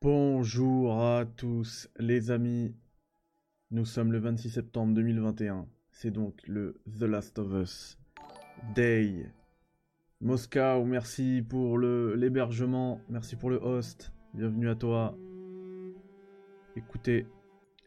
Bonjour 0.00 1.02
à 1.02 1.26
tous 1.26 1.90
les 1.98 2.30
amis. 2.30 2.72
Nous 3.72 3.84
sommes 3.84 4.12
le 4.12 4.20
26 4.20 4.50
septembre 4.50 4.94
2021. 4.94 5.66
C'est 5.90 6.12
donc 6.12 6.40
le 6.46 6.80
The 6.86 7.02
Last 7.02 7.36
of 7.40 7.52
Us 7.60 7.98
Day. 8.76 9.26
Moscow, 10.20 10.84
merci 10.84 11.42
pour 11.42 11.78
l'hébergement, 11.80 13.00
merci 13.08 13.34
pour 13.34 13.50
le 13.50 13.56
host. 13.56 14.12
Bienvenue 14.34 14.68
à 14.68 14.76
toi. 14.76 15.18
Écoutez, 16.76 17.26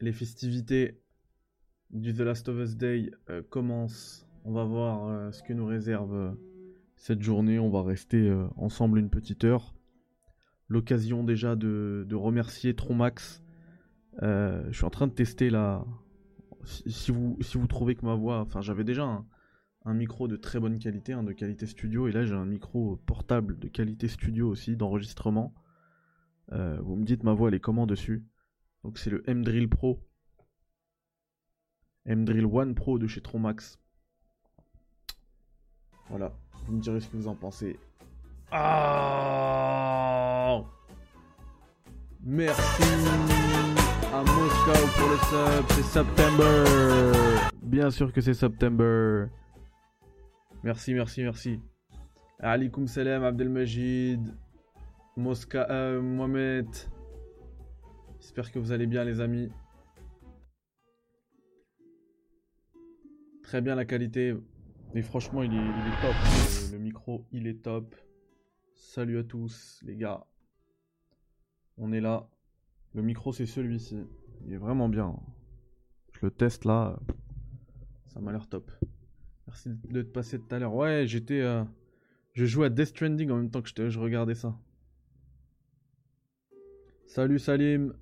les 0.02 0.12
festivités 0.12 1.00
du 1.92 2.12
The 2.12 2.20
Last 2.20 2.46
of 2.50 2.58
Us 2.58 2.76
Day 2.76 3.10
euh, 3.30 3.40
commencent. 3.48 4.26
On 4.44 4.52
va 4.52 4.64
voir 4.64 5.06
euh, 5.06 5.32
ce 5.32 5.42
que 5.42 5.54
nous 5.54 5.64
réserve 5.64 6.14
euh, 6.14 6.32
cette 6.94 7.22
journée. 7.22 7.58
On 7.58 7.70
va 7.70 7.82
rester 7.82 8.30
ensemble 8.56 8.98
une 8.98 9.08
petite 9.08 9.44
heure 9.44 9.74
l'occasion 10.72 11.22
déjà 11.22 11.54
de, 11.54 12.14
remercier 12.14 12.74
Tronmax. 12.74 13.42
Euh, 14.22 14.64
je 14.70 14.76
suis 14.76 14.84
en 14.84 14.90
train 14.90 15.06
de 15.06 15.12
tester 15.12 15.50
là. 15.50 15.84
Si, 16.64 17.10
vous, 17.10 17.66
trouvez 17.68 17.94
que 17.94 18.06
ma 18.06 18.14
voix. 18.14 18.40
Enfin, 18.40 18.60
j'avais 18.60 18.84
déjà 18.84 19.24
un, 19.84 19.94
micro 19.94 20.28
de 20.28 20.36
très 20.36 20.60
bonne 20.60 20.78
qualité, 20.78 21.12
hein, 21.12 21.22
de 21.22 21.32
qualité 21.32 21.66
studio, 21.66 22.08
et 22.08 22.12
là 22.12 22.24
j'ai 22.24 22.34
un 22.34 22.46
micro 22.46 22.96
portable 23.04 23.58
de 23.58 23.68
qualité 23.68 24.08
studio 24.08 24.48
aussi, 24.48 24.76
d'enregistrement. 24.76 25.54
Euh, 26.52 26.80
vous 26.82 26.96
me 26.96 27.04
dites 27.04 27.24
ma 27.24 27.32
voix 27.32 27.48
elle 27.48 27.54
est 27.54 27.60
comment 27.60 27.86
dessus? 27.86 28.24
Donc 28.84 28.98
c'est 28.98 29.10
le 29.10 29.28
M-Drill 29.28 29.68
Pro. 29.68 30.00
M-Drill 32.06 32.46
One 32.46 32.74
Pro 32.74 32.98
de 32.98 33.06
chez 33.06 33.20
Tronmax. 33.20 33.80
Voilà, 36.08 36.32
vous 36.66 36.74
me 36.74 36.80
direz 36.80 37.00
ce 37.00 37.08
que 37.08 37.16
vous 37.16 37.28
en 37.28 37.34
pensez. 37.34 37.78
Ah 38.54 39.72
Merci 42.22 42.82
à 44.12 44.22
Moscow 44.22 44.86
pour 44.94 45.08
le 45.08 45.16
sub, 45.16 45.64
c'est 45.70 45.82
September. 45.84 46.64
Bien 47.62 47.90
sûr 47.90 48.12
que 48.12 48.20
c'est 48.20 48.34
September. 48.34 49.28
Merci, 50.62 50.92
merci, 50.92 51.22
merci. 51.22 51.60
Alikum 52.40 52.86
salam 52.86 53.24
Abdelmajid, 53.24 54.20
Mosca, 55.16 55.66
euh, 55.70 56.02
Mohamed. 56.02 56.66
J'espère 58.20 58.52
que 58.52 58.58
vous 58.58 58.70
allez 58.70 58.86
bien 58.86 59.02
les 59.04 59.22
amis. 59.22 59.50
Très 63.42 63.62
bien 63.62 63.74
la 63.74 63.86
qualité. 63.86 64.36
Mais 64.92 65.00
franchement, 65.00 65.42
il 65.42 65.54
est, 65.54 66.02
top. 66.02 66.14
le 66.70 66.78
micro, 66.78 67.24
il 67.32 67.46
est 67.46 67.62
top. 67.62 67.94
Salut 68.84 69.16
à 69.16 69.24
tous 69.24 69.80
les 69.84 69.96
gars. 69.96 70.26
On 71.78 71.92
est 71.92 72.00
là. 72.00 72.28
Le 72.94 73.00
micro 73.00 73.32
c'est 73.32 73.46
celui-ci. 73.46 73.96
Il 74.44 74.52
est 74.52 74.58
vraiment 74.58 74.88
bien. 74.88 75.18
Je 76.12 76.26
le 76.26 76.30
teste 76.30 76.66
là. 76.66 77.00
Ça 78.08 78.20
m'a 78.20 78.32
l'air 78.32 78.48
top. 78.48 78.70
Merci 79.46 79.70
de 79.70 80.02
te 80.02 80.08
passer 80.08 80.38
tout 80.38 80.54
à 80.54 80.58
l'heure. 80.58 80.74
Ouais, 80.74 81.06
j'étais... 81.06 81.40
Euh, 81.40 81.64
je 82.34 82.44
jouais 82.44 82.66
à 82.66 82.70
Death 82.70 82.88
Stranding 82.88 83.30
en 83.30 83.36
même 83.36 83.50
temps 83.50 83.62
que 83.62 83.70
je, 83.74 83.88
je 83.88 83.98
regardais 83.98 84.34
ça. 84.34 84.58
Salut 87.06 87.38
Salim. 87.38 87.94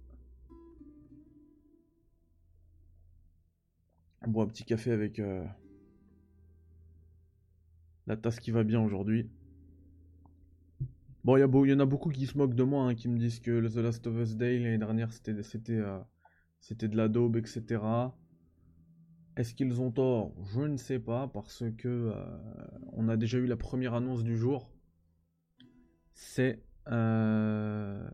On 4.23 4.31
boit 4.31 4.45
un 4.45 4.49
petit 4.49 4.65
café 4.65 4.91
avec 4.91 5.21
euh, 5.21 5.45
la 8.09 8.17
tasse 8.17 8.41
qui 8.41 8.51
va 8.51 8.65
bien 8.65 8.81
aujourd'hui. 8.81 9.31
Bon, 11.23 11.37
il 11.37 11.41
y, 11.71 11.75
en 11.75 11.81
a 11.81 11.85
beaucoup 11.85 12.09
qui 12.09 12.27
se 12.27 12.39
moquent 12.39 12.55
de 12.55 12.63
moi, 12.63 12.85
hein, 12.85 12.95
qui 12.95 13.07
me 13.09 13.19
disent 13.19 13.41
que 13.41 13.69
The 13.69 13.77
Last 13.77 14.07
of 14.07 14.17
Us 14.17 14.37
Day 14.37 14.59
l'année 14.59 14.79
dernière 14.79 15.13
c'était 15.13 15.33
euh, 15.73 15.99
de 16.71 16.97
la 16.97 17.09
daube, 17.09 17.37
etc. 17.37 17.83
Est-ce 19.37 19.55
qu'ils 19.55 19.83
ont 19.83 19.91
tort? 19.91 20.33
Je 20.55 20.63
ne 20.63 20.79
sais 20.79 20.99
pas 20.99 21.29
parce 21.29 21.65
que 21.77 21.89
euh, 21.89 22.15
on 22.93 23.09
a 23.11 23.19
déjà 23.19 23.37
eu 23.37 23.47
la 23.47 23.57
première 23.57 23.93
annonce 23.93 24.25
du 24.25 24.37
jour. 24.39 24.73
C'est 26.15 26.63
euh, 26.89 28.09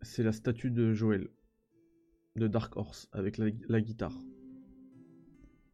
c'est 0.00 0.22
la 0.22 0.32
statue 0.32 0.70
de 0.70 0.94
Joël 0.94 1.28
de 2.36 2.48
Dark 2.48 2.74
Horse 2.76 3.08
avec 3.12 3.36
la, 3.36 3.46
la 3.68 3.80
guitare. 3.82 4.18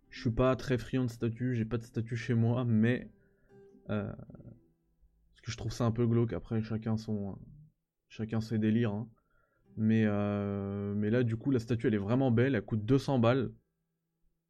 Je 0.09 0.21
suis 0.21 0.31
pas 0.33 0.57
très 0.57 0.79
friand 0.79 1.05
de 1.05 1.11
statues, 1.11 1.55
j'ai 1.55 1.65
pas 1.65 1.79
de 1.79 1.85
statue 1.85 2.17
chez 2.17 2.35
moi, 2.35 2.65
mais 2.65 3.09
parce 5.41 5.47
que 5.47 5.53
je 5.53 5.57
trouve 5.57 5.73
ça 5.73 5.87
un 5.87 5.91
peu 5.91 6.07
glauque. 6.07 6.35
Après, 6.35 6.61
chacun 6.63 6.99
son, 6.99 7.39
chacun 8.09 8.43
ses 8.43 8.59
délires. 8.59 8.93
Hein. 8.93 9.09
Mais, 9.77 10.05
euh, 10.05 10.93
mais 10.95 11.09
là, 11.09 11.23
du 11.23 11.37
coup, 11.37 11.51
la 11.51 11.59
statue, 11.59 11.87
elle 11.87 11.95
est 11.95 11.99
vraiment 11.99 12.31
belle. 12.31 12.55
Elle 12.55 12.65
coûte 12.65 12.85
200 12.85 13.19
balles. 13.21 13.51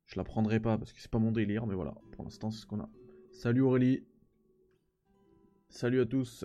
Je 0.06 0.16
la 0.16 0.24
prendrai 0.24 0.58
pas 0.58 0.76
parce 0.78 0.92
que 0.92 1.00
c'est 1.00 1.10
pas 1.10 1.20
mon 1.20 1.30
délire. 1.30 1.66
Mais 1.66 1.74
voilà, 1.76 1.94
pour 2.10 2.24
l'instant, 2.24 2.50
c'est 2.50 2.60
ce 2.60 2.66
qu'on 2.66 2.80
a. 2.80 2.90
Salut 3.30 3.60
Aurélie. 3.60 4.04
Salut 5.68 6.00
à 6.00 6.06
tous. 6.06 6.44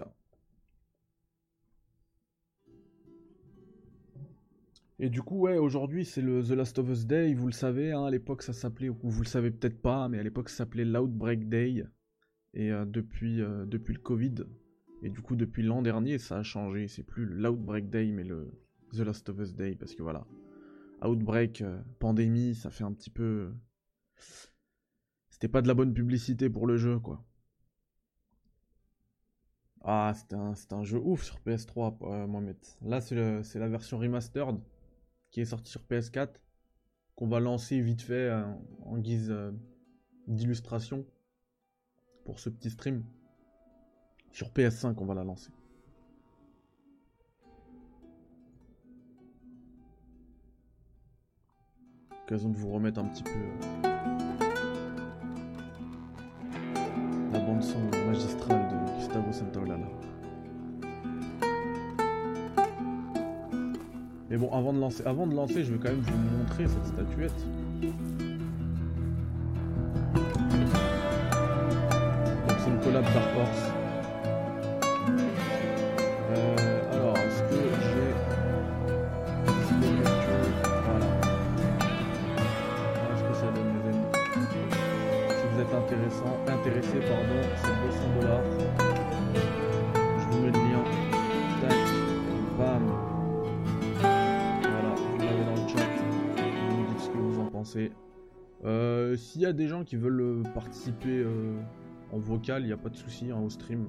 Et 4.99 5.09
du 5.09 5.23
coup, 5.23 5.39
ouais, 5.39 5.57
aujourd'hui 5.57 6.05
c'est 6.05 6.21
le 6.21 6.41
The 6.41 6.51
Last 6.51 6.79
of 6.79 6.87
Us 6.89 7.05
Day, 7.05 7.33
vous 7.33 7.47
le 7.47 7.51
savez, 7.51 7.91
hein, 7.91 8.05
à 8.05 8.11
l'époque 8.11 8.41
ça 8.43 8.53
s'appelait, 8.53 8.87
ou 8.87 8.97
vous 9.03 9.23
le 9.23 9.27
savez 9.27 9.51
peut-être 9.51 9.81
pas, 9.81 10.07
mais 10.07 10.19
à 10.19 10.23
l'époque 10.23 10.47
ça 10.47 10.57
s'appelait 10.57 10.85
l'Outbreak 10.85 11.49
Day. 11.49 11.83
Et 12.55 12.71
euh, 12.71 12.85
depuis, 12.85 13.41
euh, 13.41 13.65
depuis 13.65 13.93
le 13.93 13.99
Covid, 13.99 14.35
et 15.03 15.09
du 15.09 15.21
coup 15.21 15.35
depuis 15.35 15.61
l'an 15.61 15.81
dernier, 15.81 16.17
ça 16.17 16.37
a 16.37 16.43
changé. 16.43 16.87
C'est 16.87 17.03
plus 17.03 17.25
l'Outbreak 17.25 17.89
Day, 17.89 18.11
mais 18.11 18.23
le 18.23 18.49
The 18.93 18.99
Last 18.99 19.29
of 19.29 19.39
Us 19.39 19.53
Day, 19.53 19.75
parce 19.75 19.93
que 19.93 20.01
voilà. 20.01 20.25
Outbreak, 21.03 21.61
euh, 21.61 21.81
pandémie, 21.99 22.55
ça 22.55 22.71
fait 22.71 22.85
un 22.85 22.93
petit 22.93 23.09
peu... 23.09 23.53
C'était 25.29 25.49
pas 25.49 25.61
de 25.61 25.67
la 25.67 25.73
bonne 25.73 25.93
publicité 25.93 26.49
pour 26.49 26.65
le 26.65 26.77
jeu, 26.77 26.97
quoi. 26.97 27.25
Ah, 29.81 30.13
c'était 30.15 30.35
un, 30.35 30.53
un, 30.71 30.83
jeu 30.83 30.97
ouf 30.97 31.23
sur 31.23 31.39
PS3, 31.45 32.25
Mohamed. 32.25 32.57
Là, 32.81 33.01
c'est 33.01 33.59
la 33.59 33.67
version 33.67 33.99
remastered 33.99 34.57
qui 35.29 35.41
est 35.41 35.45
sortie 35.45 35.69
sur 35.69 35.81
PS4, 35.83 36.29
qu'on 37.15 37.27
va 37.27 37.41
lancer 37.41 37.81
vite 37.81 38.01
fait 38.01 38.31
en 38.83 38.97
guise 38.97 39.35
d'illustration 40.27 41.05
pour 42.25 42.39
ce 42.39 42.49
petit 42.49 42.71
stream. 42.71 43.03
Sur 44.31 44.49
PS5, 44.49 44.95
on 44.97 45.05
va 45.05 45.13
la 45.13 45.23
lancer. 45.23 45.51
Occasion 52.23 52.49
de 52.49 52.57
vous 52.57 52.71
remettre 52.71 52.99
un 52.99 53.05
petit 53.05 53.21
peu 53.21 53.29
euh, 53.29 53.85
la 57.31 57.39
bande 57.39 57.61
son 57.61 57.79
magistrale 58.07 58.67
de 58.67 58.97
Gustavo 58.97 59.31
Santaolalla. 59.31 59.87
Mais 64.27 64.37
bon, 64.37 64.51
avant 64.51 64.73
de 64.73 64.79
lancer, 64.79 65.03
avant 65.05 65.27
de 65.27 65.35
lancer, 65.35 65.63
je 65.63 65.73
vais 65.73 65.79
quand 65.79 65.95
même 65.95 66.01
vous 66.01 66.37
montrer 66.37 66.67
cette 66.67 66.87
statuette. 66.87 67.45
Dark 73.15 73.29
Horse. 73.37 73.71
Euh, 76.31 76.91
alors, 76.91 77.15
est-ce 77.17 77.41
que 77.43 77.55
j'ai 77.79 78.11
Voilà. 80.83 81.09
Est-ce 83.13 83.23
que 83.23 83.33
ça 83.35 83.47
donne, 83.55 83.71
mes 83.71 83.83
amis 83.87 84.07
Si 85.29 85.45
vous 85.53 85.59
êtes 85.61 85.73
intéressé, 85.73 86.99
pardon, 87.07 87.39
c'est 87.55 87.75
200 87.87 88.19
dollars. 88.19 88.43
Je 90.19 90.25
vous 90.29 90.39
mets 90.41 90.51
le 90.51 90.59
lien. 90.59 90.83
Tac, 91.61 91.83
bam. 92.57 92.85
Voilà, 94.01 94.91
vous 94.93 95.17
l'avez 95.19 95.45
dans 95.45 95.55
le 95.63 95.67
chat. 95.69 95.89
Vous 96.69 96.77
me 96.81 96.87
dites 96.89 96.99
ce 96.99 97.07
que 97.09 97.17
vous 97.17 97.39
en 97.39 97.45
pensez. 97.45 97.91
Euh, 98.65 99.15
S'il 99.15 99.39
y 99.41 99.45
a 99.45 99.53
des 99.53 99.67
gens 99.69 99.85
qui 99.85 99.95
veulent 99.95 100.19
euh, 100.19 100.43
participer 100.53 101.23
en 102.11 102.17
vocal, 102.17 102.63
il 102.63 102.67
n'y 102.67 102.73
a 102.73 102.77
pas 102.77 102.89
de 102.89 102.95
souci, 102.95 103.31
hein, 103.31 103.39
au 103.39 103.49
stream. 103.49 103.87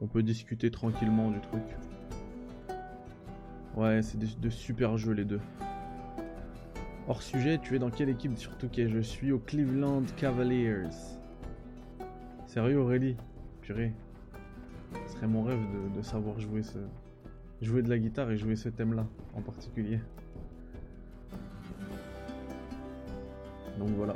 On 0.00 0.06
peut 0.06 0.22
discuter 0.22 0.70
tranquillement 0.70 1.30
du 1.30 1.40
truc. 1.40 1.62
Ouais, 3.76 4.02
c'est 4.02 4.18
de, 4.18 4.50
super 4.50 4.96
jeux 4.96 5.12
les 5.12 5.24
deux. 5.24 5.40
Hors 7.06 7.22
sujet, 7.22 7.58
tu 7.58 7.76
es 7.76 7.78
dans 7.78 7.90
quelle 7.90 8.08
équipe 8.08 8.36
Surtout 8.36 8.68
que 8.68 8.88
je 8.88 9.00
suis 9.00 9.32
au 9.32 9.38
Cleveland 9.38 10.04
Cavaliers. 10.16 10.90
Sérieux 12.46 12.80
Aurélie? 12.80 13.16
Purée. 13.62 13.92
Ce 15.06 15.14
serait 15.14 15.28
mon 15.28 15.42
rêve 15.42 15.60
de, 15.96 16.02
savoir 16.02 16.38
jouer 16.40 16.62
ce... 16.62 16.78
Jouer 17.62 17.82
de 17.82 17.90
la 17.90 17.98
guitare 17.98 18.30
et 18.30 18.38
jouer 18.38 18.56
ce 18.56 18.70
thème-là 18.70 19.06
en 19.34 19.42
particulier. 19.42 20.00
Donc 23.78 23.90
voilà. 23.90 24.14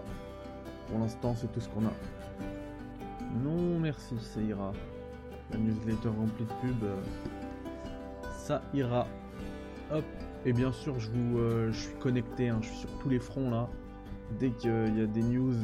Pour 0.88 0.99
l'instant, 0.99 1.34
c'est 1.34 1.52
tout 1.52 1.60
ce 1.60 1.69
qu'on 1.69 1.87
a. 1.87 1.93
Non, 3.42 3.81
merci, 3.81 4.14
ça 4.19 4.40
ira. 4.40 4.72
La 5.50 5.58
newsletter 5.58 6.08
remplie 6.08 6.44
de 6.44 6.52
pub, 6.60 6.84
euh, 6.84 6.96
ça 8.38 8.62
ira. 8.72 9.06
Hop. 9.92 10.04
Et 10.46 10.52
bien 10.52 10.72
sûr, 10.72 10.98
je 11.00 11.10
vous, 11.10 11.38
euh, 11.38 11.72
je 11.72 11.81
suis 11.81 11.94
connecté, 11.96 12.48
hein, 12.48 12.58
je 12.60 12.69
suis 12.69 12.76
sur 12.78 12.98
tous 12.98 13.08
les 13.08 13.19
fronts 13.19 13.50
là. 13.50 13.69
Dès 14.38 14.50
qu'il 14.50 14.98
y 14.98 15.02
a 15.02 15.06
des 15.06 15.22
news, 15.22 15.54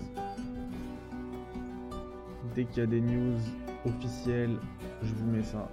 dès 2.54 2.64
qu'il 2.64 2.78
y 2.78 2.82
a 2.82 2.86
des 2.86 3.00
news 3.00 3.38
officielles, 3.86 4.56
je 5.02 5.14
vous 5.14 5.30
mets 5.30 5.42
ça. 5.42 5.68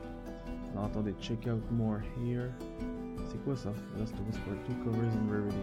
Alors 0.73 0.85
attendez, 0.85 1.13
check 1.19 1.47
out 1.47 1.63
more 1.71 1.99
here. 2.21 2.49
C'est 3.29 3.44
quoi 3.44 3.55
ça? 3.55 3.73
Last 3.97 4.13
of 4.13 4.29
Us 4.29 4.38
Part 4.39 4.55
2 4.67 4.83
covers 4.83 5.13
and 5.15 5.31
rarities. 5.31 5.55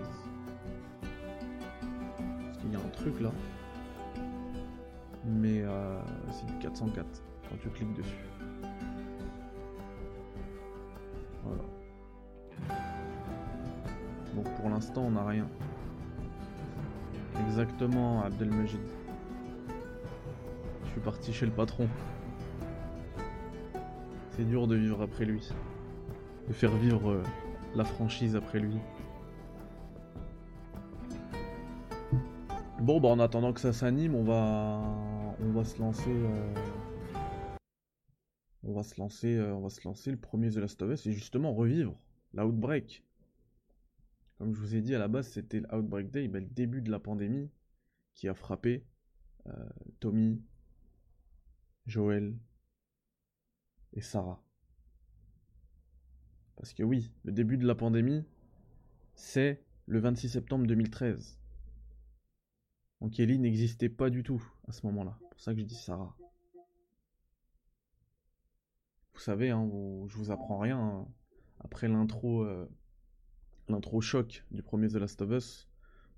Parce 2.45 2.59
qu'il 2.59 2.73
y 2.73 2.77
a 2.77 2.79
un 2.79 2.91
truc 2.91 3.21
là. 3.21 3.31
Mais 5.27 5.63
euh, 5.63 6.01
c'est 6.31 6.47
du 6.47 6.55
404 6.59 7.07
quand 7.49 7.57
tu 7.61 7.69
cliques 7.71 7.95
dessus. 7.95 8.25
Voilà. 11.45 11.63
Donc 14.35 14.49
pour 14.57 14.69
l'instant 14.69 15.03
on 15.03 15.11
n'a 15.13 15.25
rien. 15.25 15.49
Exactement 17.47 18.23
Abdelmajid. 18.23 18.81
Je 20.85 20.91
suis 20.91 21.01
parti 21.01 21.33
chez 21.33 21.47
le 21.47 21.53
patron. 21.53 21.89
C'est 24.31 24.45
dur 24.45 24.67
de 24.67 24.77
vivre 24.77 25.03
après 25.03 25.25
lui. 25.25 25.49
De 26.49 26.53
faire 26.53 26.77
vivre 26.77 27.11
euh, 27.11 27.23
la 27.75 27.85
franchise 27.85 28.37
après 28.37 28.59
lui. 28.59 28.77
Bon 32.81 33.01
bah 33.01 33.09
en 33.09 33.19
attendant 33.19 33.53
que 33.53 33.61
ça 33.61 33.73
s'anime, 33.73 34.15
on 34.15 34.25
va 34.25 34.83
on 35.45 35.53
va 35.53 35.65
se 35.65 35.79
lancer 35.79 36.11
euh, 36.11 36.55
on 38.63 38.73
va 38.73 38.83
se 38.83 38.99
lancer 38.99 39.37
euh, 39.37 39.55
on 39.55 39.61
va 39.61 39.69
se 39.69 39.87
lancer 39.87 40.11
le 40.11 40.17
premier 40.17 40.51
The 40.51 40.57
Last 40.57 40.81
of 40.81 40.91
Us 40.91 41.07
et 41.07 41.13
justement 41.13 41.53
revivre 41.53 41.99
l'outbreak. 42.33 43.05
Comme 44.39 44.55
je 44.55 44.61
vous 44.61 44.75
ai 44.75 44.81
dit 44.81 44.95
à 44.95 44.99
la 44.99 45.09
base, 45.09 45.29
c'était 45.29 45.61
l'Outbreak 45.61 46.11
Day, 46.11 46.27
le 46.27 46.41
début 46.41 46.83
de 46.83 46.91
la 46.91 46.99
pandémie 46.99 47.51
qui 48.15 48.27
a 48.29 48.35
frappé 48.35 48.85
euh, 49.47 49.69
Tommy, 50.01 50.43
Joël 51.87 52.37
et 53.93 54.01
Sarah. 54.01 54.43
Parce 56.57 56.73
que 56.73 56.83
oui, 56.83 57.13
le 57.23 57.33
début 57.33 57.59
de 57.59 57.67
la 57.67 57.75
pandémie, 57.75 58.25
c'est 59.15 59.63
le 59.87 60.01
26 60.01 60.31
septembre 60.31 60.67
2013. 60.67 61.39
Donc 63.01 63.21
Ellie 63.21 63.39
n'existait 63.39 63.89
pas 63.89 64.11
du 64.11 64.23
tout 64.23 64.43
à 64.67 64.73
ce 64.73 64.85
moment-là. 64.87 65.19
C'est 65.35 65.39
pour 65.39 65.41
ça 65.43 65.55
que 65.55 65.61
je 65.61 65.65
dis 65.65 65.75
Sarah. 65.75 66.17
Vous 69.15 69.21
savez, 69.21 69.51
hein, 69.51 69.69
je 70.07 70.17
vous 70.17 70.31
apprends 70.31 70.59
rien. 70.59 70.79
Hein. 70.79 71.09
Après 71.59 71.89
l'intro, 71.89 72.45
euh, 72.45 72.69
l'intro 73.69 74.01
choc 74.01 74.45
du 74.53 74.63
premier 74.63 74.89
The 74.89 74.95
Last 74.95 75.23
of 75.23 75.31
Us, 75.31 75.69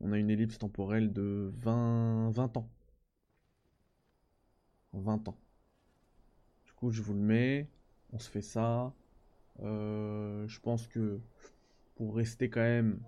on 0.00 0.12
a 0.12 0.18
une 0.18 0.28
ellipse 0.28 0.58
temporelle 0.58 1.12
de 1.12 1.50
20, 1.56 2.30
20 2.30 2.56
ans. 2.58 2.70
20 4.92 5.28
ans. 5.28 5.38
Du 6.66 6.72
coup, 6.74 6.90
je 6.90 7.00
vous 7.00 7.14
le 7.14 7.20
mets. 7.20 7.70
On 8.12 8.18
se 8.18 8.30
fait 8.30 8.42
ça. 8.42 8.94
Euh, 9.60 10.46
je 10.46 10.60
pense 10.60 10.86
que 10.88 11.20
pour 11.94 12.16
rester 12.16 12.50
quand 12.50 12.60
même 12.60 13.00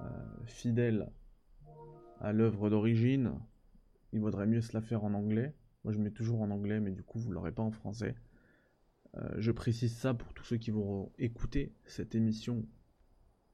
euh, 0.00 0.44
fidèle 0.46 1.10
à 2.20 2.32
l'œuvre 2.32 2.70
d'origine, 2.70 3.38
il 4.14 4.20
vaudrait 4.20 4.46
mieux 4.46 4.60
se 4.60 4.72
la 4.72 4.80
faire 4.80 5.04
en 5.04 5.12
anglais. 5.12 5.52
Moi, 5.82 5.92
je 5.92 5.98
mets 5.98 6.12
toujours 6.12 6.40
en 6.40 6.50
anglais, 6.50 6.80
mais 6.80 6.92
du 6.92 7.02
coup, 7.02 7.18
vous 7.18 7.32
l'aurez 7.32 7.52
pas 7.52 7.64
en 7.64 7.72
français. 7.72 8.14
Euh, 9.16 9.28
je 9.38 9.50
précise 9.50 9.94
ça 9.94 10.14
pour 10.14 10.32
tous 10.32 10.44
ceux 10.44 10.56
qui 10.56 10.70
vont 10.70 11.12
écouter 11.18 11.74
cette 11.84 12.14
émission 12.14 12.64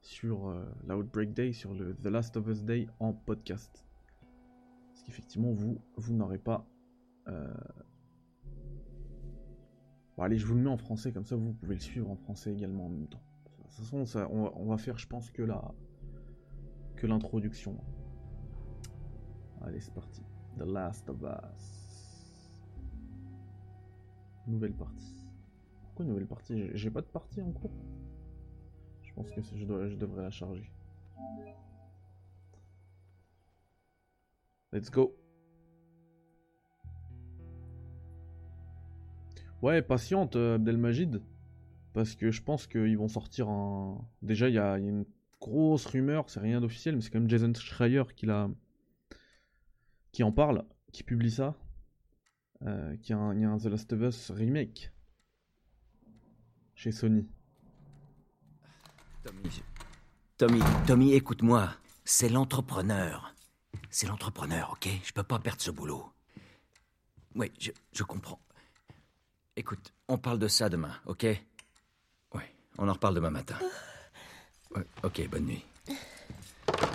sur 0.03 0.49
euh, 0.49 0.65
l'Outbreak 0.87 1.33
Day, 1.33 1.53
sur 1.55 1.73
le 1.73 1.95
The 1.97 2.07
Last 2.07 2.37
of 2.37 2.47
Us 2.47 2.62
Day 2.62 2.89
en 2.99 3.15
podcast. 3.15 3.87
Parce 4.89 5.03
qu'effectivement, 5.03 5.53
vous, 5.53 5.81
vous 5.97 6.12
n'aurez 6.12 6.39
pas. 6.39 6.69
Euh, 7.29 7.55
bon, 10.19 10.23
allez, 10.23 10.37
je 10.37 10.47
vous 10.47 10.55
le 10.55 10.61
mets 10.61 10.71
en 10.71 10.77
français, 10.77 11.11
comme 11.11 11.25
ça 11.25 11.37
vous 11.37 11.55
pouvez 11.55 11.75
le 11.75 11.81
suivre 11.81 12.11
en 12.11 12.17
français 12.17 12.53
également 12.53 12.87
en 12.87 12.91
même 12.91 13.09
temps. 13.09 13.23
De 13.47 13.62
toute 13.62 13.73
façon, 13.73 14.05
ça, 14.05 14.29
on, 14.31 14.67
va 14.67 14.77
faire, 14.77 14.99
je 14.99 15.07
pense, 15.07 15.31
que 15.31 15.43
la 15.43 15.75
que 16.97 17.07
l'introduction. 17.07 17.79
Allez, 19.62 19.81
c'est 19.81 19.95
parti. 19.95 20.23
The 20.58 20.64
Last 20.64 21.08
of 21.08 21.23
Us. 21.23 22.62
Nouvelle 24.47 24.75
partie. 24.75 25.17
Pourquoi 25.82 26.05
nouvelle 26.05 26.26
partie? 26.26 26.70
J'ai 26.75 26.91
pas 26.91 27.02
de 27.02 27.06
partie 27.06 27.41
en 27.41 27.52
cours 27.52 27.73
je 29.11 29.14
pense 29.14 29.31
que 29.32 29.41
je, 29.56 29.64
dois, 29.64 29.88
je 29.88 29.97
devrais 29.97 30.23
la 30.23 30.31
charger. 30.31 30.70
Let's 34.73 34.91
go. 34.91 35.17
Ouais, 39.62 39.82
patiente, 39.82 40.37
euh, 40.37 40.55
Abdelmajid. 40.55 41.23
Parce 41.93 42.14
que 42.14 42.31
je 42.31 42.41
pense 42.41 42.69
qu'ils 42.69 42.97
vont 42.97 43.08
sortir 43.08 43.49
un. 43.49 44.06
Déjà, 44.23 44.49
il 44.49 44.55
y, 44.55 44.58
a, 44.58 44.79
une 44.79 45.05
grosse 45.41 45.87
rumeur, 45.87 46.31
c'est 46.31 46.41
rien 46.41 46.61
d'officiel, 46.61 46.94
mais 46.94 47.00
c'est 47.00 47.11
quand 47.11 47.19
même 47.19 47.29
Jason 47.29 47.52
Schreier 47.55 48.05
qui, 48.14 48.26
l'a... 48.26 48.49
qui 50.12 50.23
en 50.23 50.33
parle, 50.33 50.65
qui 50.93 51.03
publie 51.03 51.31
ça. 51.31 51.55
Euh, 52.62 52.97
qui 52.99 53.15
a 53.15 53.33
il 53.35 53.41
y 53.41 53.45
a 53.45 53.51
un 53.51 53.57
The 53.59 53.67
Last 53.67 53.93
of 53.95 54.01
Us 54.03 54.31
remake 54.31 54.91
chez 56.75 56.93
Sony. 56.93 57.27
Tommy, 59.25 59.62
Tommy, 60.37 60.61
Tommy, 60.87 61.12
écoute-moi. 61.15 61.71
C'est 62.05 62.29
l'entrepreneur. 62.29 63.35
C'est 63.91 64.07
l'entrepreneur, 64.07 64.73
ok? 64.73 64.89
Je 65.05 65.12
peux 65.12 65.23
pas 65.23 65.39
perdre 65.39 65.61
ce 65.61 65.71
boulot. 65.71 66.11
Oui, 67.35 67.53
je, 67.59 67.71
je 67.93 68.03
comprends. 68.03 68.41
Écoute, 69.57 69.93
on 70.09 70.19
parle 70.19 70.39
de 70.39 70.49
ça 70.49 70.69
demain, 70.69 70.95
ok? 71.07 71.27
Oui, 72.35 72.43
on 72.79 72.89
en 72.89 72.93
reparle 72.93 73.15
demain 73.15 73.31
matin. 73.31 73.57
Ouais, 74.75 74.87
ok, 75.03 75.29
bonne 75.29 75.45
nuit. 75.47 75.65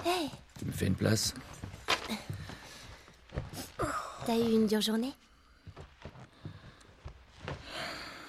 Hey 0.05 0.29
Tu 0.57 0.65
me 0.65 0.71
fais 0.71 0.87
une 0.87 0.95
place? 0.95 1.33
T'as 4.25 4.37
eu 4.37 4.53
une 4.53 4.65
dure 4.65 4.81
journée 4.81 5.13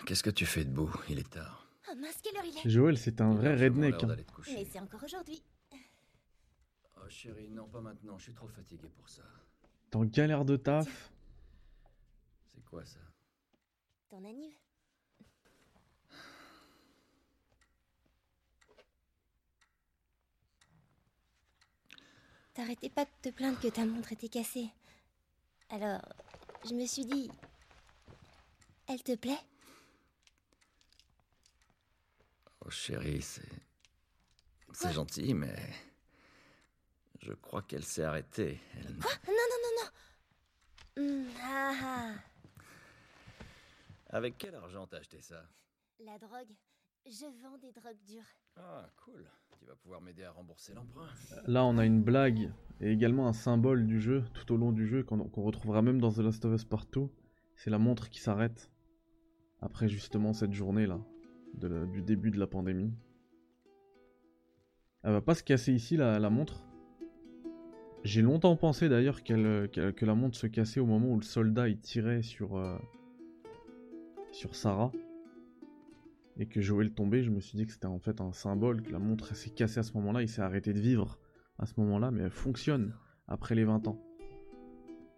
Qu'est-ce 0.05 0.23
que 0.23 0.31
tu 0.31 0.45
fais 0.45 0.65
debout? 0.65 0.95
Il 1.09 1.19
est 1.19 1.31
tard. 1.31 1.67
Oh 1.91 1.95
mince, 1.97 2.17
quelle 2.23 2.37
heure 2.37 2.45
il 2.45 2.59
est 2.59 2.71
Joël, 2.71 2.99
c'est 2.99 3.21
un 3.21 3.33
vrai 3.35 3.55
redneck. 3.57 4.05
Hein. 4.05 4.07
d'aller 4.09 4.25
te 4.25 4.33
coucher. 4.33 4.55
Mais 4.55 4.65
c'est 4.71 4.79
encore 4.79 5.03
aujourd'hui. 5.03 5.43
Oh 6.97 7.09
chérie, 7.09 7.51
non 7.51 7.67
pas 7.67 7.81
maintenant, 7.81 8.19
je 8.19 8.25
suis 8.25 8.35
trop 8.35 8.49
fatigué 8.49 8.89
pour 8.95 9.09
ça. 9.09 9.23
T'es 9.91 9.97
en 9.97 10.05
galère 10.05 10.45
de 10.45 10.57
taf? 10.57 11.11
C'est 12.45 12.65
quoi 12.65 12.85
ça? 12.85 12.99
Ton 14.11 14.19
anniv 14.25 14.53
T'arrêtais 22.55 22.89
pas 22.91 23.05
de 23.05 23.11
te 23.23 23.29
plaindre 23.31 23.61
que 23.61 23.69
ta 23.69 23.85
montre 23.85 24.13
était 24.13 24.29
cassée. 24.29 24.71
Alors, 25.71 26.01
je 26.65 26.75
me 26.75 26.87
suis 26.87 27.05
dit... 27.05 27.31
Elle 28.89 29.03
te 29.03 29.17
plaît? 29.17 29.41
Oh 32.65 32.71
chérie, 32.71 33.23
c'est... 33.23 33.49
C'est 34.73 34.93
gentil, 34.93 35.35
mais... 35.35 35.57
Je 37.23 37.33
crois 37.33 37.63
qu'elle 37.63 37.85
s'est 37.85 38.05
arrêtée. 38.05 38.61
Elle... 38.75 38.95
Non, 38.95 39.09
non, 39.27 39.59
non, 39.63 39.71
non 39.83 39.91
Hum, 40.99 41.29
Ah 41.43 41.75
ah 41.83 42.15
Avec 44.11 44.39
quel 44.39 44.55
argent 44.55 44.87
t'as 44.87 44.99
acheté 44.99 45.21
ça? 45.21 45.45
La 45.99 46.19
drogue. 46.19 46.55
Je 47.07 47.27
vends 47.43 47.59
des 47.59 47.73
drogues 47.73 48.03
dures. 48.07 48.23
Ah, 48.57 48.89
cool. 49.05 49.25
Tu 49.59 49.67
vas 49.67 49.75
pouvoir 49.77 50.01
m'aider 50.01 50.25
à 50.25 50.31
rembourser 50.31 50.75
l'emprunt. 50.75 51.09
Là, 51.47 51.65
on 51.65 51.79
a 51.79 51.85
une 51.85 52.03
blague 52.03 52.53
et 52.81 52.91
également 52.91 53.27
un 53.29 53.33
symbole 53.33 53.87
du 53.87 54.01
jeu 54.01 54.25
tout 54.35 54.53
au 54.53 54.57
long 54.57 54.73
du 54.73 54.87
jeu 54.87 55.03
qu'on 55.03 55.43
retrouvera 55.43 55.83
même 55.83 56.01
dans 56.01 56.13
The 56.13 56.19
Last 56.19 56.45
of 56.45 56.55
Us 56.55 56.65
Partout. 56.65 57.11
C'est 57.55 57.71
la 57.71 57.79
montre 57.79 58.11
qui 58.11 58.21
s'arrête 58.21 58.71
après 59.61 59.89
justement 59.89 60.33
cette 60.33 60.53
journée 60.53 60.87
là 60.87 61.01
de 61.55 61.69
la- 61.69 61.87
du 61.87 62.03
début 62.03 62.31
de 62.31 62.39
la 62.39 62.47
pandémie. 62.47 62.93
Elle 65.03 65.13
va 65.13 65.21
pas 65.21 65.35
se 65.35 65.43
casser 65.43 65.73
ici 65.73 65.97
la, 65.97 66.19
montre. 66.31 66.65
J'ai 68.05 68.23
longtemps 68.23 68.57
pensé 68.57 68.89
d'ailleurs 68.89 69.23
que 69.23 70.05
la 70.05 70.15
montre 70.15 70.37
se 70.37 70.47
cassait 70.47 70.81
au 70.81 70.87
moment 70.87 71.09
où 71.09 71.17
le 71.17 71.23
soldat 71.23 71.73
tirait 71.75 72.21
euh, 72.41 72.79
sur 74.33 74.55
Sarah 74.55 74.93
et 76.37 76.47
que 76.49 76.61
Joël 76.61 76.93
tombait. 76.93 77.23
Je 77.23 77.31
me 77.31 77.41
suis 77.41 77.57
dit 77.57 77.67
que 77.67 77.73
c'était 77.73 77.87
en 77.87 77.99
fait 77.99 78.21
un 78.21 78.33
symbole 78.33 78.83
que 78.83 78.91
la 78.91 78.99
montre 78.99 79.35
s'est 79.35 79.51
cassée 79.51 79.81
à 79.81 79.83
ce 79.83 79.93
moment-là. 79.95 80.23
Il 80.23 80.29
s'est 80.29 80.43
arrêté 80.43 80.73
de 80.73 80.81
vivre 80.81 81.19
à 81.59 81.67
ce 81.67 81.79
moment-là, 81.81 82.11
mais 82.11 82.25
elle 82.25 82.31
fonctionne 82.31 82.95
après 83.27 83.55
les 83.55 83.65
20 83.65 83.89
ans. 83.89 84.03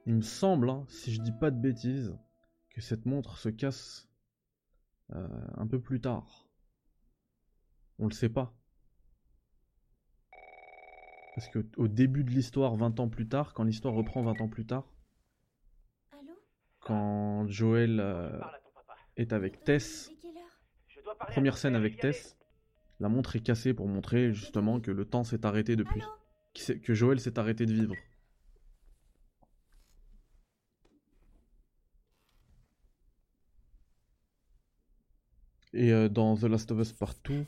Il 0.07 0.15
me 0.15 0.23
semble, 0.23 0.71
hein, 0.71 0.85
si 0.89 1.13
je 1.13 1.21
dis 1.21 1.33
pas 1.33 1.51
de 1.51 1.61
bêtises, 1.61 2.17
que 2.71 2.81
cette 2.81 3.07
montre 3.07 3.37
se 3.39 3.49
casse 3.49 4.09
euh, 5.13 5.27
un 5.57 5.67
peu 5.67 5.81
plus 5.81 6.01
tard. 6.01 6.49
On 7.99 8.07
le 8.07 8.13
sait 8.13 8.29
pas. 8.29 8.55
Parce 11.35 11.49
que 11.49 11.67
au 11.77 11.89
début 11.89 12.25
de 12.25 12.31
l'histoire, 12.31 12.75
20 12.75 13.01
ans 13.01 13.09
plus 13.09 13.29
tard, 13.29 13.53
quand 13.55 13.65
l'histoire 13.65 13.95
reprend 13.95 14.23
20 14.23 14.41
ans 14.41 14.49
plus 14.49 14.67
tard, 14.67 14.93
Allô? 16.13 16.33
quand 16.81 17.47
Joël 17.49 18.01
euh, 18.01 18.41
est 19.17 19.33
avec 19.33 19.63
Tess, 19.65 20.09
Il 20.11 20.15
est 20.15 20.19
quelle 20.21 20.37
heure 20.39 20.61
première 21.27 21.59
scène 21.59 21.77
avec 21.77 21.99
Tess, 21.99 22.37
la 23.01 23.09
montre 23.09 23.37
est 23.37 23.41
cassée 23.41 23.75
pour 23.75 23.89
montrer 23.89 24.33
justement 24.33 24.81
que 24.81 24.91
le 24.91 25.05
temps 25.05 25.25
s'est 25.25 25.45
arrêté 25.47 25.77
depuis. 25.77 26.03
Que 26.83 26.95
Joël 26.95 27.21
s'est 27.21 27.39
arrêté 27.39 27.67
de 27.67 27.73
vivre. 27.73 27.95
Et 35.73 35.93
euh, 35.93 36.09
dans 36.09 36.37
The 36.37 36.45
Last 36.45 36.73
of 36.73 36.81
Us 36.81 36.93
Partout, 36.93 37.47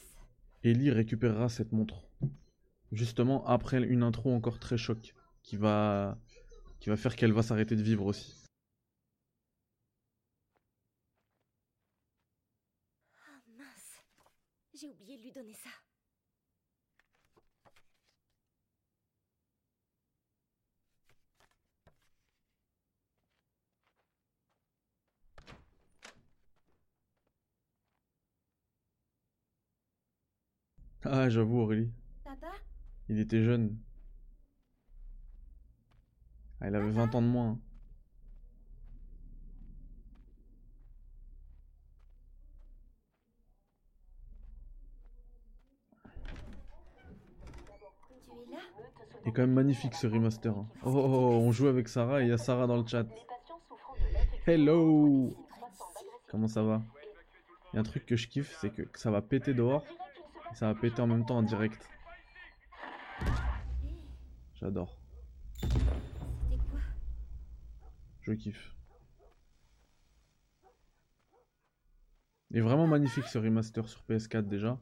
Ellie 0.62 0.90
récupérera 0.90 1.48
cette 1.48 1.72
montre. 1.72 2.08
Justement 2.92 3.44
après 3.46 3.82
une 3.82 4.02
intro 4.02 4.32
encore 4.32 4.58
très 4.58 4.76
choc, 4.76 5.14
qui 5.42 5.56
va, 5.56 6.18
qui 6.80 6.90
va 6.90 6.96
faire 6.96 7.16
qu'elle 7.16 7.32
va 7.32 7.42
s'arrêter 7.42 7.76
de 7.76 7.82
vivre 7.82 8.04
aussi. 8.04 8.44
Ah 13.16 13.40
mince. 13.56 14.04
J'ai 14.74 14.88
oublié 14.88 15.16
de 15.16 15.22
lui 15.22 15.29
donner 15.40 15.54
ça. 15.54 15.70
Ah, 31.02 31.30
j'avoue 31.30 31.60
Aurélie, 31.60 31.90
Papa 32.24 32.52
il 33.08 33.18
était 33.18 33.42
jeune. 33.42 33.76
Ah, 36.60 36.68
il 36.68 36.74
avait 36.74 36.90
20 36.90 37.14
ans 37.14 37.22
de 37.22 37.26
moins. 37.26 37.48
hein. 37.52 37.58
Tu 48.22 48.30
es 48.30 48.52
là 48.52 48.60
Il 49.24 49.28
est 49.28 49.32
quand 49.32 49.42
même 49.42 49.52
magnifique 49.52 49.94
ce 49.94 50.06
remaster. 50.06 50.56
hein. 50.56 50.66
Oh, 50.82 50.90
oh, 50.94 50.98
oh, 51.04 51.40
on 51.42 51.52
joue 51.52 51.66
avec 51.66 51.88
Sarah 51.88 52.20
et 52.22 52.24
il 52.24 52.28
y 52.30 52.32
a 52.32 52.38
Sarah 52.38 52.66
dans 52.66 52.76
le 52.76 52.86
chat. 52.86 53.06
Hello 54.46 55.36
Comment 56.28 56.48
ça 56.48 56.62
va? 56.62 56.82
Il 57.72 57.76
y 57.76 57.78
a 57.78 57.80
un 57.80 57.84
truc 57.84 58.06
que 58.06 58.16
je 58.16 58.28
kiffe, 58.28 58.56
c'est 58.60 58.70
que 58.70 58.82
ça 58.94 59.10
va 59.10 59.20
péter 59.20 59.52
dehors 59.54 59.84
et 60.50 60.54
ça 60.54 60.72
va 60.72 60.78
péter 60.78 61.00
en 61.02 61.06
même 61.06 61.24
temps 61.26 61.38
en 61.38 61.42
direct. 61.42 61.88
J'adore. 64.54 64.96
Je 68.22 68.32
kiffe. 68.32 68.74
Il 72.50 72.58
est 72.58 72.62
vraiment 72.62 72.86
magnifique 72.86 73.24
ce 73.26 73.38
remaster 73.38 73.86
sur 73.88 74.02
PS4 74.08 74.42
déjà. 74.48 74.78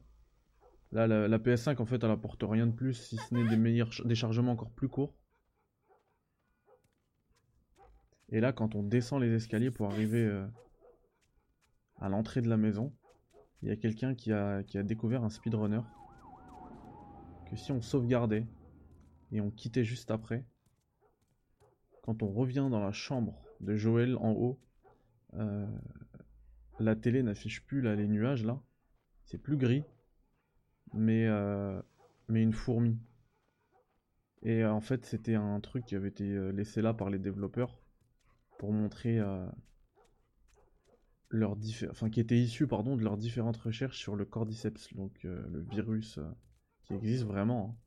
Là, 0.91 1.05
la, 1.07 1.27
la 1.27 1.37
PS5 1.37 1.79
en 1.81 1.85
fait 1.85 2.03
elle 2.03 2.11
apporte 2.11 2.43
rien 2.43 2.65
de 2.65 2.71
plus 2.71 2.93
si 2.93 3.17
ce 3.17 3.33
n'est 3.33 3.47
des 3.47 3.57
meilleurs 3.57 3.91
des 4.05 4.15
chargements 4.15 4.53
encore 4.53 4.71
plus 4.71 4.89
courts. 4.89 5.13
Et 8.31 8.39
là, 8.39 8.53
quand 8.53 8.75
on 8.75 8.83
descend 8.83 9.21
les 9.21 9.33
escaliers 9.33 9.71
pour 9.71 9.87
arriver 9.87 10.23
euh, 10.23 10.45
à 11.97 12.09
l'entrée 12.09 12.41
de 12.41 12.49
la 12.49 12.57
maison, 12.57 12.93
il 13.61 13.69
y 13.69 13.71
a 13.71 13.75
quelqu'un 13.75 14.13
qui 14.13 14.31
a, 14.31 14.63
qui 14.63 14.77
a 14.77 14.83
découvert 14.83 15.23
un 15.23 15.29
speedrunner. 15.29 15.81
Que 17.49 17.55
si 17.55 17.71
on 17.71 17.81
sauvegardait 17.81 18.45
et 19.31 19.41
on 19.41 19.49
quittait 19.49 19.83
juste 19.83 20.11
après, 20.11 20.45
quand 22.03 22.21
on 22.21 22.31
revient 22.31 22.67
dans 22.69 22.79
la 22.79 22.91
chambre 22.91 23.41
de 23.61 23.75
Joël 23.75 24.15
en 24.17 24.31
haut, 24.31 24.59
euh, 25.33 25.67
la 26.79 26.95
télé 26.95 27.23
n'affiche 27.23 27.65
plus 27.65 27.81
là, 27.81 27.95
les 27.95 28.07
nuages 28.07 28.45
là. 28.45 28.61
C'est 29.25 29.39
plus 29.39 29.57
gris, 29.57 29.83
mais, 30.93 31.25
euh, 31.27 31.81
mais 32.27 32.41
une 32.43 32.53
fourmi. 32.53 32.97
Et 34.41 34.63
euh, 34.63 34.71
en 34.71 34.81
fait, 34.81 35.05
c'était 35.05 35.35
un 35.35 35.59
truc 35.59 35.85
qui 35.85 35.95
avait 35.95 36.07
été 36.09 36.23
euh, 36.23 36.51
laissé 36.51 36.81
là 36.81 36.93
par 36.93 37.09
les 37.09 37.19
développeurs 37.19 37.77
pour 38.57 38.71
montrer 38.71 39.19
euh, 39.19 39.45
leurs 41.29 41.55
diffé- 41.57 41.89
enfin 41.89 42.09
qui 42.09 42.19
était 42.19 42.37
issu 42.37 42.65
pardon 42.67 42.95
de 42.95 43.03
leurs 43.03 43.17
différentes 43.17 43.57
recherches 43.57 43.97
sur 43.99 44.15
le 44.15 44.25
cordyceps, 44.25 44.93
donc 44.95 45.25
euh, 45.25 45.45
le 45.49 45.59
virus 45.61 46.17
euh, 46.17 46.29
qui 46.83 46.93
existe 46.93 47.23
vraiment. 47.25 47.75
hein. 47.77 47.83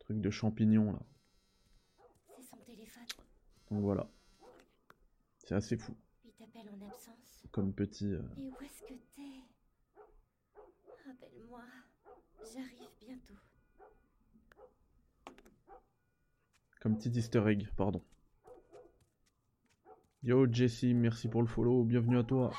Truc 0.00 0.20
de 0.20 0.30
champignon 0.30 0.92
là. 0.92 1.00
C'est 2.36 2.42
son 2.42 2.56
téléphone. 2.58 3.04
Donc 3.70 3.80
voilà. 3.82 4.06
C'est 5.38 5.54
assez 5.54 5.76
fou 5.78 5.94
Il 6.24 6.30
t'appelle 6.32 6.68
en 6.70 6.86
absence. 6.86 7.44
comme 7.52 7.72
petit. 7.72 8.12
Et 8.12 8.18
où 8.50 8.56
est-ce 8.62 8.82
que 8.82 8.94
t'es? 9.16 9.43
Rappelle-moi. 11.34 11.62
J'arrive 12.52 12.90
bientôt. 13.00 13.34
Comme 16.80 16.96
petit 16.98 17.10
easter 17.10 17.42
egg, 17.48 17.68
pardon. 17.76 18.02
Yo 20.22 20.46
Jesse, 20.50 20.84
merci 20.94 21.28
pour 21.28 21.42
le 21.42 21.48
follow, 21.48 21.84
bienvenue 21.84 22.18
à 22.18 22.24
toi. 22.24 22.52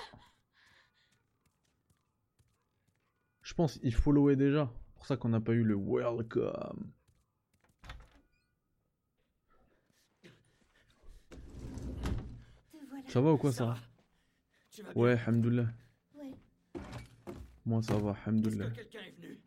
Je 3.41 3.53
pense 3.53 3.77
qu'il 3.77 3.93
followait 3.93 4.35
déjà, 4.35 4.71
pour 4.95 5.05
ça 5.05 5.17
qu'on 5.17 5.29
n'a 5.29 5.39
pas 5.39 5.53
eu 5.53 5.63
le 5.63 5.75
welcome. 5.75 6.91
Te 10.21 10.27
voilà. 12.89 13.09
Ça 13.09 13.21
va 13.21 13.33
ou 13.33 13.37
quoi 13.37 13.51
ça 13.51 13.75
Ouais, 14.95 15.17
hamdoullah. 15.25 15.67
Moi 17.65 17.81
ça 17.81 17.97
va, 17.97 18.15
hamdoullah. 18.25 18.69
que 18.69 18.75
quelqu'un 18.75 18.99
est 18.99 19.15
venu? 19.21 19.39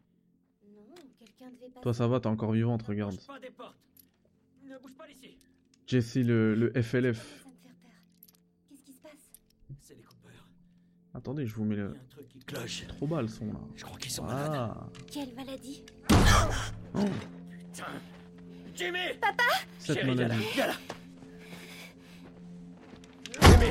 Non, 0.74 0.94
quelqu'un 1.18 1.50
devait 1.50 1.68
passer. 1.68 1.80
Toi 1.82 1.94
ça 1.94 2.06
va, 2.08 2.20
t'es 2.20 2.26
encore 2.26 2.52
vivante, 2.52 2.82
regarde. 2.82 3.14
Bouge 3.14 3.26
pas 3.26 3.38
des 3.40 3.50
portes. 3.50 3.76
Ne 4.64 4.78
bouge 4.78 4.94
pas 4.96 5.06
d'ici. 5.06 5.38
Jesse 5.86 6.16
le, 6.16 6.54
le 6.54 6.82
FLF. 6.82 7.42
Ça 7.42 7.48
me 7.48 7.54
fait 7.54 7.74
peur. 7.80 7.90
Qu'est-ce 8.68 8.82
qui 8.84 8.92
se 8.92 9.00
passe? 9.00 9.30
C'est 9.80 9.94
les 9.96 10.02
coupeurs. 10.02 10.48
Attendez, 11.14 11.46
je 11.46 11.54
vous 11.54 11.64
mets 11.64 11.76
Il 11.76 11.78
y 11.78 11.82
le... 11.82 11.88
a 11.88 11.90
un 11.90 12.04
truc 12.10 12.28
qui 12.28 12.38
cloche. 12.40 12.86
Trop 12.88 13.06
bas 13.06 13.22
le 13.22 13.28
son 13.28 13.46
là. 13.52 13.60
Je 13.76 13.84
crois 13.84 13.98
qu'ils 13.98 14.10
sont 14.12 14.24
malades. 14.24 14.50
Ah 14.52 14.88
Quelle 15.10 15.34
maladie? 15.34 15.84
Oh, 16.10 17.00
Putain. 17.50 17.84
Jimmy 18.74 18.98
Cette 19.78 19.96
Chérie, 19.98 20.14
viens 20.14 20.14
là, 20.14 20.28
maladie. 20.28 20.44
viens 20.54 20.66
là. 20.66 20.74
Jimmy 23.40 23.66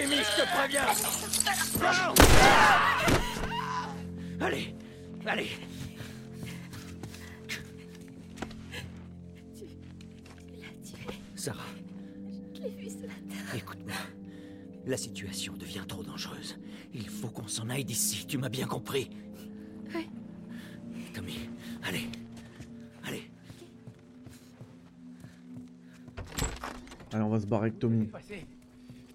Jimmy, 0.00 0.16
je 0.16 0.42
te 0.42 0.46
préviens 0.56 0.86
Allez, 4.40 4.74
allez 5.26 5.48
Tu 7.48 7.58
l'as 10.60 10.68
tué. 10.84 11.18
Sarah, 11.34 11.58
Je 12.54 12.62
l'ai 12.62 12.70
vu 12.70 12.88
ce 12.88 13.06
matin. 13.06 13.56
écoute-moi. 13.56 13.96
La 14.86 14.96
situation 14.96 15.54
devient 15.54 15.84
trop 15.86 16.02
dangereuse. 16.04 16.58
Il 16.94 17.08
faut 17.08 17.28
qu'on 17.28 17.48
s'en 17.48 17.68
aille 17.68 17.84
d'ici, 17.84 18.26
tu 18.26 18.38
m'as 18.38 18.48
bien 18.48 18.66
compris 18.66 19.10
Oui. 19.94 20.08
Tommy, 21.14 21.48
allez. 21.82 22.06
Allez. 23.04 23.30
Allez, 27.12 27.22
on 27.22 27.28
va 27.28 27.40
se 27.40 27.46
barrer 27.46 27.66
avec 27.68 27.78
Tommy. 27.78 28.06
Passé? 28.06 28.46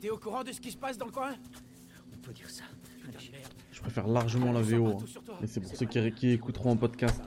T'es 0.04 0.10
au 0.10 0.18
courant 0.18 0.44
de 0.44 0.52
ce 0.52 0.60
qui 0.60 0.70
se 0.70 0.76
passe 0.76 0.98
dans 0.98 1.06
le 1.06 1.14
coin 1.14 1.34
On 2.14 2.18
peut 2.18 2.34
dire 2.34 2.50
ça. 2.50 2.66
Merde. 3.32 3.48
Je 3.72 3.80
préfère 3.80 4.06
largement 4.06 4.52
la 4.52 4.62
VO. 4.62 4.86
hein. 4.88 4.98
Toi. 5.24 5.38
Mais 5.40 5.48
c'est 5.48 5.62
pour 5.62 5.74
ceux 5.74 5.86
qui, 5.86 6.12
qui 6.12 6.32
écouteront 6.32 6.72
en 6.72 6.76
podcast. 6.76 7.24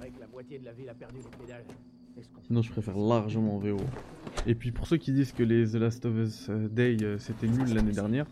Sinon, 2.47 2.61
je 2.61 2.71
préfère 2.71 2.99
largement 2.99 3.56
en 3.56 3.59
VO. 3.59 3.78
Et 4.47 4.54
puis, 4.54 4.73
pour 4.73 4.87
ceux 4.87 4.99
qui 4.99 5.12
disent 5.12 5.33
que 5.33 5.42
les 5.42 5.71
The 5.71 5.76
Last 5.76 6.04
of 6.04 6.16
Us 6.16 6.50
euh, 6.50 6.68
Day 6.68 6.99
euh, 7.02 7.16
c'était 7.18 7.47
nul 7.49 7.73
l'année 7.73 7.92
dernière, 7.92 8.26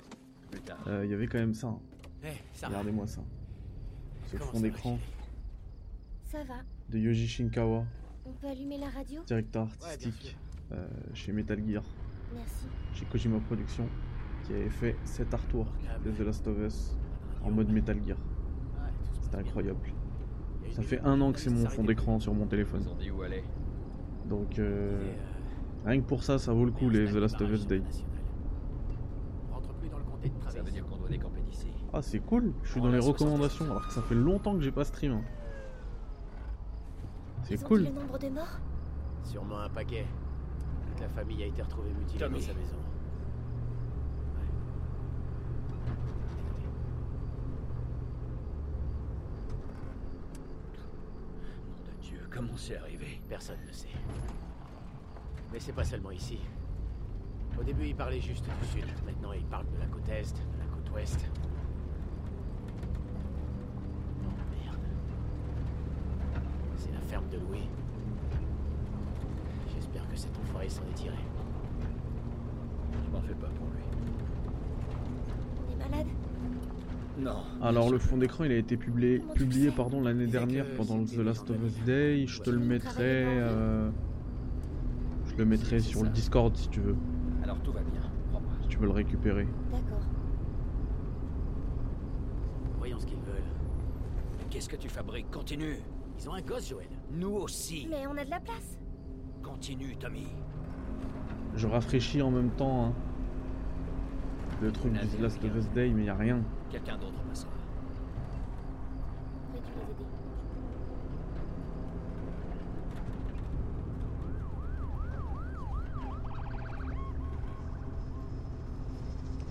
euh, 0.89 1.07
il 1.07 1.11
y 1.11 1.15
avait 1.15 1.27
quand 1.27 1.39
même 1.39 1.55
ça. 1.55 1.69
hein. 1.69 1.81
Eh, 2.23 2.29
ça 2.53 2.69
Regardez-moi 2.69 3.07
ça. 3.07 3.23
Ce 4.31 4.37
fond 4.37 4.61
d'écran 4.61 4.99
Ça 6.27 6.45
va. 6.45 6.57
de 6.91 6.99
Yoji 6.99 7.29
Shinkawa, 7.29 7.87
On 8.27 8.33
peut 8.33 8.49
allumer 8.49 8.77
la 8.77 8.91
radio? 8.91 9.23
Directeur 9.25 9.63
artistique 9.83 10.37
euh, 10.73 10.87
chez 11.15 11.33
Metal 11.33 11.59
Gear, 11.67 11.83
Merci. 12.35 12.67
chez 12.95 13.07
Kojima 13.07 13.39
Productions, 13.41 13.89
qui 14.45 14.53
avait 14.53 14.69
fait 14.71 14.97
cet 15.05 15.33
artwork 15.35 15.69
de 16.05 16.11
The 16.11 16.21
Last 16.21 16.47
of 16.47 16.59
Us 16.59 16.97
en 17.43 17.51
mode 17.51 17.71
Metal 17.71 17.99
Gear. 18.05 18.17
C'était 19.23 19.37
incroyable. 19.39 19.79
Ça 20.71 20.83
fait 20.83 21.01
un 21.01 21.21
an 21.21 21.33
que 21.33 21.39
c'est 21.41 21.51
mon 21.51 21.67
fond 21.69 21.85
d'écran 21.85 22.19
sur 22.21 22.35
mon 22.35 22.47
téléphone. 22.47 22.85
Donc, 24.29 24.59
euh, 24.59 25.13
rien 25.85 26.01
que 26.01 26.07
pour 26.07 26.23
ça, 26.25 26.39
ça 26.39 26.53
vaut 26.53 26.65
le 26.65 26.73
coup 26.73 26.89
les 26.91 27.07
The 27.07 27.15
Last 27.17 27.41
of 27.41 27.51
Us 27.51 27.67
Day. 27.67 27.83
Ah, 31.97 32.03
c'est 32.03 32.19
cool, 32.19 32.53
je 32.65 32.73
suis 32.73 32.81
dans 32.81 32.91
les 32.91 32.99
recommandations 32.99 33.67
alors 33.67 33.87
que 33.87 33.93
ça 33.93 34.03
fait 34.03 34.17
longtemps 34.17 34.55
que 34.57 34.63
j'ai 34.63 34.73
pas 34.73 34.83
stream. 34.85 35.13
hein. 35.13 35.23
C'est 37.45 37.63
cool. 37.63 37.87
Sûrement 39.23 39.61
un 39.61 39.69
paquet. 39.69 40.05
Toute 40.89 41.01
la 41.01 41.09
famille 41.09 41.43
a 41.43 41.47
été 41.47 41.63
retrouvée 41.63 41.93
mutilée 41.93 42.19
Tommy. 42.19 42.41
dans 42.41 42.47
sa 42.47 42.55
maison. 42.55 42.77
Ouais. 44.35 44.49
Nom 51.69 51.85
de 51.87 52.03
Dieu, 52.03 52.24
comment 52.35 52.57
c'est 52.57 52.77
arrivé 52.77 53.21
Personne 53.29 53.59
ne 53.67 53.73
sait. 53.73 53.89
Mais 55.53 55.61
c'est 55.61 55.73
pas 55.73 55.85
seulement 55.85 56.11
ici. 56.11 56.41
Au 57.59 57.63
début, 57.63 57.87
il 57.87 57.95
parlait 57.95 58.21
juste 58.21 58.45
du 58.45 58.67
sud. 58.67 58.87
Maintenant, 59.07 59.33
il 59.33 59.45
parle 59.45 59.67
de 59.71 59.79
la 59.79 59.87
côte 59.87 60.09
est, 60.09 60.35
de 60.35 60.59
la 60.59 60.67
côte 60.67 60.91
ouest. 60.93 61.25
Oh 64.25 64.33
merde. 64.51 64.81
C'est 66.77 66.93
la 66.93 67.01
ferme 67.01 67.29
de 67.29 67.39
Louis. 67.39 67.69
J'espère 69.73 70.09
que 70.09 70.17
cet 70.17 70.37
enfoiré 70.37 70.69
s'en 70.69 70.83
est 70.83 70.95
tiré. 70.95 71.17
Je 73.05 73.11
m'en 73.11 73.23
fais 73.23 73.35
pas 73.35 73.49
pour 73.49 73.69
lui. 73.69 73.83
On 75.69 75.73
est 75.73 75.89
malade? 75.89 76.09
Non. 77.19 77.37
Alors 77.63 77.91
le 77.91 77.99
fond 77.99 78.17
d'écran 78.17 78.45
il 78.45 78.53
a 78.53 78.57
été 78.57 78.77
publié, 78.77 79.21
pardon 79.71 80.01
l'année 80.01 80.27
dernière 80.27 80.67
pendant 80.77 80.99
le 80.99 81.05
The 81.05 81.19
Last 81.19 81.49
of 81.51 81.57
Us 81.65 81.85
Day. 81.85 82.27
Je 82.27 82.41
te 82.41 82.51
le 82.51 82.59
mettrai, 82.59 83.25
euh, 83.25 83.89
je 85.27 85.37
le 85.37 85.45
mettrai 85.45 85.79
sur 85.81 86.03
le 86.03 86.09
Discord 86.09 86.57
si 86.57 86.69
tu 86.69 86.81
veux, 86.81 86.97
Alors 87.43 87.59
tout 87.61 87.73
va 87.73 87.81
bien, 87.83 88.03
si 88.63 88.69
tu 88.69 88.79
veux 88.79 88.87
le 88.87 88.93
récupérer. 88.93 89.47
D'accord. 89.71 90.03
Voyons 92.79 92.99
ce 92.99 93.07
qu'ils 93.07 93.19
veulent. 93.19 93.43
Qu'est-ce 94.51 94.69
que 94.69 94.77
tu 94.77 94.89
fabriques? 94.89 95.31
Continue. 95.31 95.79
Ils 96.19 96.29
ont 96.29 96.35
un 96.35 96.43
gosse, 96.43 96.69
Joël. 96.69 96.89
Nous 97.13 97.33
aussi. 97.33 97.87
Mais 97.91 98.07
on 98.07 98.17
a 98.17 98.25
de 98.25 98.31
la 98.31 98.41
place. 98.41 98.79
Continue, 99.43 99.97
Tommy. 99.97 100.27
Je 101.57 101.67
rafraîchis 101.67 102.23
en 102.23 102.31
même 102.31 102.51
temps 102.51 102.87
hein, 102.87 102.93
le 104.63 104.73
truc 104.73 104.93
du 104.93 105.07
The 105.07 105.21
Last 105.21 105.45
of 105.45 105.57
Us 105.57 105.69
Day 105.71 105.91
mais 105.91 106.05
y 106.05 106.09
a 106.09 106.15
rien. 106.15 106.43
Quelqu'un 106.75 106.97
d'autre 106.99 107.23
passera. 107.29 107.51
Dû 109.55 109.61
les 109.77 109.93
aider. 109.93 110.07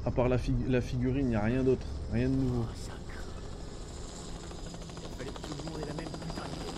À 0.06 0.12
part 0.12 0.28
la, 0.28 0.38
fig- 0.38 0.68
la 0.68 0.82
figurine, 0.82 1.32
y 1.32 1.36
a 1.36 1.42
rien 1.42 1.64
d'autre, 1.64 1.88
rien 2.12 2.28
de 2.28 2.36
nouveau. 2.36 2.66
Oh, 2.70 2.74
ça 2.76 2.92
craint. 3.08 3.22
Il 5.02 5.08
fallait 5.18 5.30
que 5.32 5.40
tout 5.40 5.56
le 5.64 5.72
monde 5.72 5.80
ait 5.80 5.86
la 5.88 5.94
même 5.94 6.10
putain 6.12 6.44
d'idée. 6.52 6.74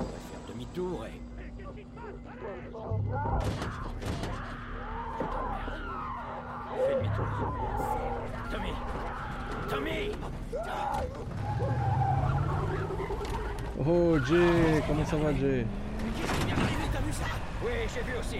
On 0.00 0.04
va 0.04 0.10
faire 0.10 0.42
demi-tour 0.52 1.06
et... 1.06 1.18
Fais 6.76 6.94
demi-tour. 6.94 7.07
Tommy 8.50 8.72
Tommy 9.68 10.12
Oh 13.84 14.18
Jay, 14.26 14.82
comment 14.86 15.04
ça 15.04 15.16
va 15.16 15.34
Jay? 15.34 15.66
Qu'est-ce 16.16 16.32
qui 16.32 16.46
vient 16.46 16.56
d'arriver, 16.56 16.84
t'as 16.92 17.00
vu 17.00 17.12
ça? 17.12 17.24
Oui, 17.64 17.70
j'ai 17.94 18.02
vu 18.02 18.18
aussi. 18.18 18.38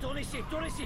Tourne 0.00 0.18
ici, 0.18 0.38
tourne 0.50 0.66
ici 0.66 0.84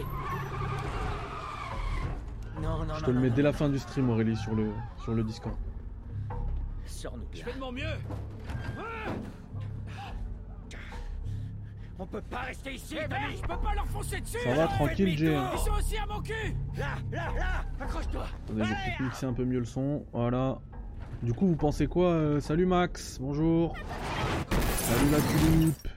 Non, 2.62 2.84
non, 2.84 2.94
Je 2.94 3.00
non, 3.00 3.06
te 3.06 3.10
le 3.10 3.20
mets 3.20 3.28
non. 3.30 3.34
dès 3.34 3.42
la 3.42 3.52
fin 3.52 3.68
du 3.68 3.78
stream 3.78 4.10
Aurélie 4.10 4.37
sur 4.37 4.54
le, 4.54 4.70
sur 5.02 5.12
le 5.14 5.22
Discord. 5.25 5.56
Sors-nous 6.87 7.24
Je 7.35 7.42
fais 7.42 7.52
de 7.52 7.59
mon 7.61 7.72
mieux. 7.72 7.85
On 12.00 12.06
peut 12.06 12.22
pas 12.22 12.42
rester 12.42 12.74
ici, 12.74 12.96
Eh 13.04 13.08
ben, 13.08 13.16
je 13.34 13.40
peux 13.42 13.58
pas 13.58 13.74
leur 13.74 13.87
foncer 13.88 14.20
dessus. 14.20 14.38
Ça 14.44 14.54
va 14.54 14.62
alors. 14.62 14.72
tranquille 14.74 15.18
Jay 15.18 15.34
hein 15.34 15.50
Ils 15.52 15.58
sont 15.58 15.72
aussi 15.72 15.96
à 15.96 16.06
mon 16.06 16.20
cul. 16.20 16.54
Là, 16.76 16.94
là, 17.11 17.32
là 17.37 17.64
Accroche-toi 17.80 18.24
Attendez, 18.44 18.62
je 18.62 18.68
vais 18.68 18.74
peut-être 18.74 19.00
mixer 19.00 19.26
un 19.26 19.32
peu 19.32 19.44
mieux 19.44 19.58
le 19.58 19.64
son. 19.64 20.06
Voilà. 20.12 20.61
Du 21.22 21.32
coup, 21.32 21.48
vous 21.48 21.56
pensez 21.56 21.88
quoi 21.88 22.11
euh, 22.11 22.40
Salut 22.40 22.66
Max, 22.66 23.18
bonjour. 23.20 23.74
Salut 24.76 25.11
la 25.11 25.18
tulipe. 25.20 25.88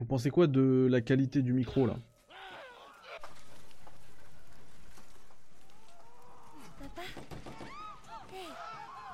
Vous 0.00 0.06
pensez 0.06 0.30
quoi 0.30 0.48
de 0.48 0.88
la 0.90 1.00
qualité 1.00 1.40
du 1.40 1.52
micro 1.52 1.86
là? 1.86 1.94
Papa? 6.80 7.02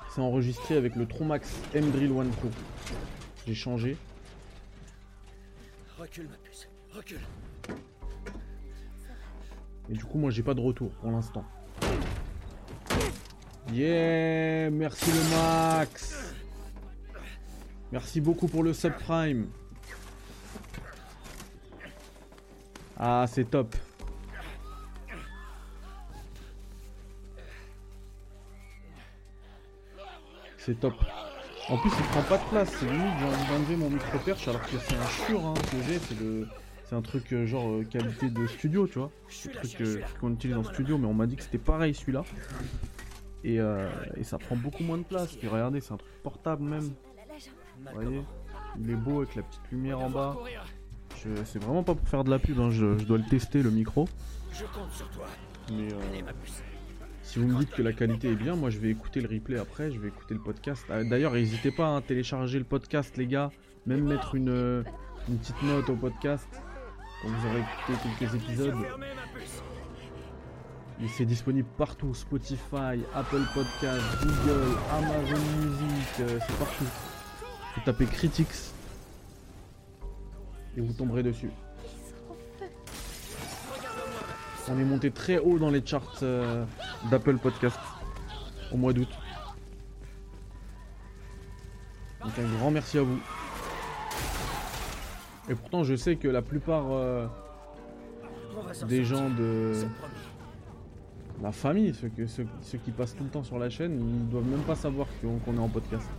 C'est 0.09 0.21
enregistré 0.21 0.75
avec 0.75 0.95
le 0.95 1.05
Tronmax 1.05 1.61
M-Drill 1.75 2.11
One 2.11 2.29
Pro. 2.29 2.49
J'ai 3.45 3.53
changé. 3.53 3.95
Recule, 5.99 6.27
ma 6.29 6.37
puce, 6.37 6.69
recule 6.93 7.21
Et 9.89 9.93
du 9.93 10.05
coup, 10.05 10.19
moi, 10.19 10.29
j'ai 10.29 10.43
pas 10.43 10.53
de 10.53 10.61
retour 10.61 10.91
pour 10.91 11.09
l'instant. 11.09 11.43
Yeah, 13.73 14.69
merci 14.69 15.11
le 15.11 15.35
max. 15.35 16.35
Merci 17.91 18.21
beaucoup 18.21 18.47
pour 18.47 18.63
le 18.63 18.73
subprime. 18.73 19.49
Ah, 22.99 23.25
c'est 23.27 23.49
top. 23.49 23.75
C'est 30.57 30.79
top. 30.79 30.93
En 31.69 31.77
plus, 31.77 31.89
il 31.97 32.05
prend 32.05 32.21
pas 32.23 32.37
de 32.37 32.49
place. 32.49 32.69
C'est 32.79 32.85
limite, 32.85 33.03
j'ai 33.19 33.25
envie 33.25 33.47
d'enlever 33.49 33.75
mon 33.75 33.89
micro-perche 33.89 34.47
alors 34.47 34.61
que 34.61 34.77
c'est 34.77 34.95
un 34.95 35.07
Shure 35.07 35.45
hein, 35.45 35.53
que 35.55 35.77
j'ai. 35.87 35.99
C'est 35.99 36.19
le... 36.19 36.47
c'est 36.85 36.95
un 36.95 37.01
truc 37.01 37.33
euh, 37.33 37.45
genre 37.45 37.69
euh, 37.69 37.83
qualité 37.83 38.29
de 38.29 38.47
studio, 38.47 38.87
tu 38.87 38.99
vois 38.99 39.11
le 39.45 39.53
là, 39.53 39.59
truc 39.61 39.81
euh, 39.81 40.01
qu'on 40.21 40.33
utilise 40.33 40.55
en 40.55 40.63
studio, 40.63 40.97
mais 40.97 41.07
on 41.07 41.13
m'a 41.13 41.27
dit 41.27 41.35
que 41.35 41.43
c'était 41.43 41.57
pareil 41.57 41.93
celui-là. 41.93 42.23
Et, 43.43 43.59
euh, 43.59 43.89
et 44.15 44.23
ça 44.23 44.37
prend 44.37 44.55
beaucoup 44.55 44.83
moins 44.83 44.97
de 44.97 45.03
place. 45.03 45.33
Puis 45.35 45.47
regardez, 45.47 45.81
c'est 45.81 45.93
un 45.93 45.97
truc 45.97 46.11
portable 46.23 46.63
même. 46.63 46.89
Vous 47.85 47.93
voyez 47.93 48.21
Il 48.79 48.89
est 48.89 48.95
beau 48.95 49.17
avec 49.21 49.35
la 49.35 49.43
petite 49.43 49.69
lumière 49.71 49.99
en 49.99 50.09
bas. 50.09 50.37
C'est 51.45 51.61
vraiment 51.61 51.83
pas 51.83 51.95
pour 51.95 52.07
faire 52.07 52.23
de 52.23 52.29
la 52.29 52.39
pub, 52.39 52.59
hein, 52.59 52.69
je, 52.69 52.97
je 52.97 53.03
dois 53.03 53.17
le 53.17 53.25
tester 53.25 53.61
le 53.61 53.71
micro. 53.71 54.07
Je 54.53 54.63
compte 54.65 54.91
sur 54.91 55.09
toi. 55.09 55.25
Mais 55.71 55.91
euh, 55.91 55.97
Allez, 56.09 56.21
ma 56.21 56.31
puce. 56.33 56.61
Vous 57.39 57.47
me 57.47 57.59
dites 57.59 57.71
que 57.71 57.81
la 57.81 57.93
qualité 57.93 58.31
est 58.31 58.35
bien, 58.35 58.55
moi 58.55 58.69
je 58.69 58.79
vais 58.79 58.89
écouter 58.89 59.21
le 59.21 59.27
replay 59.29 59.57
après, 59.59 59.91
je 59.91 59.99
vais 59.99 60.07
écouter 60.07 60.33
le 60.33 60.39
podcast. 60.39 60.85
Ah, 60.89 61.03
D'ailleurs, 61.03 61.33
n'hésitez 61.33 61.71
pas 61.71 61.95
à 61.95 62.01
télécharger 62.01 62.57
le 62.57 62.65
podcast, 62.65 63.15
les 63.17 63.27
gars. 63.27 63.51
Même 63.85 64.03
mettre 64.05 64.35
une, 64.35 64.49
euh, 64.49 64.83
une 65.29 65.37
petite 65.37 65.61
note 65.63 65.89
au 65.89 65.95
podcast. 65.95 66.47
Quand 67.21 67.29
vous 67.29 67.47
aurez 67.47 67.59
écouté 67.59 68.09
quelques 68.19 68.35
épisodes. 68.35 68.75
Et 71.03 71.07
c'est 71.07 71.25
disponible 71.25 71.67
partout, 71.77 72.13
Spotify, 72.15 73.03
Apple 73.13 73.43
Podcast, 73.53 74.03
Google, 74.19 74.75
Amazon 74.91 75.41
Music, 75.59 76.07
euh, 76.21 76.39
c'est 76.47 76.57
partout. 76.57 76.85
Vous 77.75 77.81
tapez 77.85 78.05
Critics 78.05 78.73
et 80.75 80.81
vous 80.81 80.93
tomberez 80.93 81.21
dessus. 81.21 81.51
On 84.69 84.77
est 84.79 84.83
monté 84.83 85.11
très 85.11 85.37
haut 85.37 85.59
dans 85.59 85.69
les 85.69 85.85
charts 85.85 86.19
euh, 86.23 86.65
d'Apple 87.05 87.37
Podcast 87.37 87.79
au 88.71 88.77
mois 88.77 88.93
d'août. 88.93 89.09
Donc 92.21 92.31
un 92.39 92.57
grand 92.57 92.71
merci 92.71 92.97
à 92.97 93.03
vous. 93.03 93.19
Et 95.49 95.55
pourtant 95.55 95.83
je 95.83 95.95
sais 95.95 96.15
que 96.17 96.27
la 96.27 96.41
plupart 96.41 96.85
euh, 96.91 97.27
des 98.87 99.05
gens 99.05 99.29
de 99.29 99.73
la 101.41 101.51
famille, 101.51 101.93
ceux, 101.93 102.09
que, 102.09 102.25
ceux, 102.25 102.47
ceux 102.61 102.79
qui 102.79 102.91
passent 102.91 103.15
tout 103.15 103.23
le 103.23 103.29
temps 103.29 103.43
sur 103.43 103.59
la 103.59 103.69
chaîne, 103.69 103.99
ils 103.99 104.29
doivent 104.29 104.47
même 104.47 104.63
pas 104.63 104.75
savoir 104.75 105.07
qu'on 105.21 105.37
qu'on 105.39 105.55
est 105.55 105.61
en 105.61 105.69
podcast. 105.69 106.09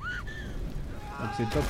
Donc 0.00 1.30
c'est 1.36 1.48
top. 1.48 1.64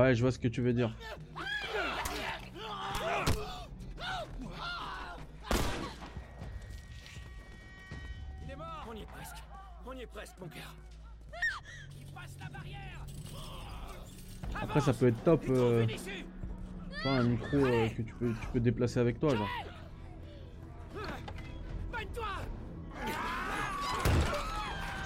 Ouais, 0.00 0.14
je 0.14 0.22
vois 0.22 0.32
ce 0.32 0.38
que 0.38 0.48
tu 0.48 0.62
veux 0.62 0.72
dire. 0.72 0.96
Il 8.42 8.50
est 8.50 8.56
mort. 8.56 8.86
On 8.88 8.94
y 8.94 9.02
est 9.02 9.06
presque. 9.06 9.36
On 9.86 9.92
y 9.92 10.00
est 10.00 10.06
presque, 10.06 10.32
mon 10.40 10.46
gars. 10.46 10.54
Il 11.98 12.06
passe 12.14 12.38
la 12.40 12.48
barrière. 12.48 13.04
Après, 14.62 14.80
ça 14.80 14.94
peut 14.94 15.08
être 15.08 15.22
top, 15.22 15.44
euh, 15.50 15.86
tu 15.86 17.08
un 17.08 17.22
micro 17.24 17.56
euh, 17.58 17.88
que 17.88 18.00
tu 18.02 18.14
peux, 18.14 18.32
tu 18.40 18.48
peux 18.54 18.60
déplacer 18.60 19.00
avec 19.00 19.20
toi, 19.20 19.36
genre. 19.36 19.48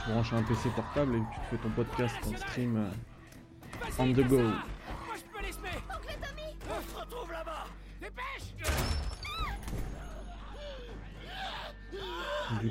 Te 0.06 0.10
branches 0.10 0.32
un 0.34 0.42
PC 0.44 0.68
portable 0.70 1.16
et 1.16 1.18
tu 1.18 1.40
te 1.40 1.46
fais 1.50 1.56
ton 1.56 1.70
podcast, 1.70 2.14
ton 2.22 2.36
stream 2.36 2.76
euh, 2.76 2.90
on 3.98 4.12
the 4.12 4.26
go. 4.26 4.40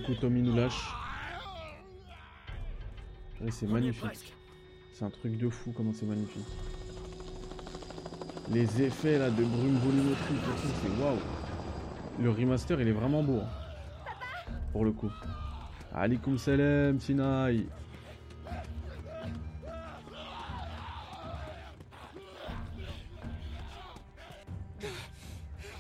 Coup, 0.04 0.14
Tommy 0.16 0.42
nous 0.42 0.56
lâche. 0.56 0.94
C'est 3.50 3.68
magnifique. 3.68 4.34
C'est 4.94 5.06
un 5.06 5.10
truc 5.10 5.38
de 5.38 5.50
fou 5.50 5.74
comment 5.76 5.92
c'est 5.94 6.06
magnifique. 6.06 6.46
Les 8.52 8.82
effets 8.82 9.18
là 9.18 9.30
de 9.30 9.44
brume 9.44 9.78
volumétrique 9.78 10.38
et 10.38 10.62
tout, 10.62 10.68
c'est 10.82 11.04
waouh. 11.04 11.18
Le 12.22 12.30
remaster 12.30 12.80
il 12.80 12.88
est 12.88 12.92
vraiment 12.94 13.24
beau. 13.24 13.40
hein. 13.40 13.50
Pour 14.72 14.86
le 14.86 14.92
coup. 14.92 15.12
Alikum 15.94 16.38
salam, 16.38 17.00
Sinai. 17.00 17.66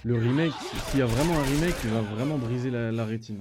Le 0.05 0.15
remake, 0.17 0.53
s'il 0.89 0.99
y 0.99 1.01
a 1.01 1.05
vraiment 1.05 1.39
un 1.39 1.43
remake, 1.43 1.75
il 1.85 1.89
va 1.91 2.01
vraiment 2.01 2.37
briser 2.37 2.69
la, 2.69 2.91
la 2.91 3.05
rétine. 3.05 3.39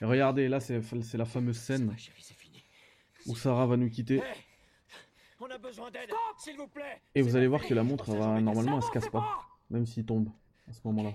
Et 0.00 0.04
regardez, 0.04 0.48
là 0.48 0.60
c'est 0.60 0.80
la 1.16 1.24
fameuse 1.24 1.56
scène 1.58 1.94
où 3.26 3.34
Sarah 3.36 3.66
va 3.66 3.76
nous 3.76 3.88
quitter. 3.88 4.16
Hey 4.16 4.22
On 5.40 5.46
a 5.46 5.58
besoin 5.58 5.90
d'aide 5.90 6.10
S'il 6.38 6.56
vous 6.56 6.66
plaît 6.68 7.00
Et 7.14 7.22
vous 7.22 7.36
allez 7.36 7.46
voir 7.46 7.64
que 7.64 7.74
la 7.74 7.82
montre, 7.84 8.06
sait 8.06 8.16
va, 8.18 8.40
normalement, 8.40 8.76
elle 8.76 8.82
se 8.82 8.90
casse 8.90 9.08
pas. 9.08 9.24
Même 9.70 9.86
s'il 9.86 10.04
tombe 10.04 10.28
à 10.68 10.72
ce 10.72 10.80
moment-là. 10.84 11.12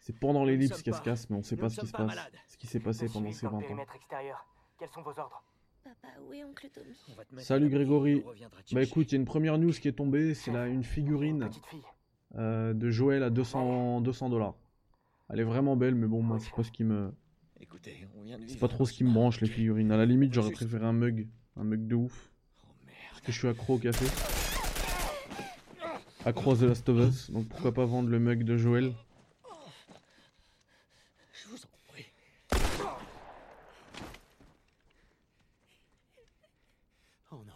C'est 0.00 0.18
pendant 0.18 0.44
l'ellipse 0.44 0.82
qu'elle 0.82 0.94
se 0.94 1.02
casse, 1.02 1.28
mais 1.30 1.36
on 1.36 1.42
sait 1.42 1.56
nous 1.56 1.60
pas 1.62 1.66
ne 1.66 1.72
ce 1.72 1.80
qui 1.80 1.86
se 1.86 1.92
pas 1.92 1.98
passe. 1.98 2.06
malades. 2.08 2.32
Ce 2.46 2.56
qui 2.56 2.66
s'est 2.68 2.80
passé 2.80 3.08
pendant 3.08 3.32
ces 3.32 3.46
20 3.46 3.56
ans. 3.58 3.86
extérieur. 3.94 4.46
Quels 4.78 4.88
sont 4.90 5.02
vos 5.02 5.18
ordres? 5.18 5.42
Papa, 5.82 6.08
où 6.28 6.32
est 6.32 6.44
oncle 6.44 6.68
Tommy? 6.68 6.96
On 7.10 7.14
va 7.14 7.24
te 7.24 7.34
mettre 7.34 7.46
Salut 7.46 7.68
Grégory. 7.68 8.22
Bah 8.72 8.82
écoute, 8.82 9.10
il 9.10 9.14
y 9.14 9.18
a 9.18 9.20
une 9.20 9.24
première 9.24 9.58
news 9.58 9.72
qui 9.72 9.88
est 9.88 9.92
tombée, 9.92 10.34
c'est 10.34 10.52
là 10.52 10.66
une 10.68 10.84
figurine 10.84 11.48
Petite 11.48 11.66
fille. 11.66 11.82
euh, 12.36 12.72
de 12.74 12.90
Joël 12.90 13.22
à 13.22 13.30
200 13.30 14.00
200 14.00 14.28
dollars. 14.28 14.54
Elle 15.28 15.40
est 15.40 15.44
vraiment 15.44 15.76
belle, 15.76 15.94
mais 15.96 16.06
bon, 16.06 16.22
moi, 16.22 16.38
c'est 16.38 16.52
pas 16.54 16.62
ce 16.62 16.70
qui 16.70 16.84
me, 16.84 17.12
Écoutez, 17.60 18.06
on 18.16 18.22
vient 18.22 18.38
de 18.38 18.46
c'est 18.46 18.58
pas 18.58 18.68
trop 18.68 18.84
ce 18.86 18.92
qui 18.92 19.04
me 19.04 19.12
branche 19.12 19.40
les 19.40 19.48
figurines. 19.48 19.90
À 19.90 19.96
la 19.96 20.04
limite, 20.06 20.32
j'aurais 20.34 20.50
préféré 20.50 20.84
un 20.84 20.92
mug, 20.92 21.26
un 21.56 21.64
mug 21.64 21.86
de 21.86 21.94
ouf, 21.94 22.30
Oh 22.62 22.68
merde. 22.86 22.98
parce 23.10 23.20
que 23.22 23.32
je 23.32 23.38
suis 23.38 23.48
accro 23.48 23.74
au 23.74 23.78
café. 23.78 24.04
Accro 26.24 26.52
à 26.52 26.56
The 26.56 26.62
Last 26.62 26.88
of 26.88 27.08
Us, 27.08 27.30
donc 27.30 27.48
pourquoi 27.48 27.72
pas 27.72 27.84
vendre 27.86 28.08
le 28.08 28.18
mug 28.18 28.42
de 28.42 28.56
Joël 28.56 28.92
Je 31.32 31.48
vous 31.48 31.56
en 31.56 31.68
prie. 31.92 32.06
Oh 37.30 37.36
non. 37.46 37.52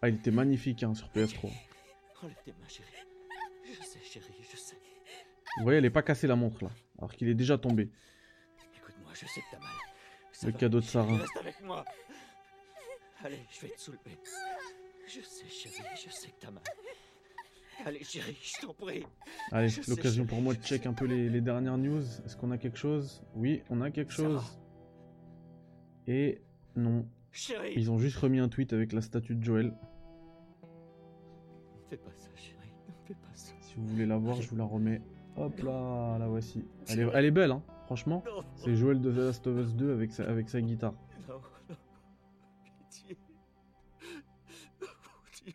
Ah, 0.00 0.08
il 0.08 0.16
était 0.16 0.30
magnifique 0.30 0.82
hein, 0.84 0.94
sur 0.94 1.08
PS3. 1.08 1.50
Enlève 2.22 2.36
tes 2.44 2.52
mains, 2.52 2.68
chérie. 2.68 2.88
Je 3.64 3.82
sais, 3.84 3.98
chérie, 4.04 4.26
je 4.50 4.56
sais. 4.56 4.76
Vous 5.58 5.64
voyez, 5.64 5.78
elle 5.78 5.84
est 5.84 5.90
pas 5.90 6.02
cassée 6.02 6.26
la 6.26 6.36
montre 6.36 6.64
là, 6.64 6.70
alors 6.98 7.12
qu'il 7.12 7.28
est 7.28 7.34
déjà 7.34 7.58
tombé. 7.58 7.90
Écoute-moi, 8.76 9.10
je 9.12 9.26
sais 9.26 9.40
que 9.40 9.46
t'as 9.50 9.58
mal. 9.58 9.68
Ça 10.32 10.46
Le 10.46 10.52
cadeau 10.52 10.80
de 10.80 10.84
Sarah. 10.84 11.16
Reste 11.16 11.36
avec 11.40 11.60
moi. 11.62 11.84
Allez, 13.24 13.40
je 13.50 13.66
vais 13.66 13.72
te 13.72 13.80
soulever. 13.80 14.18
Je 15.06 15.20
sais, 15.20 15.48
chérie, 15.48 15.82
je 15.96 16.10
sais 16.10 16.28
que 16.28 16.40
t'as 16.40 16.50
mal. 16.50 16.62
Allez, 17.84 18.04
chérie, 18.04 18.36
je 18.40 18.66
t'en 18.66 18.74
prie. 18.74 19.04
Allez, 19.50 19.68
l'occasion 19.88 20.26
pour 20.26 20.40
moi 20.40 20.54
de 20.54 20.62
check 20.62 20.86
un 20.86 20.92
peu 20.92 21.06
les, 21.06 21.28
les 21.28 21.40
dernières 21.40 21.78
news. 21.78 22.02
Est-ce 22.24 22.36
qu'on 22.36 22.50
a 22.50 22.58
quelque 22.58 22.78
chose? 22.78 23.24
Oui, 23.34 23.62
on 23.70 23.80
a 23.80 23.90
quelque 23.90 24.12
chose. 24.12 24.42
Et 26.06 26.40
non, 26.76 27.06
Chérie 27.32 27.72
ils 27.76 27.90
ont 27.90 27.98
juste 27.98 28.16
remis 28.16 28.38
un 28.38 28.48
tweet 28.48 28.72
avec 28.72 28.92
la 28.92 29.00
statue 29.00 29.34
de 29.34 29.44
Joël. 29.44 29.66
Ne 29.66 29.72
fais 31.90 31.96
pas 31.96 32.10
ça, 32.16 32.28
chérie. 32.34 32.72
Ne 32.88 33.06
fais 33.06 33.14
pas 33.14 33.34
ça. 33.34 33.52
Si 33.60 33.74
vous 33.76 33.86
voulez 33.86 34.06
la 34.06 34.16
voir, 34.16 34.40
je 34.40 34.48
vous 34.48 34.56
la 34.56 34.64
remets. 34.64 35.02
Hop 35.40 35.60
là, 35.62 36.16
la 36.18 36.26
voici. 36.28 36.64
Elle 36.88 37.00
est, 37.00 37.08
elle 37.14 37.24
est 37.24 37.30
belle, 37.30 37.52
hein, 37.52 37.62
franchement. 37.86 38.24
C'est 38.56 38.74
Joël 38.74 39.00
de 39.00 39.12
The 39.12 39.16
Last 39.18 39.46
of 39.46 39.56
Us 39.58 39.74
2 39.74 39.92
avec 39.92 40.12
sa, 40.12 40.28
avec 40.28 40.48
sa 40.48 40.60
guitare. 40.60 40.94
non, 41.28 41.34
non. 41.68 41.76
Pitié. 42.90 43.16
Mon 44.80 44.86
Dieu, 45.44 45.52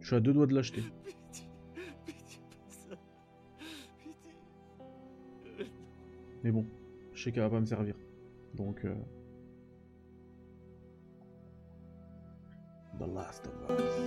Je 0.00 0.06
suis 0.06 0.16
à 0.16 0.20
deux 0.20 0.32
doigts 0.32 0.46
de 0.46 0.54
l'acheter. 0.54 0.82
Mais 6.42 6.50
bon, 6.50 6.64
je 7.12 7.22
sais 7.22 7.32
qu'elle 7.32 7.42
va 7.42 7.50
pas 7.50 7.60
me 7.60 7.66
servir. 7.66 7.94
Donc. 8.54 8.84
euh, 8.84 8.94
The 12.98 13.06
Last 13.14 13.46
of 13.46 13.78
Us. 13.78 13.99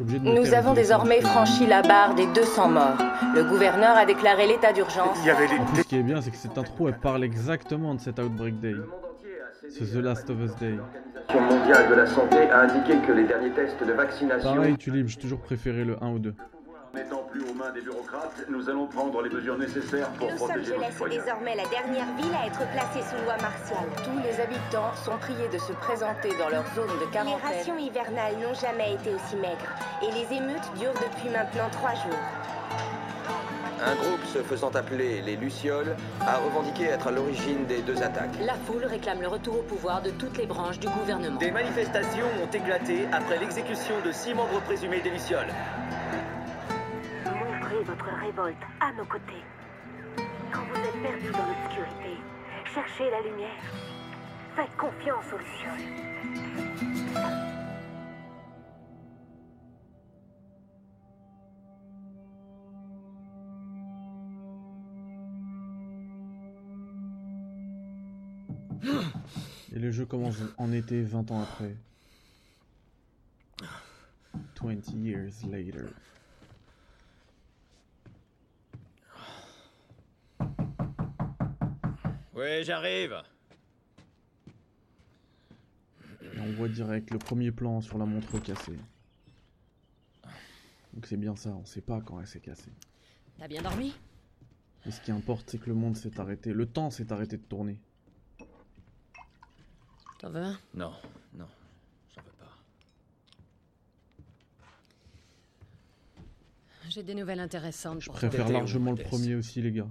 Nous 0.00 0.54
avons 0.54 0.72
désormais 0.72 1.20
franchi 1.20 1.66
la 1.66 1.82
barre 1.82 2.14
des 2.14 2.26
200 2.26 2.68
morts. 2.70 2.98
Le 3.34 3.44
gouverneur 3.44 3.96
a 3.96 4.06
déclaré 4.06 4.46
l'état 4.46 4.72
d'urgence. 4.72 5.18
Il 5.22 5.26
y 5.26 5.30
avait 5.30 5.46
En 5.58 5.66
plus, 5.66 5.82
ce 5.82 5.88
qui 5.88 5.96
est 5.96 6.02
bien, 6.02 6.22
c'est 6.22 6.30
que 6.30 6.36
cette 6.36 6.56
intro, 6.56 6.88
elle 6.88 6.98
parle 6.98 7.22
exactement 7.22 7.94
de 7.94 8.00
cet 8.00 8.18
Outbreak 8.18 8.60
Day. 8.60 8.76
C'est 9.68 9.92
The 9.92 10.02
Last 10.02 10.30
of 10.30 10.40
Us 10.40 10.56
Day. 10.56 10.76
L'Organisation 11.32 11.40
mondiale 11.40 11.88
de 11.90 11.94
la 11.94 12.06
santé 12.06 12.38
a 12.50 12.60
indiqué 12.62 12.94
que 13.06 13.12
les 13.12 13.24
derniers 13.24 13.50
tests 13.50 13.84
de 13.84 13.92
vaccination 13.92 14.54
Pareil, 14.54 14.76
Tulip, 14.76 15.06
j'ai 15.06 15.18
toujours 15.18 15.40
préféré 15.40 15.84
le 15.84 16.02
1 16.02 16.08
ou 16.08 16.18
2. 16.18 16.34
Plus 17.30 17.42
aux 17.42 17.54
mains 17.54 17.70
des 17.70 17.80
bureaucrates, 17.80 18.44
nous 18.48 18.68
allons 18.68 18.86
prendre 18.86 19.22
les 19.22 19.30
mesures 19.30 19.56
nécessaires 19.56 20.10
pour 20.10 20.28
Los 20.28 20.36
protéger 20.36 20.72
nos 20.72 20.84
Angeles 20.84 21.06
est 21.06 21.18
désormais 21.20 21.56
la 21.56 21.66
dernière 21.66 22.06
ville 22.16 22.34
à 22.40 22.46
être 22.46 22.66
placée 22.72 23.06
sous 23.08 23.24
loi 23.24 23.36
martiale. 23.40 23.88
Tous 24.04 24.18
les 24.22 24.40
habitants 24.40 24.92
sont 25.04 25.16
priés 25.18 25.48
de 25.52 25.58
se 25.58 25.72
présenter 25.72 26.30
dans 26.38 26.48
leur 26.48 26.64
zone 26.74 26.88
de 26.98 27.04
Les 27.04 27.10
quarantaine. 27.10 27.56
rations 27.56 27.78
hivernales 27.78 28.36
n'ont 28.38 28.54
jamais 28.54 28.94
été 28.94 29.14
aussi 29.14 29.36
maigres. 29.36 29.70
Et 30.02 30.10
les 30.12 30.36
émeutes 30.36 30.68
durent 30.78 30.94
depuis 30.94 31.30
maintenant 31.30 31.70
trois 31.70 31.94
jours. 31.94 32.20
Un 33.82 33.94
groupe 33.94 34.24
se 34.26 34.42
faisant 34.42 34.70
appeler 34.70 35.22
les 35.22 35.36
Lucioles 35.36 35.96
a 36.20 36.36
revendiqué 36.36 36.84
être 36.84 37.06
à 37.06 37.10
l'origine 37.10 37.64
des 37.64 37.80
deux 37.80 38.02
attaques. 38.02 38.38
La 38.44 38.54
foule 38.54 38.84
réclame 38.84 39.22
le 39.22 39.28
retour 39.28 39.60
au 39.60 39.62
pouvoir 39.62 40.02
de 40.02 40.10
toutes 40.10 40.36
les 40.36 40.46
branches 40.46 40.78
du 40.78 40.88
gouvernement. 40.88 41.38
Des 41.38 41.50
manifestations 41.50 42.26
ont 42.42 42.50
éclaté 42.52 43.06
après 43.10 43.38
l'exécution 43.38 43.94
de 44.04 44.12
six 44.12 44.34
membres 44.34 44.60
présumés 44.66 45.00
des 45.00 45.10
Lucioles. 45.10 45.48
Révolte 48.20 48.56
à 48.80 48.92
nos 48.92 49.04
côtés. 49.06 49.42
Quand 50.52 50.62
vous 50.64 50.76
êtes 50.76 51.02
perdu 51.02 51.30
dans 51.32 51.46
l'obscurité, 51.46 52.18
cherchez 52.74 53.10
la 53.10 53.22
lumière. 53.22 53.62
Faites 54.54 54.76
confiance 54.76 55.24
aux 55.32 55.38
Lucioles. 55.38 56.20
Et 69.72 69.78
le 69.78 69.90
jeu 69.90 70.04
commence 70.04 70.36
en 70.58 70.72
été 70.72 71.02
20 71.02 71.30
ans 71.30 71.42
après. 71.42 71.74
20 74.62 74.92
years 74.94 75.32
later. 75.48 75.88
Oui, 82.40 82.64
j'arrive. 82.64 83.22
Et 86.22 86.40
on 86.40 86.52
voit 86.52 86.68
direct 86.68 87.10
le 87.10 87.18
premier 87.18 87.50
plan 87.50 87.82
sur 87.82 87.98
la 87.98 88.06
montre 88.06 88.38
cassée. 88.38 88.78
Donc 90.94 91.06
c'est 91.06 91.18
bien 91.18 91.36
ça, 91.36 91.50
on 91.50 91.66
sait 91.66 91.82
pas 91.82 92.00
quand 92.00 92.18
elle 92.18 92.26
s'est 92.26 92.40
cassée. 92.40 92.72
T'as 93.38 93.46
bien 93.46 93.60
dormi? 93.60 93.94
Et 94.86 94.90
ce 94.90 95.02
qui 95.02 95.10
importe, 95.10 95.50
c'est 95.50 95.58
que 95.58 95.68
le 95.68 95.74
monde 95.74 95.98
s'est 95.98 96.18
arrêté. 96.18 96.54
Le 96.54 96.64
temps 96.64 96.90
s'est 96.90 97.12
arrêté 97.12 97.36
de 97.36 97.42
tourner. 97.42 97.78
T'en 100.18 100.30
veux 100.30 100.40
un? 100.40 100.58
Non, 100.72 100.94
non, 101.34 101.48
j'en 102.14 102.22
veux 102.22 102.32
pas. 102.38 102.56
J'ai 106.88 107.02
des 107.02 107.14
nouvelles 107.14 107.40
intéressantes 107.40 108.00
Je 108.00 108.06
pour 108.06 108.14
préfère 108.14 108.48
largement 108.48 108.92
le 108.92 109.02
premier 109.02 109.34
aussi, 109.34 109.60
les 109.60 109.72
gars. 109.72 109.88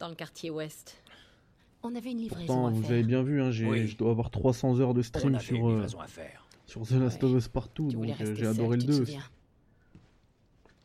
Dans 0.00 0.08
le 0.08 0.16
quartier 0.16 0.50
ouest. 0.50 1.00
On 1.86 1.94
avait 1.94 2.10
une 2.12 2.18
livraison 2.18 2.46
Pourtant, 2.46 2.66
à 2.66 2.70
vous 2.70 2.82
faire. 2.82 2.90
avez 2.92 3.02
bien 3.04 3.22
vu, 3.22 3.40
hein, 3.42 3.50
j'ai- 3.50 3.66
Oui. 3.66 3.86
je 3.86 3.96
dois 3.96 4.10
avoir 4.10 4.30
300 4.30 4.80
heures 4.80 4.94
de 4.94 5.00
On 5.00 5.02
stream 5.02 5.34
avait 5.34 5.44
sur, 5.44 5.56
une 5.56 5.64
euh, 5.66 5.70
livraison 5.74 6.00
à 6.00 6.06
faire. 6.06 6.46
sur 6.66 6.82
The 6.86 6.90
Last 6.92 7.22
of 7.24 7.32
Us 7.36 7.48
partout. 7.48 7.88
Tu 7.90 7.94
Donc 7.96 8.04
euh, 8.04 8.08
rester 8.08 8.26
j'ai 8.34 8.44
seul, 8.44 8.46
adoré 8.48 8.76
le 8.76 8.82
tu 8.82 8.86
te 8.88 8.92
2 8.92 9.02
aussi. 9.02 9.12
souviens 9.12 9.24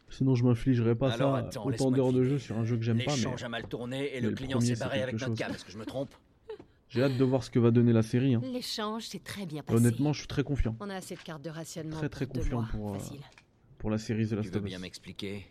Sinon, 0.09 0.35
je 0.35 0.43
m'infligerais 0.43 0.95
pas 0.95 1.11
Alors, 1.13 1.37
ça 1.37 1.45
attends, 1.47 1.61
autant 1.61 1.69
laisse-moi 1.69 1.91
d'heures 1.91 2.13
de 2.13 2.23
jeu 2.23 2.37
sur 2.37 2.57
un 2.57 2.65
jeu 2.65 2.75
que 2.75 2.83
j'aime 2.83 2.97
pas. 2.97 3.11
Mais 3.11 3.15
L'échange 3.15 3.43
a 3.43 3.49
mal 3.49 3.67
tourné 3.67 4.09
et 4.09 4.15
mais 4.15 4.21
le 4.21 4.29
le 4.31 4.35
client 4.35 4.57
premier, 4.57 4.67
s'est 4.67 4.75
c'est 4.75 4.79
barré 4.83 5.01
avec 5.01 5.15
quelque 5.17 5.21
notre 5.29 5.31
chose. 5.31 5.39
cam. 5.47 5.51
Est-ce 5.55 5.65
que 5.65 5.71
je 5.71 5.77
me 5.77 5.85
trompe 5.85 6.13
j'ai 6.89 7.01
hâte 7.03 7.15
de 7.15 7.23
voir 7.23 7.41
ce 7.41 7.49
que 7.49 7.57
va 7.57 7.71
donner 7.71 7.93
la 7.93 8.01
série. 8.03 8.35
hein. 8.35 8.41
L'échange 8.51 9.03
s'est 9.07 9.19
très 9.19 9.45
bien 9.45 9.63
passé. 9.63 9.77
Honnêtement, 9.77 10.11
je 10.11 10.19
suis 10.19 10.27
très 10.27 10.43
confiant 10.43 10.75
On 10.81 10.89
a 10.89 10.95
assez 10.95 11.15
de 11.15 11.21
cartes 11.21 11.41
de 11.41 11.49
rationnement 11.49 11.95
Très, 11.95 12.09
très 12.09 12.25
pour 12.25 12.35
deux 12.35 12.41
confiant 12.41 12.57
mois. 12.63 12.67
pour, 12.69 12.89
euh, 12.95 12.99
Facile. 12.99 13.21
pour 13.77 13.89
la 13.89 13.97
série 13.97 14.25
The 14.25 14.29
Tu 14.31 14.35
Last 14.35 14.49
veux 14.53 14.57
of 14.59 14.63
bien 14.65 14.75
Us. 14.75 14.81
m'expliquer? 14.81 15.45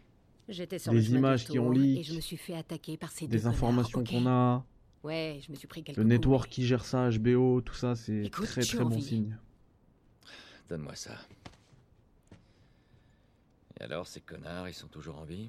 J'étais 0.51 0.79
sur 0.79 0.93
des 0.93 0.99
le 0.99 1.03
chemin 1.05 1.13
du 1.15 1.19
images 1.21 1.47
qui 1.47 1.59
ont 1.59 1.65
tour, 1.65 1.73
leak, 1.73 1.99
et 2.01 2.03
je 2.03 2.15
me 2.15 2.21
suis 2.21 2.37
fait 2.37 2.55
attaquer 2.57 2.99
par 2.99 3.11
ces 3.11 3.27
des 3.27 3.39
deux 3.39 3.43
connards 3.45 3.55
images 3.55 3.87
qui 3.87 3.97
ont 3.97 4.01
leak, 4.01 4.05
J'étais 4.05 4.05
sur 4.05 4.05
des 4.05 4.05
chemin 4.05 4.05
deux 4.05 4.05
informations 4.05 4.05
connards, 4.05 4.23
qu'on 4.23 4.29
a, 4.29 4.67
Ouais, 5.03 5.41
je 5.47 5.51
me 5.51 5.57
suis 5.57 5.67
pris 5.67 5.83
quelques 5.83 5.97
le 5.97 6.03
coups. 6.05 6.13
network 6.13 6.49
qui 6.51 6.67
gère 6.67 6.85
ça, 6.85 7.09
HBO, 7.11 7.61
tout 7.63 7.75
ça, 7.75 7.95
c'est 7.97 8.25
Écoute, 8.25 8.47
très 8.47 8.63
très 8.63 8.79
bon 8.79 8.87
envie. 8.87 9.03
signe. 9.03 9.37
Donne-moi 10.69 10.95
ça. 10.95 11.17
Et 13.81 13.85
alors, 13.85 14.07
ces 14.07 14.21
connards, 14.21 14.69
ils 14.69 14.75
sont 14.75 14.89
toujours 14.89 15.19
en 15.19 15.25
vie? 15.25 15.49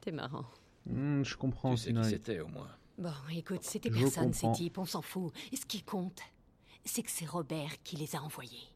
T'es 0.00 0.10
marrant. 0.10 0.46
Hmm, 0.86 1.22
je 1.22 1.36
comprends, 1.36 1.72
Tu 1.74 1.76
sais 1.82 1.92
qui 1.92 2.04
c'était, 2.04 2.40
au 2.40 2.48
moins? 2.48 2.70
Bon, 2.96 3.12
écoute, 3.30 3.62
c'était 3.62 3.90
personne, 3.90 4.32
ces 4.32 4.50
types, 4.52 4.78
on 4.78 4.86
s'en 4.86 5.02
fout. 5.02 5.32
Et 5.52 5.56
ce 5.56 5.66
qui 5.66 5.82
compte, 5.82 6.20
c'est 6.84 7.02
que 7.02 7.10
c'est 7.10 7.26
Robert 7.26 7.82
qui 7.84 7.96
les 7.96 8.16
a 8.16 8.22
envoyés. 8.22 8.72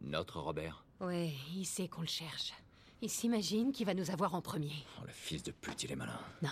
Notre 0.00 0.40
Robert? 0.40 0.84
Ouais, 1.00 1.32
il 1.54 1.64
sait 1.64 1.86
qu'on 1.88 2.00
le 2.00 2.06
cherche. 2.08 2.52
Il 3.02 3.10
s'imagine 3.10 3.70
qu'il 3.70 3.86
va 3.86 3.94
nous 3.94 4.10
avoir 4.10 4.34
en 4.34 4.40
premier. 4.40 4.72
Oh, 5.00 5.04
le 5.06 5.12
fils 5.12 5.42
de 5.42 5.52
pute, 5.52 5.84
il 5.84 5.92
est 5.92 5.96
malin. 5.96 6.18
Non. 6.42 6.48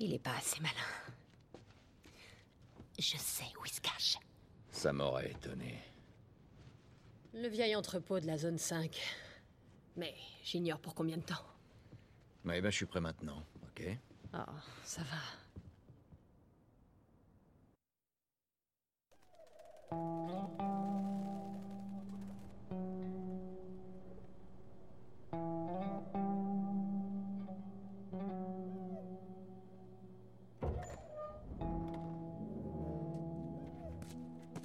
Il 0.00 0.14
est 0.14 0.18
pas 0.18 0.36
assez 0.36 0.60
malin. 0.60 0.74
Je 2.98 3.16
sais 3.16 3.44
où 3.60 3.64
il 3.64 3.72
se 3.72 3.80
cache. 3.80 4.16
Ça 4.70 4.92
m'aurait 4.92 5.30
étonné. 5.30 5.78
Le 7.34 7.48
vieil 7.48 7.74
entrepôt 7.76 8.20
de 8.20 8.26
la 8.26 8.38
zone 8.38 8.58
5. 8.58 8.96
Mais 9.96 10.14
j'ignore 10.44 10.80
pour 10.80 10.94
combien 10.94 11.16
de 11.16 11.22
temps. 11.22 11.44
Ouais, 12.44 12.60
ben, 12.60 12.70
je 12.70 12.76
suis 12.76 12.86
prêt 12.86 13.00
maintenant, 13.00 13.42
ok? 13.64 13.98
Ah, 14.32 14.46
ça 14.84 15.02
va. 15.02 15.16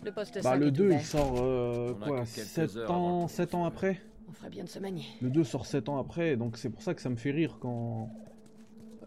Le 0.05 0.11
poste 0.11 0.33
5 0.35 0.43
Bah 0.43 0.55
le 0.57 0.67
est 0.67 0.71
2 0.71 0.85
ouvert. 0.85 0.99
il 0.99 1.05
sort 1.05 1.33
euh, 1.37 1.93
quoi 1.93 2.21
que 2.21 2.35
quelques 2.35 2.47
7 2.47 2.77
heures 2.77 2.91
avant 2.91 3.19
ans, 3.19 3.21
le 3.23 3.27
7 3.29 3.53
ans 3.55 3.65
après? 3.65 3.99
On 4.29 4.31
ferait 4.31 4.49
bien 4.49 4.63
de 4.63 4.69
se 4.69 4.79
manier. 4.79 5.05
Le 5.21 5.29
2 5.29 5.43
sort 5.43 5.65
7 5.65 5.89
ans 5.89 5.97
après, 5.99 6.35
donc 6.35 6.57
c'est 6.57 6.69
pour 6.69 6.81
ça 6.81 6.93
que 6.93 7.01
ça 7.01 7.09
me 7.09 7.15
fait 7.15 7.31
rire 7.31 7.57
quand 7.59 8.09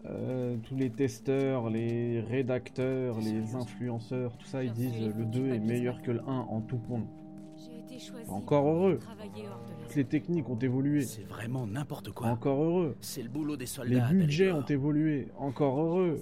euh, 0.05 0.55
tous 0.63 0.75
les 0.75 0.89
testeurs, 0.89 1.69
les 1.69 2.21
rédacteurs, 2.21 3.19
les 3.19 3.55
influenceurs, 3.55 4.37
tout 4.37 4.45
ça, 4.47 4.63
ils 4.63 4.71
disent 4.71 5.15
le 5.17 5.25
2 5.25 5.49
est 5.53 5.59
meilleur 5.59 6.01
que 6.01 6.11
le 6.11 6.21
1 6.21 6.23
en 6.25 6.61
tout 6.61 6.77
point. 6.77 7.03
Encore 8.27 8.67
heureux. 8.67 8.99
Toutes 9.87 9.95
les 9.95 10.05
techniques 10.05 10.49
ont 10.49 10.59
évolué. 10.59 11.01
C'est 11.01 11.23
vraiment 11.27 11.65
n'importe 11.65 12.11
quoi. 12.11 12.27
Encore 12.27 12.61
heureux. 12.61 12.95
C'est 13.01 13.23
le 13.23 13.29
boulot 13.29 13.57
des 13.57 13.65
Les 13.85 14.01
budgets 14.01 14.51
ont 14.51 14.65
évolué. 14.65 15.29
Encore 15.37 15.79
heureux. 15.79 16.21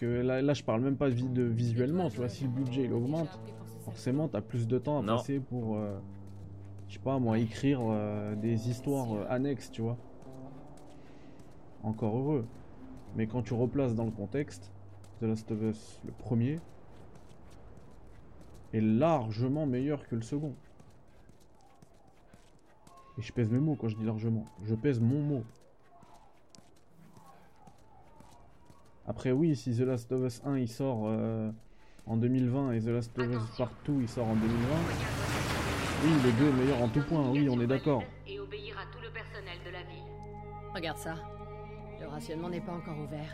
Que 0.00 0.06
là, 0.06 0.42
là, 0.42 0.54
je 0.54 0.64
parle 0.64 0.80
même 0.80 0.96
pas 0.96 1.10
de 1.10 1.42
visuellement, 1.42 2.10
tu 2.10 2.16
vois. 2.16 2.28
Si 2.28 2.44
le 2.44 2.50
budget 2.50 2.84
il 2.84 2.92
augmente, 2.92 3.38
forcément, 3.82 4.28
t'as 4.28 4.40
plus 4.40 4.66
de 4.66 4.78
temps 4.78 4.98
à 5.00 5.02
Non. 5.02 5.16
passer 5.16 5.40
pour, 5.40 5.76
euh, 5.76 5.98
je 6.88 6.94
sais 6.94 7.00
pas 7.00 7.18
moi, 7.18 7.38
écrire 7.38 7.80
euh, 7.82 8.34
des 8.36 8.68
histoires 8.70 9.12
euh, 9.14 9.24
annexes, 9.28 9.70
tu 9.70 9.82
vois. 9.82 9.96
Encore 11.82 12.16
heureux. 12.16 12.46
Mais 13.16 13.26
quand 13.26 13.42
tu 13.42 13.54
replaces 13.54 13.94
dans 13.94 14.04
le 14.04 14.10
contexte, 14.10 14.72
The 15.20 15.24
Last 15.24 15.50
of 15.50 15.62
Us, 15.62 16.00
le 16.06 16.12
premier, 16.12 16.58
est 18.72 18.80
largement 18.80 19.66
meilleur 19.66 20.06
que 20.08 20.14
le 20.14 20.22
second. 20.22 20.54
Et 23.18 23.22
je 23.22 23.32
pèse 23.32 23.50
mes 23.50 23.58
mots 23.58 23.76
quand 23.78 23.88
je 23.88 23.96
dis 23.96 24.04
largement. 24.06 24.46
Je 24.64 24.74
pèse 24.74 24.98
mon 25.00 25.20
mot. 25.20 25.44
Après 29.06 29.32
oui, 29.32 29.54
si 29.56 29.74
The 29.76 29.80
Last 29.80 30.10
of 30.12 30.22
Us 30.24 30.40
1 30.44 30.56
il 30.58 30.68
sort 30.68 31.02
euh, 31.06 31.50
en 32.06 32.16
2020 32.16 32.72
et 32.72 32.80
The 32.80 32.86
Last 32.86 33.18
of 33.18 33.26
Us 33.26 33.56
Part 33.56 33.70
2 33.86 33.92
il 34.00 34.08
sort 34.08 34.26
en 34.26 34.34
2020, 34.34 34.56
oui 36.04 36.10
le 36.24 36.32
2 36.32 36.48
est 36.48 36.52
meilleur 36.64 36.82
en 36.82 36.88
tout 36.88 37.02
point, 37.02 37.28
oui 37.30 37.48
on 37.48 37.60
est 37.60 37.66
d'accord. 37.66 38.02
Et 38.26 38.38
obéir 38.40 38.76
à 38.78 38.84
tout 38.92 39.02
le 39.02 39.10
personnel 39.10 39.58
de 39.64 39.70
la 39.70 39.82
ville. 39.82 40.02
Regarde 40.74 40.98
ça. 40.98 41.14
Le 42.00 42.08
rationnement 42.08 42.48
n'est 42.48 42.60
pas 42.60 42.72
encore 42.72 42.98
ouvert. 42.98 43.28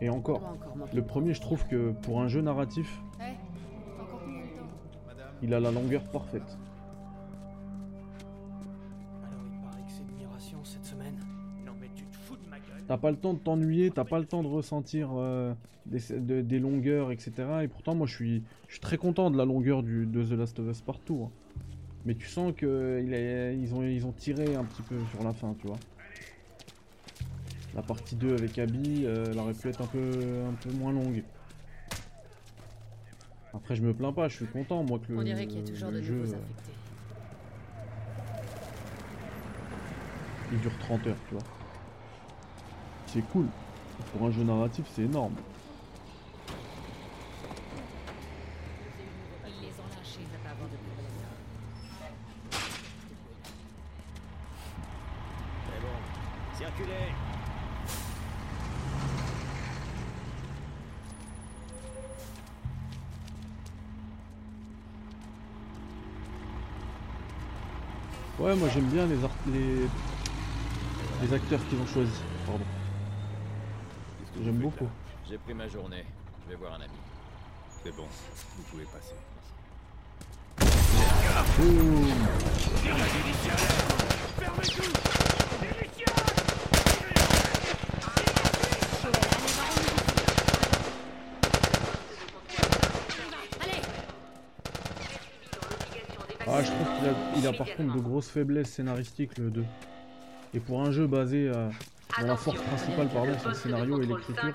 Et 0.00 0.08
encore, 0.08 0.56
le 0.94 1.02
premier 1.02 1.34
je 1.34 1.40
trouve 1.40 1.66
que 1.66 1.90
pour 1.92 2.20
un 2.20 2.28
jeu 2.28 2.40
narratif, 2.40 3.00
Eh, 3.20 3.34
encore 4.00 4.20
combien 4.24 4.42
de 4.42 4.46
temps? 4.56 5.26
Il 5.42 5.52
a 5.52 5.60
la 5.60 5.70
longueur 5.72 6.02
parfaite. 6.10 6.58
Alors 9.24 9.40
il 9.46 9.60
paraît 9.68 9.82
que 9.82 9.90
c'est 9.90 10.02
une 10.02 10.16
migration 10.16 10.58
cette 10.64 10.86
semaine. 10.86 11.18
Non 11.66 11.72
mais 11.80 11.90
tu 11.94 12.04
te 12.04 12.16
fous 12.16 12.36
de 12.36 12.48
ma 12.48 12.58
gueule. 12.58 12.84
T'as 12.86 12.96
pas 12.98 13.10
le 13.10 13.16
temps 13.16 13.34
de 13.34 13.38
t'ennuyer, 13.40 13.90
t'as 13.90 14.04
pas 14.04 14.18
le 14.20 14.26
temps 14.26 14.42
de 14.42 14.48
ressentir 14.48 15.10
euh, 15.16 15.52
des, 15.86 16.00
de- 16.20 16.40
des 16.42 16.58
longueurs, 16.58 17.10
etc. 17.12 17.32
Et 17.62 17.68
pourtant, 17.68 17.94
moi, 17.94 18.06
je 18.06 18.14
suis, 18.14 18.42
je 18.68 18.72
suis 18.72 18.80
très 18.80 18.96
content 18.98 19.30
de 19.30 19.36
la 19.38 19.44
longueur 19.44 19.82
du, 19.82 20.06
de 20.06 20.22
The 20.24 20.32
Last 20.32 20.58
of 20.58 20.68
Us 20.70 20.80
partout. 20.80 21.24
hein. 21.26 21.30
Mais 22.06 22.14
tu 22.14 22.26
sens 22.28 22.52
que 22.56 23.00
il 23.04 23.12
est- 23.12 23.56
ils, 23.58 23.74
ont, 23.74 23.82
ils 23.82 24.06
ont 24.06 24.12
tiré 24.12 24.54
un 24.56 24.64
petit 24.64 24.82
peu 24.82 24.96
sur 25.10 25.22
la 25.22 25.32
fin, 25.32 25.54
tu 25.60 25.66
vois. 25.66 25.78
La 27.74 27.82
partie 27.82 28.16
2 28.16 28.34
avec 28.34 28.58
Abby, 28.58 29.04
euh, 29.04 29.26
elle 29.30 29.38
aurait 29.38 29.52
pu 29.54 29.68
être 29.68 29.80
un 29.82 29.86
peu, 29.86 29.98
un 30.48 30.54
peu 30.54 30.70
moins 30.72 30.92
longue. 30.92 31.22
Après, 33.52 33.74
je 33.76 33.82
me 33.82 33.92
plains 33.92 34.12
pas, 34.12 34.28
je 34.28 34.36
suis 34.36 34.46
content, 34.46 34.82
moi, 34.82 34.98
que 34.98 35.12
le, 35.12 35.18
On 35.18 35.22
dirait 35.22 35.46
qu'il 35.46 35.60
y 35.60 35.62
a 35.62 35.66
toujours 35.66 35.90
de 35.92 36.00
jeu, 36.00 36.14
nouveaux 36.14 36.32
euh, 36.34 36.36
infectés. 36.36 36.72
il 40.52 40.58
dure 40.60 40.76
30 40.80 41.06
heures, 41.06 41.16
tu 41.28 41.34
vois. 41.34 41.42
C'est 43.06 43.22
cool. 43.30 43.46
Pour 44.12 44.26
un 44.26 44.30
jeu 44.30 44.42
narratif, 44.42 44.84
c'est 44.94 45.02
énorme. 45.02 45.34
Ils 49.46 49.60
les 49.62 49.68
ont 49.68 49.88
lâchés, 49.96 50.26
ça 50.32 50.38
va 50.44 50.50
avoir 50.50 50.68
de 50.68 50.76
problème. 50.76 51.06
C'est 55.66 55.80
bon. 55.80 56.56
Circulez. 56.58 57.12
Ouais, 68.38 68.54
moi 68.70 68.74
j'aime 68.74 68.90
bien 68.90 69.06
les, 69.06 69.24
art- 69.24 69.30
les... 69.48 69.88
les 71.26 71.34
acteurs 71.34 71.60
qu'ils 71.68 71.78
ont 71.80 71.86
choisis. 71.86 72.20
Pardon. 72.46 72.64
J'aime 74.44 74.58
beaucoup. 74.58 74.88
J'ai 75.28 75.38
pris 75.38 75.54
ma 75.54 75.68
journée. 75.68 76.04
Je 76.44 76.50
vais 76.50 76.56
voir 76.56 76.72
un 76.74 76.82
ami. 76.82 76.94
C'est 77.82 77.94
bon, 77.96 78.06
vous 78.56 78.62
pouvez 78.70 78.84
passer. 78.84 79.14
Ah, 96.52 96.62
je 96.62 96.70
trouve 96.70 97.34
qu'il 97.34 97.39
a, 97.50 97.58
par 97.58 97.74
contre 97.74 97.94
de 97.94 98.00
grosses 98.00 98.28
faiblesses 98.28 98.70
scénaristiques 98.70 99.38
le 99.38 99.50
2. 99.50 99.64
Et 100.54 100.60
pour 100.60 100.80
un 100.80 100.90
jeu 100.90 101.06
basé 101.06 101.48
euh, 101.48 101.68
dont 102.20 102.26
la 102.26 102.36
force 102.36 102.60
principale 102.60 103.08
pardon, 103.08 103.32
c'est 103.40 103.48
le 103.48 103.54
scénario 103.54 104.02
et 104.02 104.06
l'écriture, 104.06 104.54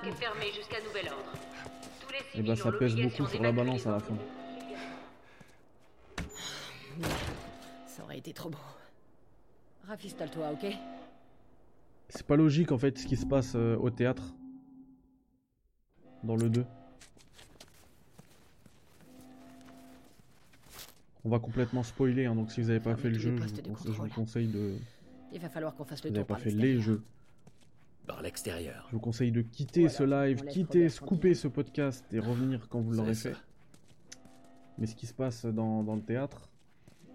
et 2.34 2.42
bah 2.42 2.54
ça 2.54 2.68
ont 2.68 2.72
pèse 2.72 2.92
l'obligation 2.92 3.24
beaucoup 3.24 3.34
sur 3.34 3.42
la 3.42 3.52
balance 3.52 3.86
à 3.86 3.92
la 3.92 4.00
fin. 4.00 4.14
Ça 7.86 8.02
aurait 8.04 8.18
été 8.18 8.32
trop 8.32 8.50
beau. 8.50 8.58
Rafistole-toi, 9.88 10.50
ok? 10.52 10.72
C'est 12.08 12.26
pas 12.26 12.36
logique 12.36 12.72
en 12.72 12.78
fait 12.78 12.98
ce 12.98 13.06
qui 13.06 13.16
se 13.16 13.26
passe 13.26 13.54
euh, 13.54 13.76
au 13.76 13.90
théâtre. 13.90 14.34
Dans 16.22 16.36
le 16.36 16.48
2. 16.48 16.64
On 21.26 21.28
va 21.28 21.40
complètement 21.40 21.82
spoiler, 21.82 22.26
hein, 22.26 22.36
donc 22.36 22.52
si 22.52 22.60
vous 22.60 22.70
avez 22.70 22.78
pas 22.78 22.94
fait 22.94 23.10
le 23.10 23.18
jeu, 23.18 23.36
je 23.36 23.42
vous, 23.42 23.62
conseille, 23.72 23.92
je 23.92 24.00
vous 24.00 24.08
conseille 24.08 24.46
de. 24.46 24.76
Il 25.32 25.40
va 25.40 25.48
falloir 25.48 25.74
qu'on 25.74 25.84
fasse 25.84 25.98
Si 26.00 26.04
le 26.04 26.10
vous 26.10 26.14
tour 26.14 26.22
n'avez 26.22 26.40
pas 26.44 26.50
fait 26.50 26.50
les 26.56 26.78
jeux, 26.80 27.02
Par 28.06 28.22
l'extérieur. 28.22 28.86
je 28.90 28.92
vous 28.94 29.00
conseille 29.00 29.32
de 29.32 29.42
quitter 29.42 29.88
Voilà, 29.88 29.92
ce 29.94 30.02
live, 30.04 30.44
quitter, 30.44 30.86
couper 31.04 31.34
ce 31.34 31.48
podcast 31.48 32.04
et 32.12 32.20
revenir 32.20 32.68
quand 32.68 32.80
vous 32.80 32.92
l'aurez 32.92 33.14
ça. 33.14 33.30
fait. 33.30 33.36
Mais 34.78 34.86
ce 34.86 34.94
qui 34.94 35.06
se 35.06 35.14
passe 35.14 35.44
dans, 35.46 35.82
dans 35.82 35.96
le 35.96 36.02
théâtre, 36.02 36.48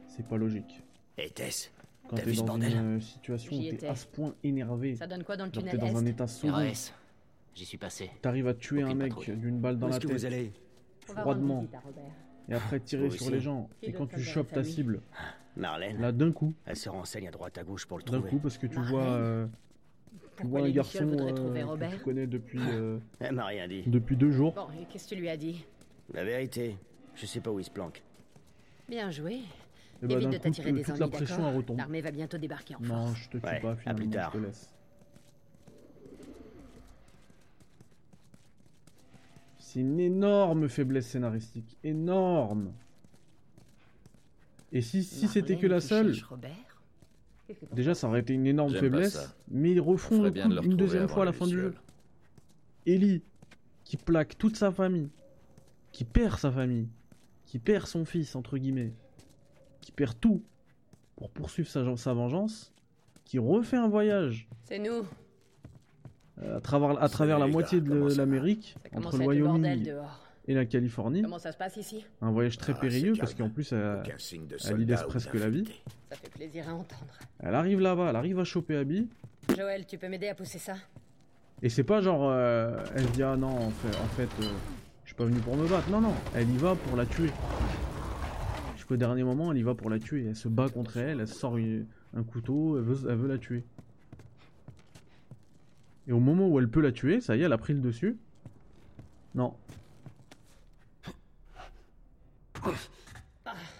c'est 0.07 0.27
pas 0.27 0.35
logique. 0.35 0.83
Et 1.17 1.29
Tess, 1.29 1.71
Quand 2.09 2.17
t'es 2.17 2.33
ce 2.33 2.41
dans 2.41 2.57
une 2.59 2.97
euh, 2.97 2.99
situation 2.99 3.55
où 3.55 3.61
t'es 3.61 3.87
à 3.87 3.95
ce 3.95 4.07
point 4.07 4.35
énervé, 4.43 4.95
Ça 4.97 5.07
donne 5.07 5.23
quoi 5.23 5.37
dans 5.37 5.45
le 5.45 5.51
tunnel 5.51 5.71
t'es 5.71 5.77
dans 5.77 5.95
un 5.97 6.05
état 6.05 6.25
RAS. 6.25 6.91
J'y 7.55 7.65
suis 7.65 7.77
passé. 7.77 8.11
t'arrives 8.21 8.47
à 8.49 8.53
tuer 8.55 8.81
un 8.81 8.87
Aucune 8.87 8.97
mec 8.97 9.15
patrouille. 9.15 9.37
d'une 9.37 9.59
balle 9.61 9.79
dans 9.79 9.87
Où 9.87 9.91
la 9.91 9.99
que 9.99 10.07
vous 10.07 10.13
tête, 10.15 10.25
allez 10.25 10.51
On 11.09 11.13
va 11.13 11.21
rendre 11.23 11.31
froidement, 11.37 11.59
visite 11.61 11.75
à 11.75 11.79
Robert. 11.79 12.03
Et 12.49 12.53
après 12.53 12.79
tirer 12.79 13.07
Vous 13.07 13.15
sur 13.15 13.23
aussi. 13.27 13.31
les 13.33 13.39
gens, 13.41 13.69
Et 13.81 13.89
et 13.89 13.93
quand 13.93 14.07
tu 14.07 14.19
chopes 14.21 14.51
ta 14.51 14.63
cible, 14.63 15.01
Marlène 15.55 15.99
Là, 15.99 16.11
d'un 16.11 16.31
coup. 16.31 16.53
Elle 16.65 16.75
se 16.77 16.89
renseigne 16.89 17.27
à 17.27 17.31
droite 17.31 17.57
à 17.57 17.63
gauche 17.63 17.85
pour 17.85 17.97
le 17.97 18.03
D'un 18.03 18.13
trouver. 18.13 18.29
coup, 18.29 18.39
parce 18.39 18.57
que 18.57 18.67
tu 18.67 18.75
Marlène 18.75 18.91
vois, 18.91 19.05
euh, 19.05 19.47
tu 20.37 20.47
vois 20.47 20.61
un 20.61 20.63
les 20.63 20.73
garçon 20.73 21.07
euh, 21.19 21.31
que 21.33 21.95
tu 21.95 21.99
connais 22.03 22.27
depuis, 22.27 22.59
euh, 22.59 22.97
Elle 23.19 23.35
m'a 23.35 23.45
rien 23.45 23.67
dit. 23.67 23.83
depuis 23.85 24.15
deux 24.15 24.31
jours. 24.31 24.53
Bon, 24.53 24.67
et 24.81 24.85
qu'est-ce 24.85 25.09
que 25.09 25.15
tu 25.15 25.21
lui 25.21 25.29
as 25.29 25.37
dit? 25.37 25.65
La 26.13 26.23
vérité, 26.23 26.77
je 27.15 27.25
sais 27.25 27.39
pas 27.41 27.51
où 27.51 27.59
il 27.59 27.65
se 27.65 27.69
planque. 27.71 28.01
Bien 28.89 29.09
joué. 29.11 29.39
Et 30.03 30.07
bah, 30.07 30.15
Évite 30.15 30.23
d'un 30.23 30.29
de 30.31 30.37
t'attirer 30.37 30.71
des 30.71 30.89
ennuis. 30.91 31.75
L'armée 31.77 32.01
va 32.01 32.11
bientôt 32.11 32.37
débarquer 32.37 32.75
en 32.75 32.79
Non, 32.81 33.05
force. 33.07 33.19
je 33.19 33.29
te 33.29 33.37
tue 33.37 33.45
Ouais, 33.45 33.59
pas 33.59 33.71
à 33.71 33.75
finalement, 33.75 33.99
plus 34.01 34.09
tard. 34.09 34.31
je 34.33 34.39
te 34.39 34.43
laisse. 34.45 34.73
C'est 39.71 39.79
une 39.79 40.01
énorme 40.01 40.67
faiblesse 40.67 41.07
scénaristique, 41.07 41.77
énorme. 41.81 42.73
Et 44.73 44.81
si, 44.81 45.01
si 45.01 45.29
c'était 45.29 45.55
que 45.55 45.65
la 45.65 45.79
seule, 45.79 46.13
déjà 47.71 47.93
ça 47.93 48.09
aurait 48.09 48.19
été 48.19 48.33
une 48.33 48.47
énorme 48.47 48.73
faiblesse, 48.75 49.33
mais 49.47 49.71
ils 49.71 49.79
On 49.79 49.85
refont 49.85 50.23
le 50.23 50.31
coup 50.31 50.49
de 50.49 50.65
une 50.65 50.75
deuxième 50.75 51.07
fois 51.07 51.21
à 51.21 51.25
la 51.25 51.31
fin 51.31 51.47
du 51.47 51.57
jeu. 51.57 51.73
Ellie, 52.85 53.21
qui 53.85 53.95
plaque 53.95 54.37
toute 54.37 54.57
sa 54.57 54.73
famille, 54.73 55.09
qui 55.93 56.03
perd 56.03 56.37
sa 56.37 56.51
famille, 56.51 56.89
qui 57.45 57.57
perd 57.57 57.87
son 57.87 58.03
fils, 58.03 58.35
entre 58.35 58.57
guillemets, 58.57 58.91
qui 59.79 59.93
perd 59.93 60.19
tout 60.19 60.43
pour 61.15 61.29
poursuivre 61.29 61.69
sa, 61.69 61.95
sa 61.95 62.13
vengeance, 62.13 62.73
qui 63.23 63.39
refait 63.39 63.77
un 63.77 63.87
voyage 63.87 64.49
C'est 64.65 64.79
nous. 64.79 65.05
Euh, 66.43 66.57
à 66.57 66.61
travers, 66.61 67.01
à 67.01 67.09
travers 67.09 67.39
la 67.39 67.47
moitié 67.47 67.81
de 67.81 68.15
l'Amérique, 68.17 68.75
entre 68.95 69.17
le 69.17 69.25
Wyoming 69.25 69.87
et 70.47 70.53
la 70.55 70.65
Californie. 70.65 71.21
Comment 71.21 71.37
ça 71.39 71.51
se 71.51 71.57
passe 71.57 71.77
ici? 71.77 72.05
Un 72.21 72.31
voyage 72.31 72.57
très 72.57 72.73
Ah, 72.75 72.79
périlleux 72.81 73.13
parce 73.19 73.33
qu'en 73.35 73.49
plus 73.49 73.71
elle, 73.73 74.81
y 74.81 74.85
laisse 74.85 75.03
presque 75.03 75.33
la 75.35 75.49
vie. 75.49 75.65
Ça 76.09 76.15
fait 76.17 76.29
plaisir 76.29 76.67
à 76.67 76.73
entendre. 76.73 77.13
Elle 77.39 77.55
arrive 77.55 77.79
là-bas, 77.79 78.07
elle 78.09 78.15
arrive 78.15 78.39
à 78.39 78.43
choper 78.43 78.75
Abby, 78.77 79.07
Joël, 79.55 79.85
tu 79.85 79.97
peux 79.97 80.07
m'aider 80.07 80.27
à 80.29 80.35
pousser 80.35 80.59
ça? 80.59 80.73
Et 81.63 81.69
c'est 81.69 81.83
pas 81.83 82.01
genre 82.01 82.27
euh, 82.31 82.83
elle 82.95 83.03
se 83.05 83.11
dit 83.11 83.23
ah 83.23 83.35
non 83.37 83.49
en 83.49 83.69
fait, 83.69 83.95
en 83.97 84.07
fait 84.15 84.29
euh, 84.43 84.49
je 85.03 85.09
suis 85.09 85.15
pas 85.15 85.25
venu 85.25 85.39
pour 85.41 85.55
me 85.55 85.67
battre, 85.67 85.89
non 85.91 86.01
non, 86.01 86.13
elle 86.35 86.49
y 86.49 86.57
va 86.57 86.75
pour 86.75 86.97
la 86.97 87.05
tuer. 87.05 87.29
Jusqu'au 88.75 88.97
dernier 88.97 89.23
moment 89.23 89.51
elle 89.51 89.59
y 89.59 89.63
va 89.63 89.75
pour 89.75 89.89
la 89.89 89.99
tuer, 89.99 90.25
elle 90.27 90.35
se 90.35 90.47
bat 90.47 90.69
contre 90.69 90.97
elle, 90.97 91.19
elle 91.19 91.27
sort 91.27 91.57
une- 91.57 91.85
un 92.15 92.23
couteau, 92.23 92.77
elle 92.77 92.83
veut, 92.83 93.09
elle 93.11 93.15
veut 93.17 93.27
la 93.27 93.37
tuer. 93.37 93.63
Et 96.11 96.13
au 96.13 96.19
moment 96.19 96.45
où 96.49 96.59
elle 96.59 96.67
peut 96.67 96.81
la 96.81 96.91
tuer, 96.91 97.21
ça 97.21 97.37
y 97.37 97.41
est, 97.41 97.45
elle 97.45 97.53
a 97.53 97.57
pris 97.57 97.71
le 97.71 97.79
dessus. 97.79 98.17
Non. 99.33 99.55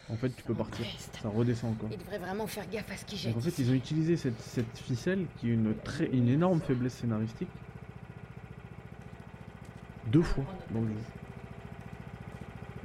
En 0.10 0.16
fait, 0.16 0.30
tu 0.30 0.42
peux 0.44 0.54
partir. 0.54 0.86
Ça 1.22 1.28
redescend 1.28 1.74
encore. 1.74 1.90
Il 1.92 1.98
devrait 1.98 2.20
vraiment 2.20 2.48
faire 2.48 2.70
gaffe 2.70 2.90
à 2.90 2.96
ce. 2.96 3.28
Donc 3.28 3.36
en 3.36 3.42
fait, 3.42 3.60
ils 3.60 3.70
ont 3.70 3.74
utilisé 3.74 4.16
cette, 4.16 4.40
cette 4.40 4.78
ficelle 4.78 5.26
qui 5.38 5.50
est 5.50 5.54
une, 5.54 5.76
très, 5.84 6.06
une 6.06 6.30
énorme 6.30 6.62
faiblesse 6.62 6.94
scénaristique. 6.94 7.50
Deux 10.08 10.22
fois 10.24 10.46
dans 10.74 10.80
le 10.80 10.88
jeu. 10.88 10.94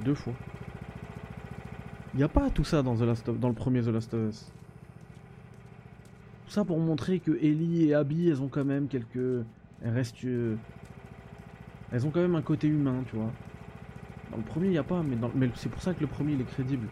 Deux 0.01 0.13
fois. 0.15 0.33
Il 2.13 2.17
n'y 2.17 2.23
a 2.23 2.27
pas 2.29 2.49
tout 2.49 2.65
ça 2.65 2.83
dans, 2.83 2.97
The 2.97 3.01
Last 3.03 3.29
of- 3.29 3.39
dans 3.39 3.47
le 3.47 3.55
premier 3.55 3.81
The 3.81 3.87
Last 3.87 4.13
of 4.13 4.29
Us. 4.29 4.51
Tout 6.47 6.53
ça 6.53 6.63
pour 6.63 6.79
montrer 6.79 7.19
que 7.19 7.31
Ellie 7.31 7.89
et 7.89 7.93
Abby, 7.93 8.29
elles 8.29 8.41
ont 8.41 8.47
quand 8.47 8.63
même 8.63 8.87
quelques... 8.87 9.43
Elles 9.81 9.93
restent... 9.93 10.23
euh, 10.23 10.55
Elles 11.91 12.07
ont 12.07 12.09
quand 12.09 12.21
même 12.21 12.35
un 12.35 12.41
côté 12.41 12.67
humain, 12.69 13.03
tu 13.09 13.17
vois. 13.17 13.33
Dans 14.31 14.37
le 14.37 14.43
premier, 14.43 14.67
il 14.67 14.71
n'y 14.71 14.77
a 14.77 14.83
pas, 14.83 15.03
mais, 15.03 15.49
c'est 15.55 15.67
pour 15.67 15.81
ça 15.81 15.93
que 15.93 15.99
le 15.99 16.07
premier, 16.07 16.33
il 16.33 16.41
est 16.41 16.45
crédible. 16.45 16.87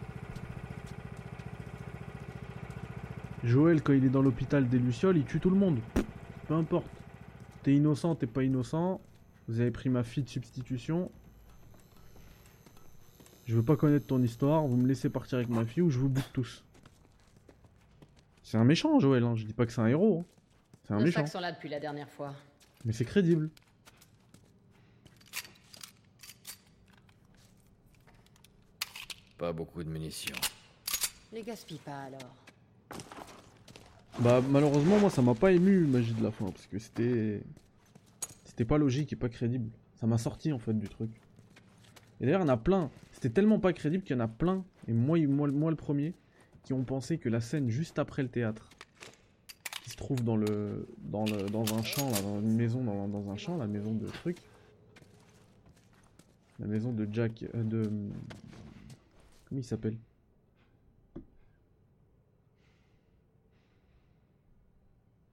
Joël, 3.44 3.82
quand 3.82 3.94
il 3.94 4.04
est 4.04 4.10
dans 4.10 4.20
l'hôpital 4.20 4.68
des 4.68 4.78
Lucioles, 4.78 5.16
il 5.16 5.24
tue 5.24 5.40
tout 5.40 5.50
le 5.50 5.56
monde. 5.56 5.78
Peu 6.48 6.54
importe. 6.54 6.86
T'es 7.62 7.74
innocent, 7.74 8.14
t'es 8.14 8.26
pas 8.26 8.42
innocent. 8.42 9.00
Vous 9.48 9.60
avez 9.60 9.70
pris 9.70 9.88
ma 9.88 10.02
fille 10.02 10.24
de 10.24 10.28
substitution. 10.28 11.10
Je 13.46 13.56
veux 13.56 13.62
pas 13.62 13.76
connaître 13.76 14.06
ton 14.06 14.20
histoire. 14.20 14.66
Vous 14.66 14.76
me 14.76 14.86
laissez 14.86 15.08
partir 15.08 15.38
avec 15.38 15.48
ma 15.48 15.64
fille 15.64 15.82
ou 15.82 15.88
je 15.90 15.98
vous 15.98 16.10
bute 16.10 16.30
tous. 16.34 16.65
C'est 18.46 18.58
un 18.58 18.64
méchant, 18.64 19.00
Joël. 19.00 19.24
Hein. 19.24 19.34
Je 19.34 19.44
dis 19.44 19.52
pas 19.52 19.66
que 19.66 19.72
c'est 19.72 19.80
un 19.80 19.88
héros. 19.88 20.20
hein. 20.20 20.24
C'est 20.84 20.92
un 20.94 20.98
Nos 20.98 21.04
méchant. 21.04 21.18
sacs 21.18 21.28
sont 21.28 21.40
là 21.40 21.50
depuis 21.50 21.68
la 21.68 21.80
dernière 21.80 22.08
fois. 22.08 22.32
Mais 22.84 22.92
c'est 22.92 23.04
crédible. 23.04 23.50
Pas 29.38 29.52
beaucoup 29.52 29.82
de 29.82 29.88
munitions. 29.88 30.36
Les 31.32 31.42
gaspille 31.42 31.78
pas 31.84 32.04
alors. 32.04 32.34
Bah 34.20 34.40
malheureusement 34.48 34.98
moi 34.98 35.10
ça 35.10 35.20
m'a 35.20 35.34
pas 35.34 35.52
ému 35.52 35.80
magie 35.84 36.14
de 36.14 36.22
la 36.22 36.30
fin 36.30 36.46
parce 36.46 36.66
que 36.66 36.78
c'était 36.78 37.42
c'était 38.44 38.64
pas 38.64 38.78
logique 38.78 39.12
et 39.12 39.16
pas 39.16 39.28
crédible. 39.28 39.70
Ça 40.00 40.06
m'a 40.06 40.18
sorti 40.18 40.52
en 40.52 40.58
fait 40.58 40.72
du 40.72 40.88
truc. 40.88 41.10
Et 42.20 42.24
d'ailleurs 42.24 42.40
il 42.40 42.44
y 42.44 42.50
en 42.50 42.52
a 42.52 42.56
plein. 42.56 42.90
C'était 43.12 43.28
tellement 43.30 43.58
pas 43.58 43.72
crédible 43.72 44.04
qu'il 44.04 44.16
y 44.16 44.18
en 44.18 44.22
a 44.22 44.28
plein 44.28 44.64
et 44.88 44.92
moi, 44.92 45.18
moi 45.26 45.48
moi 45.48 45.70
le 45.70 45.76
premier 45.76 46.14
qui 46.66 46.72
ont 46.72 46.84
pensé 46.84 47.16
que 47.16 47.28
la 47.28 47.40
scène 47.40 47.70
juste 47.70 47.98
après 48.00 48.22
le 48.24 48.28
théâtre 48.28 48.68
qui 49.84 49.90
se 49.90 49.96
trouve 49.96 50.24
dans 50.24 50.36
le 50.36 50.88
dans 50.98 51.24
le 51.24 51.48
dans 51.48 51.74
un 51.78 51.82
champ 51.82 52.10
là 52.10 52.20
dans 52.20 52.40
une 52.40 52.56
maison 52.56 52.82
dans, 52.82 53.06
dans 53.06 53.30
un 53.30 53.36
champ 53.36 53.56
la 53.56 53.68
maison 53.68 53.94
de 53.94 54.06
truc 54.06 54.36
la 56.58 56.66
maison 56.66 56.92
de 56.92 57.08
Jack 57.10 57.44
euh, 57.54 57.62
de 57.62 57.82
comment 59.48 59.60
il 59.60 59.64
s'appelle? 59.64 59.96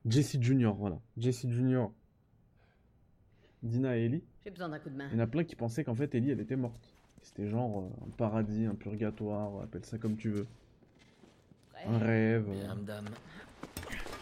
Jesse 0.06 0.38
Junior, 0.39 0.76
voilà. 0.76 1.00
Jesse 1.17 1.48
Junior, 1.48 1.93
Dina 3.63 3.98
et 3.98 4.04
Ellie. 4.06 4.24
J'ai 4.43 4.52
besoin 4.52 4.67
d'un 4.67 4.80
coup 4.80 4.89
de 4.89 4.98
main. 4.98 5.08
Il 5.12 5.17
y 5.17 5.22
en 5.22 5.24
a 5.24 5.28
plein 5.28 5.46
qui 5.46 5.56
pensaient 5.56 5.84
qu'en 5.84 5.96
fait 5.96 6.13
Ellie 6.13 6.30
elle 6.30 6.41
était 6.41 6.58
morte. 6.58 6.93
C'était 7.24 7.48
genre 7.48 7.80
euh, 7.80 8.06
un 8.06 8.10
paradis, 8.12 8.65
un 8.65 8.76
purgatoire, 8.76 9.62
appelle 9.62 9.86
ça 9.86 9.98
comme 9.98 10.17
tu 10.17 10.30
veux. 10.30 10.46
Un 11.88 11.98
rêve. 12.00 12.46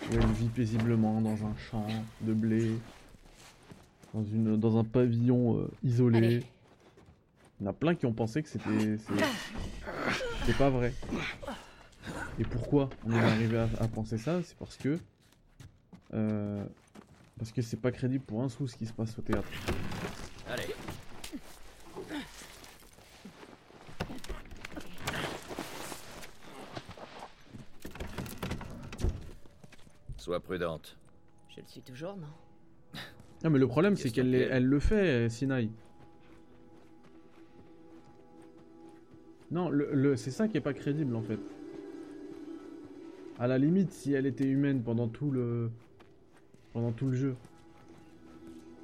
où 0.09 0.13
elle 0.13 0.31
vit 0.33 0.49
paisiblement 0.49 1.21
dans 1.21 1.45
un 1.45 1.55
champ 1.69 1.85
de 2.21 2.33
blé, 2.33 2.79
dans, 4.13 4.23
une, 4.23 4.57
dans 4.57 4.77
un 4.77 4.83
pavillon 4.83 5.59
euh, 5.59 5.67
isolé. 5.83 6.17
Allez. 6.17 6.43
Il 7.59 7.65
y 7.65 7.67
en 7.67 7.69
a 7.69 7.73
plein 7.73 7.93
qui 7.95 8.05
ont 8.07 8.13
pensé 8.13 8.41
que 8.41 8.49
c'était 8.49 8.97
c'est- 8.97 10.57
pas 10.57 10.69
vrai. 10.69 10.91
Et 12.39 12.43
pourquoi 12.43 12.89
on 13.05 13.11
est 13.13 13.19
arrivé 13.19 13.57
à, 13.57 13.69
à 13.79 13.87
penser 13.87 14.17
ça? 14.17 14.41
C'est 14.43 14.57
parce 14.57 14.75
que 14.77 14.97
euh, 16.13 16.65
parce 17.37 17.51
que 17.51 17.61
c'est 17.61 17.77
pas 17.77 17.91
crédible 17.91 18.23
pour 18.25 18.41
un 18.41 18.49
sou 18.49 18.67
ce 18.67 18.75
qui 18.75 18.85
se 18.87 18.93
passe 18.93 19.17
au 19.17 19.21
théâtre. 19.21 19.47
Sois 30.31 30.39
prudente. 30.39 30.97
Je 31.49 31.59
le 31.59 31.67
suis 31.67 31.81
toujours, 31.81 32.15
non? 32.15 33.01
Non 33.43 33.49
mais 33.49 33.59
le 33.59 33.67
problème 33.67 33.97
c'est 33.97 34.11
qu'elle 34.11 34.33
elle 34.33 34.65
le 34.65 34.79
fait, 34.79 35.27
Sinai. 35.27 35.69
Non, 39.51 39.69
le, 39.69 39.89
le- 39.93 40.15
c'est 40.15 40.31
ça 40.31 40.47
qui 40.47 40.55
est 40.55 40.61
pas 40.61 40.71
crédible 40.73 41.17
en 41.17 41.21
fait. 41.21 41.37
À 43.39 43.47
la 43.47 43.57
limite, 43.57 43.91
si 43.91 44.13
elle 44.13 44.25
était 44.25 44.47
humaine 44.47 44.81
pendant 44.83 45.09
tout 45.09 45.31
le 45.31 45.69
pendant 46.71 46.93
tout 46.93 47.07
le 47.07 47.13
jeu. 47.17 47.35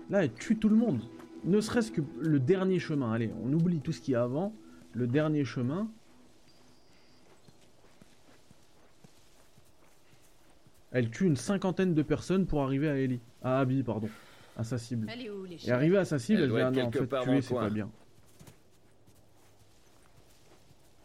Là, 0.10 0.26
elle 0.26 0.34
tue 0.34 0.58
tout 0.58 0.68
le 0.68 0.76
monde. 0.76 1.00
Ne 1.46 1.62
serait-ce 1.62 1.94
que 1.94 2.02
le 2.20 2.42
dernier 2.42 2.80
chemin. 2.80 3.14
Allez, 3.14 3.32
on 3.42 3.54
oublie 3.54 3.80
tout 3.80 3.94
ce 3.94 4.02
qu'il 4.02 4.12
y 4.12 4.16
a 4.16 4.24
avant. 4.24 4.54
Le 4.92 5.08
dernier 5.08 5.46
chemin. 5.46 5.90
Elle 10.98 11.12
tue 11.12 11.28
une 11.28 11.36
cinquantaine 11.36 11.94
de 11.94 12.02
personnes 12.02 12.48
pour 12.48 12.64
arriver 12.64 12.90
à 12.90 12.98
Ellie. 12.98 13.20
À 13.44 13.60
Abby, 13.60 13.84
pardon. 13.84 14.10
À 14.58 14.64
sa 14.64 14.80
cible. 14.80 15.08
Elle 15.14 15.22
est 15.22 15.30
où, 15.30 15.46
les 15.46 15.70
Et 15.70 15.72
arrivé 15.72 15.96
à 15.96 16.06
sa 16.06 16.18
cible, 16.18 16.40
Elle 16.40 16.46
elle, 16.46 16.50
doit 16.50 16.58
dit 16.58 16.66
ah 16.66 16.70
être 16.70 16.76
non, 16.76 16.88
en 16.88 16.90
quelque 16.90 17.16
fait, 17.16 17.24
tuer 17.24 17.42
c'est 17.44 17.54
pas 17.54 17.70
bien. 17.70 17.92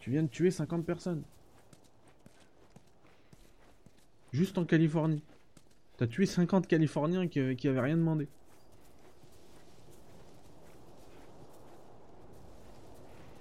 Tu 0.01 0.11
viens 0.11 0.23
de 0.23 0.29
tuer 0.29 0.51
50 0.51 0.87
personnes. 0.87 1.23
Juste 4.33 4.57
en 4.57 4.65
Californie. 4.65 5.23
T'as 5.99 6.07
tué 6.07 6.25
50 6.25 6.67
Californiens 6.67 7.29
qui, 7.29 7.55
qui 7.55 7.69
avaient 7.69 7.81
rien 7.81 7.99
demandé. 7.99 8.29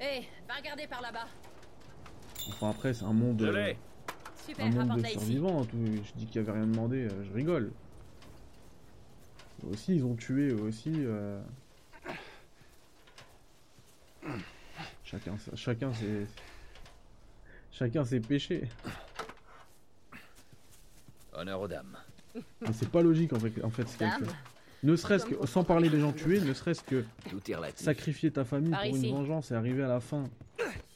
Hé, 0.01 0.23
va 0.49 0.55
regarder 0.55 0.85
par 0.87 1.01
là-bas. 1.01 1.27
Enfin 2.49 2.71
après, 2.71 2.93
c'est 2.93 3.05
un 3.05 3.13
monde, 3.13 3.39
Je 3.39 3.45
euh. 3.45 3.73
Super, 4.51 4.65
un 4.65 4.85
monde 4.85 5.01
de 5.01 5.05
survivants. 5.07 5.65
tout- 5.65 5.77
Je 6.03 6.11
dis 6.19 6.25
qu'ils 6.25 6.41
avaient 6.41 6.51
rien 6.53 6.67
demandé, 6.67 7.05
euh, 7.05 7.23
je 7.25 7.33
rigole. 7.33 7.71
Eux 9.63 9.67
aussi, 9.73 9.95
ils 9.95 10.03
ont 10.05 10.15
tué, 10.15 10.49
eux 10.49 10.61
aussi. 10.61 10.91
euh, 10.97 11.41
Chacun, 15.03 15.35
chacun 15.55 15.91
c'est. 15.93 16.25
Chacun 17.71 18.05
ses 18.05 18.19
péchés. 18.19 18.67
Honneur 21.33 21.59
aux 21.61 21.67
dames. 21.67 21.97
Mais 22.61 22.71
c'est 22.73 22.89
pas 22.89 23.01
logique 23.01 23.33
en 23.33 23.39
fait, 23.39 23.63
en 23.63 23.69
fait 23.69 23.87
ce 23.89 23.97
qu'elle 23.97 24.11
fait. 24.11 24.25
Ne 24.83 24.95
serait-ce 24.95 25.25
que, 25.25 25.45
sans 25.45 25.63
parler 25.63 25.89
des 25.89 25.99
gens 25.99 26.11
tués, 26.13 26.39
ne 26.39 26.53
serait-ce 26.53 26.81
que 26.83 27.03
Tout 27.29 27.51
est 27.51 27.55
relatif. 27.55 27.83
sacrifier 27.85 28.31
ta 28.31 28.43
famille 28.45 28.71
Par 28.71 28.81
pour 28.83 28.97
ici. 28.97 29.09
une 29.09 29.15
vengeance 29.15 29.51
et 29.51 29.53
arriver 29.55 29.83
à 29.83 29.87
la 29.87 29.99
fin, 29.99 30.23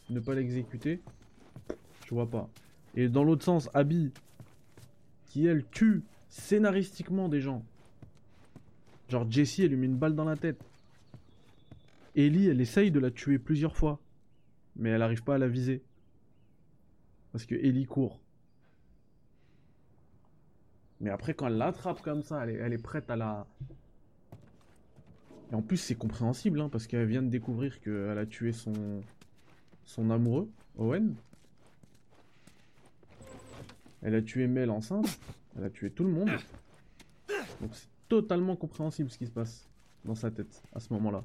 ne 0.10 0.20
pas 0.20 0.34
l'exécuter, 0.34 1.02
je 2.06 2.10
vois 2.16 2.30
pas. 2.30 2.50
Et 2.96 3.10
dans 3.10 3.24
l'autre 3.24 3.44
sens, 3.44 3.70
Abby, 3.74 4.12
qui 5.28 5.46
elle 5.46 5.66
tue 5.66 6.04
scénaristiquement 6.30 7.28
des 7.28 7.42
gens. 7.42 7.64
Genre 9.10 9.30
Jessie, 9.30 9.64
elle 9.64 9.72
lui 9.72 9.78
met 9.78 9.86
une 9.86 9.98
balle 9.98 10.16
dans 10.16 10.26
la 10.26 10.38
tête. 10.38 10.64
Ellie, 12.16 12.48
elle 12.48 12.62
essaye 12.62 12.92
de 12.92 13.00
la 13.00 13.12
tuer 13.12 13.38
plusieurs 13.38 13.76
fois, 13.76 14.00
mais 14.78 14.90
elle 14.90 15.02
arrive 15.02 15.24
pas 15.24 15.36
à 15.36 15.38
la 15.38 15.48
viser. 15.48 15.84
Parce 17.32 17.46
que 17.46 17.56
Ellie 17.56 17.86
court. 17.86 18.22
Mais 21.02 21.10
après, 21.10 21.34
quand 21.34 21.48
elle 21.48 21.58
l'attrape 21.58 22.02
comme 22.02 22.24
ça, 22.24 22.44
elle 22.44 22.52
est, 22.52 22.60
elle 22.60 22.74
est 22.74 22.82
prête 22.82 23.10
à 23.10 23.18
la. 23.18 23.46
Et 25.52 25.56
en 25.56 25.62
plus, 25.62 25.78
c'est 25.78 25.96
compréhensible, 25.96 26.62
hein, 26.62 26.70
parce 26.70 26.88
qu'elle 26.88 27.06
vient 27.06 27.22
de 27.22 27.28
découvrir 27.28 27.80
qu'elle 27.82 28.18
a 28.18 28.26
tué 28.26 28.54
son, 28.54 29.02
son 29.84 30.10
amoureux, 30.10 30.50
Owen. 30.78 31.16
Elle 34.06 34.14
a 34.14 34.22
tué 34.22 34.46
Mel 34.46 34.70
enceinte. 34.70 35.20
Elle 35.58 35.64
a 35.64 35.70
tué 35.72 35.90
tout 35.90 36.04
le 36.04 36.12
monde. 36.12 36.30
Donc 37.60 37.72
c'est 37.74 37.88
totalement 38.08 38.56
compréhensible 38.56 39.10
ce 39.10 39.18
qui 39.18 39.26
se 39.26 39.32
passe 39.32 39.68
dans 40.06 40.14
sa 40.14 40.30
tête 40.30 40.62
à 40.76 40.80
ce 40.80 40.94
moment-là. 40.94 41.24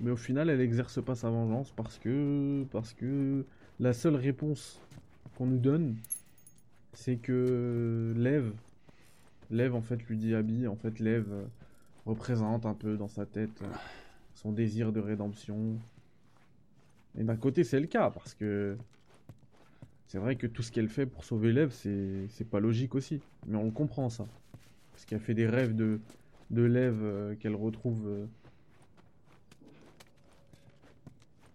Mais 0.00 0.10
au 0.10 0.16
final, 0.16 0.50
elle 0.50 0.60
exerce 0.60 1.02
pas 1.02 1.14
sa 1.14 1.30
vengeance 1.30 1.70
parce 1.70 1.98
que 1.98 2.64
parce 2.72 2.92
que 2.94 3.44
la 3.78 3.92
seule 3.92 4.16
réponse 4.16 4.80
qu'on 5.36 5.46
nous 5.46 5.58
donne, 5.58 5.96
c'est 6.92 7.16
que 7.16 8.12
Lev, 8.16 8.52
Lev 9.52 9.72
en 9.72 9.82
fait 9.82 10.02
lui 10.04 10.16
dit 10.16 10.34
Abby, 10.34 10.66
en 10.66 10.74
fait 10.74 10.98
Lev 10.98 11.26
euh, 11.30 11.44
représente 12.06 12.66
un 12.66 12.74
peu 12.74 12.96
dans 12.96 13.06
sa 13.06 13.24
tête 13.24 13.62
euh, 13.62 13.66
son 14.34 14.50
désir 14.50 14.90
de 14.90 14.98
rédemption. 14.98 15.78
Et 17.16 17.22
d'un 17.22 17.36
côté, 17.36 17.62
c'est 17.62 17.78
le 17.78 17.86
cas 17.86 18.10
parce 18.10 18.34
que 18.34 18.76
c'est 20.08 20.18
vrai 20.18 20.36
que 20.36 20.46
tout 20.46 20.62
ce 20.62 20.72
qu'elle 20.72 20.88
fait 20.88 21.04
pour 21.04 21.22
sauver 21.22 21.52
Lev, 21.52 21.70
c'est 21.70 22.48
pas 22.50 22.60
logique 22.60 22.94
aussi. 22.94 23.20
Mais 23.46 23.56
on 23.56 23.70
comprend 23.70 24.08
ça. 24.08 24.26
Parce 24.92 25.04
qu'elle 25.04 25.20
fait 25.20 25.34
des 25.34 25.46
rêves 25.46 25.76
de, 25.76 26.00
de 26.50 26.62
Lev 26.62 26.98
euh, 27.02 27.34
qu'elle 27.36 27.54
retrouve 27.54 28.08
euh, 28.08 28.26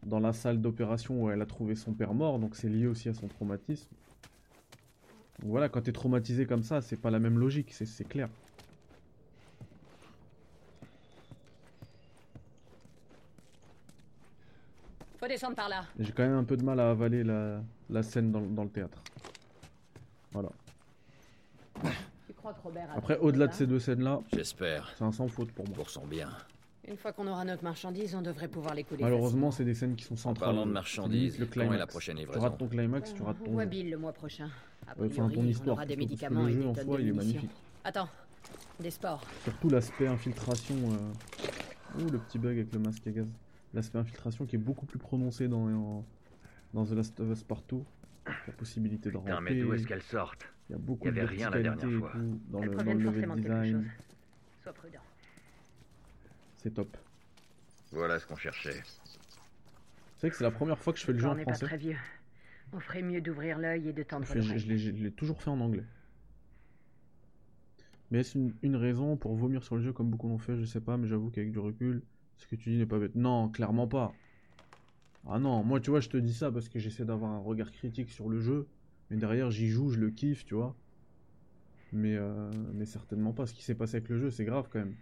dans 0.05 0.19
la 0.19 0.33
salle 0.33 0.61
d'opération 0.61 1.23
où 1.23 1.31
elle 1.31 1.41
a 1.41 1.47
trouvé 1.47 1.73
son 1.73 1.93
père 1.93 2.13
mort, 2.13 2.37
donc 2.37 2.55
c'est 2.55 2.69
lié 2.69 2.85
aussi 2.85 3.09
à 3.09 3.15
son 3.15 3.27
traumatisme. 3.27 3.89
Donc 5.41 5.49
voilà, 5.49 5.67
quand 5.67 5.81
t'es 5.81 5.91
traumatisé 5.91 6.45
comme 6.45 6.63
ça, 6.63 6.81
c'est 6.81 7.01
pas 7.01 7.09
la 7.09 7.19
même 7.19 7.39
logique, 7.39 7.73
c'est 7.73 8.07
clair. 8.07 8.29
Faut 15.23 15.29
descendre 15.29 15.55
par 15.55 15.69
là. 15.69 15.85
J'ai 15.97 16.11
quand 16.11 16.23
même 16.23 16.35
un 16.35 16.43
peu 16.43 16.57
de 16.57 16.63
mal 16.65 16.77
à 16.81 16.89
avaler 16.89 17.23
la, 17.23 17.61
la 17.89 18.03
scène 18.03 18.29
dans, 18.33 18.41
dans 18.41 18.63
le 18.65 18.69
théâtre. 18.69 19.01
Voilà. 20.33 20.49
Tu 22.27 22.33
crois 22.33 22.51
que 22.53 22.61
Robert 22.61 22.89
a 22.91 22.97
Après, 22.97 23.17
au-delà 23.19 23.47
de 23.47 23.53
ces 23.53 23.65
deux 23.65 23.79
scènes-là, 23.79 24.19
J'espère. 24.33 24.91
c'est 24.97 25.03
un 25.05 25.13
sans 25.13 25.29
faute 25.29 25.49
pour 25.53 25.65
moi. 25.65 25.75
Pour 25.77 25.89
son 25.89 26.05
bien. 26.05 26.27
Une 26.89 26.97
fois 26.97 27.13
qu'on 27.13 27.25
aura 27.27 27.45
notre 27.45 27.63
marchandise, 27.63 28.13
on 28.15 28.21
devrait 28.21 28.49
pouvoir 28.49 28.75
les 28.75 28.83
couler. 28.83 29.01
Malheureusement, 29.01 29.49
c'est 29.51 29.63
des 29.63 29.75
scènes 29.75 29.95
qui 29.95 30.03
sont 30.03 30.15
En 30.15 30.17
centrales. 30.17 30.49
parlant 30.49 30.65
de 30.65 30.73
marchandises, 30.73 31.37
quand 31.37 31.61
est 31.71 31.77
la 31.77 31.87
prochaine 31.87 32.15
Tu 32.17 32.19
livraison 32.23 32.41
rates 32.41 32.57
ton 32.57 32.67
climax, 32.67 33.13
tu 33.13 33.21
rates 33.23 33.41
ton. 33.45 33.65
Bill 33.65 33.91
le 33.91 33.97
mois 33.97 34.11
prochain. 34.11 34.49
A 34.87 34.91
Euh, 34.99 35.07
Enfin, 35.09 35.29
ton 35.29 35.39
on 35.39 35.45
histoire. 35.45 35.77
aura 35.77 35.85
des 35.85 35.95
médicaments 35.95 36.43
le 36.43 36.49
et 36.49 36.53
jeu 36.53 36.59
des 36.63 36.67
en 36.67 36.75
soi, 36.75 36.97
il 36.99 37.07
est 37.07 37.11
magnifique. 37.13 37.49
Attends, 37.85 38.09
des 38.77 38.91
sports. 38.91 39.21
Surtout 39.45 39.69
l'aspect 39.69 40.07
infiltration. 40.07 40.75
euh, 40.75 42.01
Ouh, 42.03 42.09
le 42.11 42.17
petit 42.17 42.37
bug 42.39 42.57
avec 42.57 42.73
le 42.73 42.79
masque 42.79 43.07
à 43.07 43.11
gaz. 43.11 43.27
L'aspect 43.73 43.97
infiltration 43.97 44.45
qui 44.45 44.55
est 44.55 44.59
beaucoup 44.59 44.85
plus 44.85 44.99
prononcé 44.99 45.47
dans, 45.47 45.67
en- 45.67 46.05
dans 46.73 46.85
The 46.85 46.91
Last 46.91 47.19
of 47.19 47.29
Us 47.31 47.43
Partout. 47.43 47.85
La 48.25 48.53
possibilité 48.53 49.09
de 49.11 49.17
Putain, 49.17 49.35
ramper. 49.35 49.53
mais 49.53 49.61
d'où 49.61 49.73
est-ce 49.73 49.85
qu'elles 49.85 50.01
sortent 50.03 50.47
Il 50.69 50.73
y 50.73 50.75
a 50.75 50.77
beaucoup 50.77 51.07
Il 51.07 51.11
y 51.11 51.15
de 51.15 51.19
avait 51.21 51.27
rien 51.35 51.49
la 51.49 51.61
dernière 51.61 51.99
fois. 51.99 52.11
tout 52.11 52.39
dans 52.49 52.61
le, 52.61 52.69
dans 52.75 52.83
le 52.93 52.99
level 52.99 53.29
de 53.29 53.35
design. 53.41 53.91
Sois 54.61 54.73
prudent. 54.73 54.99
C'est 56.57 56.73
top. 56.73 56.95
Voilà 57.91 58.19
ce 58.19 58.25
qu'on 58.25 58.37
cherchait. 58.37 58.81
C'est 60.17 60.27
vrai 60.27 60.29
que 60.29 60.37
c'est 60.37 60.43
la 60.45 60.51
première 60.51 60.79
fois 60.79 60.93
que 60.93 60.99
je 60.99 61.05
fais 61.05 61.11
le 61.11 61.19
jeu 61.19 61.27
on 61.27 61.31
en 61.31 61.35
n'est 61.35 61.43
pas 61.43 61.51
français. 61.51 61.65
très 61.65 61.77
vieux. 61.77 61.97
On 62.71 62.79
ferait 62.79 63.01
mieux 63.01 63.19
d'ouvrir 63.19 63.59
l'œil 63.59 63.89
et 63.89 63.93
de 63.93 64.03
tendre 64.03 64.25
Je, 64.25 64.31
fais- 64.39 64.41
je- 64.59 64.77
je 64.77 64.89
l'ai 65.03 65.11
toujours 65.11 65.41
fait 65.41 65.49
en 65.49 65.59
anglais. 65.59 65.83
Mais 68.09 68.19
est-ce 68.19 68.37
une, 68.37 68.53
une 68.61 68.75
raison 68.77 69.17
pour 69.17 69.35
vomir 69.35 69.63
sur 69.63 69.75
le 69.75 69.81
jeu 69.81 69.91
comme 69.91 70.09
beaucoup 70.09 70.29
l'ont 70.29 70.37
fait? 70.37 70.55
Je 70.57 70.63
sais 70.65 70.79
pas, 70.81 70.95
mais 70.97 71.07
j'avoue 71.07 71.29
qu'avec 71.29 71.51
du 71.51 71.59
recul, 71.59 72.01
ce 72.37 72.47
que 72.47 72.55
tu 72.55 72.69
dis 72.71 72.77
n'est 72.77 72.85
pas 72.85 72.99
bête. 72.99 73.15
Non, 73.15 73.49
clairement 73.49 73.87
pas. 73.87 74.13
Ah 75.27 75.39
non, 75.39 75.63
moi 75.63 75.79
tu 75.79 75.89
vois, 75.89 75.99
je 75.99 76.09
te 76.09 76.17
dis 76.17 76.33
ça 76.33 76.51
parce 76.51 76.69
que 76.69 76.79
j'essaie 76.79 77.05
d'avoir 77.05 77.31
un 77.31 77.39
regard 77.39 77.71
critique 77.71 78.09
sur 78.09 78.29
le 78.29 78.39
jeu. 78.39 78.67
Mais 79.09 79.17
derrière, 79.17 79.51
j'y 79.51 79.69
joue, 79.69 79.89
je 79.89 79.99
le 79.99 80.09
kiffe, 80.11 80.45
tu 80.45 80.53
vois. 80.55 80.75
Mais, 81.93 82.15
euh, 82.17 82.51
mais 82.73 82.85
certainement 82.85 83.33
pas. 83.33 83.45
Ce 83.45 83.53
qui 83.53 83.63
s'est 83.63 83.75
passé 83.75 83.97
avec 83.97 84.09
le 84.09 84.17
jeu, 84.17 84.31
c'est 84.31 84.45
grave 84.45 84.67
quand 84.71 84.79
même. 84.79 84.95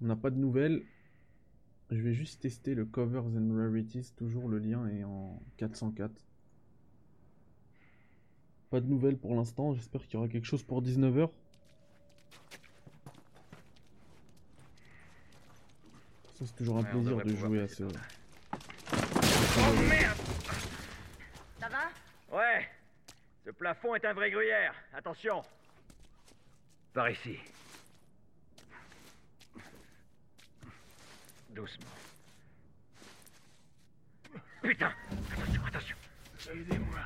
On 0.00 0.06
n'a 0.06 0.16
pas 0.16 0.30
de 0.30 0.36
nouvelles. 0.38 0.82
Je 1.90 2.02
vais 2.02 2.12
juste 2.12 2.42
tester 2.42 2.74
le 2.74 2.84
Covers 2.84 3.24
and 3.24 3.50
Rarities. 3.54 4.12
Toujours 4.16 4.48
le 4.48 4.58
lien 4.58 4.86
est 4.88 5.04
en 5.04 5.40
404. 5.56 6.12
Pas 8.70 8.80
de 8.80 8.86
nouvelles 8.86 9.16
pour 9.16 9.34
l'instant. 9.34 9.72
J'espère 9.72 10.02
qu'il 10.02 10.14
y 10.14 10.16
aura 10.18 10.28
quelque 10.28 10.44
chose 10.44 10.62
pour 10.62 10.82
19h. 10.82 11.30
Ça, 16.34 16.44
c'est 16.46 16.56
toujours 16.56 16.76
un 16.76 16.82
Ouais, 16.82 16.90
plaisir 16.90 17.16
de 17.24 17.34
jouer 17.34 17.60
à 17.62 17.68
ce. 17.68 17.84
Oh 17.84 17.88
merde 19.88 20.18
Ça 21.58 21.68
va? 21.68 22.36
Ouais 22.36 22.68
Ce 23.44 23.50
plafond 23.50 23.94
est 23.94 24.04
un 24.04 24.12
vrai 24.12 24.30
gruyère. 24.30 24.74
Attention 24.92 25.42
Par 26.92 27.10
ici. 27.10 27.38
Doucement. 31.58 31.86
Putain 34.62 34.92
Attention, 35.32 35.62
attention 35.66 35.96
Aidez-moi. 36.52 37.00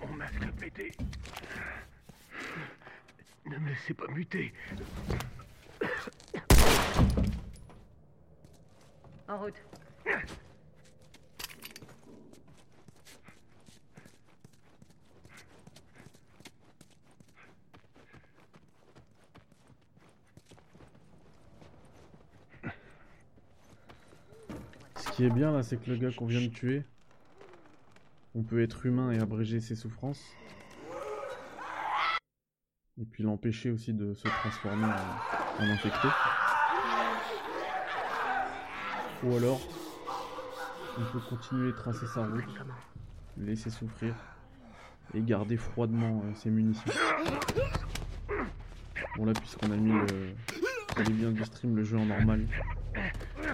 Mon 0.00 0.08
masque 0.14 0.42
a 0.42 0.60
pété. 0.60 0.92
Ne 3.46 3.58
me 3.58 3.68
laissez 3.68 3.94
pas 3.94 4.08
muter. 4.08 4.52
En 9.28 9.38
route. 9.38 9.62
Qui 25.14 25.24
est 25.24 25.30
bien 25.30 25.52
là, 25.52 25.62
c'est 25.62 25.76
que 25.76 25.90
le 25.90 25.96
gars 25.96 26.10
qu'on 26.10 26.26
vient 26.26 26.40
de 26.40 26.48
tuer, 26.48 26.82
on 28.34 28.42
peut 28.42 28.60
être 28.60 28.84
humain 28.84 29.12
et 29.12 29.20
abréger 29.20 29.60
ses 29.60 29.76
souffrances. 29.76 30.24
Et 33.00 33.04
puis 33.04 33.22
l'empêcher 33.22 33.70
aussi 33.70 33.92
de 33.92 34.14
se 34.14 34.26
transformer 34.26 34.86
en, 35.60 35.62
infecté. 35.62 36.08
Ou 39.22 39.36
alors, 39.36 39.60
on 40.98 41.12
peut 41.12 41.20
continuer 41.28 41.70
de 41.70 41.76
tracer 41.76 42.06
sa 42.12 42.26
route, 42.26 42.44
laisser 43.36 43.70
souffrir 43.70 44.16
et 45.14 45.22
garder 45.22 45.56
froidement 45.56 46.22
euh, 46.24 46.34
ses 46.34 46.50
munitions. 46.50 46.92
Bon 49.16 49.26
là, 49.26 49.32
puisqu'on 49.32 49.70
a 49.70 49.76
mis 49.76 49.92
le, 49.92 51.12
biens 51.12 51.30
du 51.30 51.44
stream 51.44 51.76
le 51.76 51.84
jeu 51.84 51.98
en 51.98 52.06
normal, 52.06 52.46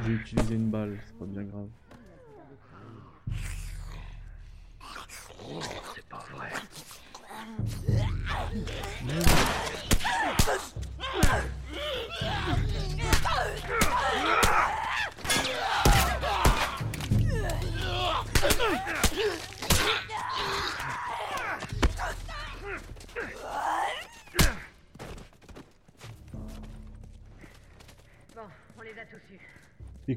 j'ai 0.05 0.13
utilisé 0.13 0.55
une 0.55 0.71
balle, 0.71 0.99
c'est 1.07 1.19
pas 1.19 1.27
bien 1.27 1.43
grave. 1.43 1.69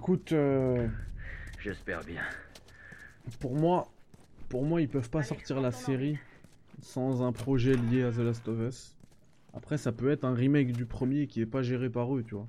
Écoute, 0.03 0.33
euh, 0.33 0.85
J'espère 1.61 2.03
bien. 2.03 2.21
pour 3.39 3.55
moi, 3.55 3.87
pour 4.49 4.65
moi, 4.65 4.81
ils 4.81 4.89
peuvent 4.89 5.09
pas 5.09 5.23
sortir 5.23 5.61
la 5.61 5.71
série 5.71 6.19
sans 6.81 7.23
un 7.23 7.31
projet 7.31 7.77
lié 7.77 8.03
à 8.03 8.11
The 8.11 8.17
Last 8.17 8.45
of 8.49 8.59
Us. 8.59 8.97
Après, 9.53 9.77
ça 9.77 9.93
peut 9.93 10.11
être 10.11 10.25
un 10.25 10.33
remake 10.33 10.73
du 10.73 10.85
premier 10.85 11.25
qui 11.27 11.39
est 11.39 11.45
pas 11.45 11.61
géré 11.63 11.89
par 11.89 12.13
eux, 12.13 12.21
tu 12.21 12.35
vois. 12.35 12.47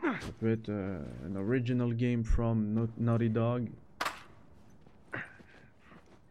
Ça 0.00 0.28
peut 0.38 0.48
être 0.52 0.68
euh, 0.68 1.02
un 1.26 1.34
original 1.34 1.92
game 1.92 2.22
from 2.22 2.64
Nau- 2.74 2.88
Naughty 2.96 3.28
Dog. 3.28 3.68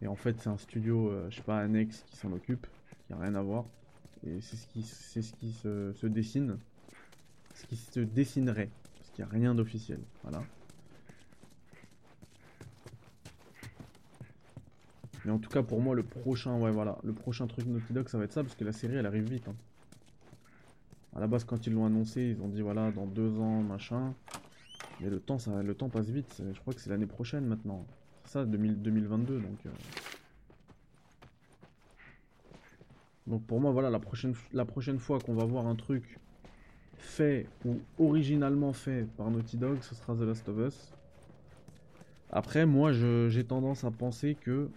Et 0.01 0.07
en 0.07 0.15
fait, 0.15 0.39
c'est 0.39 0.47
un 0.49 0.57
studio, 0.57 1.09
euh, 1.09 1.27
je 1.29 1.35
sais 1.35 1.41
pas, 1.41 1.59
annexe 1.59 2.05
qui 2.09 2.15
s'en 2.15 2.31
occupe, 2.31 2.65
qui 3.07 3.11
a 3.13 3.17
rien 3.17 3.35
à 3.35 3.41
voir. 3.41 3.65
Et 4.25 4.39
c'est 4.39 4.55
ce 4.55 4.67
qui, 4.67 4.83
c'est 4.83 5.21
ce 5.21 5.33
qui 5.33 5.51
se, 5.51 5.91
se 5.91 6.07
dessine. 6.07 6.57
Ce 7.55 7.65
qui 7.65 7.75
se 7.75 7.99
dessinerait. 7.99 8.69
A 9.23 9.25
rien 9.25 9.55
d'officiel. 9.55 9.99
Voilà. 10.23 10.43
Mais 15.25 15.31
en 15.31 15.39
tout 15.39 15.49
cas, 15.49 15.63
pour 15.63 15.81
moi, 15.81 15.95
le 15.95 16.03
prochain, 16.03 16.57
ouais, 16.57 16.71
voilà, 16.71 16.97
le 17.03 17.11
prochain 17.13 17.47
truc 17.47 17.65
Naughty 17.65 17.91
Dog, 17.93 18.07
ça 18.07 18.17
va 18.17 18.23
être 18.23 18.31
ça, 18.33 18.43
parce 18.43 18.55
que 18.55 18.63
la 18.63 18.71
série, 18.71 18.95
elle 18.95 19.05
arrive 19.05 19.29
vite. 19.29 19.47
hein. 19.47 19.55
À 21.15 21.19
la 21.19 21.27
base, 21.27 21.43
quand 21.43 21.65
ils 21.67 21.73
l'ont 21.73 21.85
annoncé, 21.85 22.35
ils 22.37 22.41
ont 22.41 22.47
dit, 22.47 22.61
voilà, 22.61 22.91
dans 22.91 23.07
deux 23.07 23.39
ans, 23.39 23.61
machin. 23.63 24.13
Mais 25.01 25.09
le 25.09 25.19
temps, 25.19 25.39
ça, 25.39 25.61
le 25.63 25.73
temps 25.75 25.89
passe 25.89 26.09
vite. 26.09 26.41
Je 26.53 26.59
crois 26.59 26.73
que 26.73 26.79
c'est 26.79 26.89
l'année 26.89 27.05
prochaine 27.07 27.45
maintenant. 27.45 27.85
C'est 28.23 28.33
ça, 28.33 28.45
2000 28.45 28.81
2022, 28.81 29.39
donc. 29.41 29.65
euh. 29.65 29.69
Donc 33.25 33.43
pour 33.45 33.59
moi, 33.59 33.71
voilà, 33.71 33.89
la 33.89 33.99
prochaine, 33.99 34.33
la 34.53 34.63
prochaine 34.63 34.99
fois 34.99 35.19
qu'on 35.19 35.33
va 35.33 35.43
voir 35.43 35.67
un 35.67 35.75
truc 35.75 36.17
fait 36.99 37.47
ou 37.65 37.79
originalement 37.99 38.73
fait 38.73 39.07
par 39.17 39.29
Naughty 39.31 39.57
Dog, 39.57 39.77
ce 39.81 39.95
sera 39.95 40.13
The 40.15 40.21
Last 40.21 40.47
of 40.49 40.57
Us. 40.67 40.93
Après, 42.31 42.65
moi, 42.65 42.91
j'ai 42.91 43.43
tendance 43.45 43.83
à 43.83 43.91
penser 43.91 44.35
que 44.35 44.69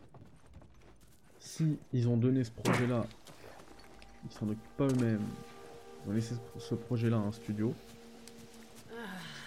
si 1.38 1.78
ils 1.92 2.08
ont 2.08 2.16
donné 2.16 2.44
ce 2.44 2.50
projet-là, 2.50 3.04
ils 4.24 4.32
s'en 4.32 4.46
occupent 4.48 4.76
pas 4.76 4.86
eux-mêmes, 4.86 5.22
ils 6.06 6.10
ont 6.10 6.14
laissé 6.14 6.34
ce- 6.58 6.74
projet-là 6.74 7.16
à 7.16 7.20
un 7.20 7.32
studio, 7.32 7.74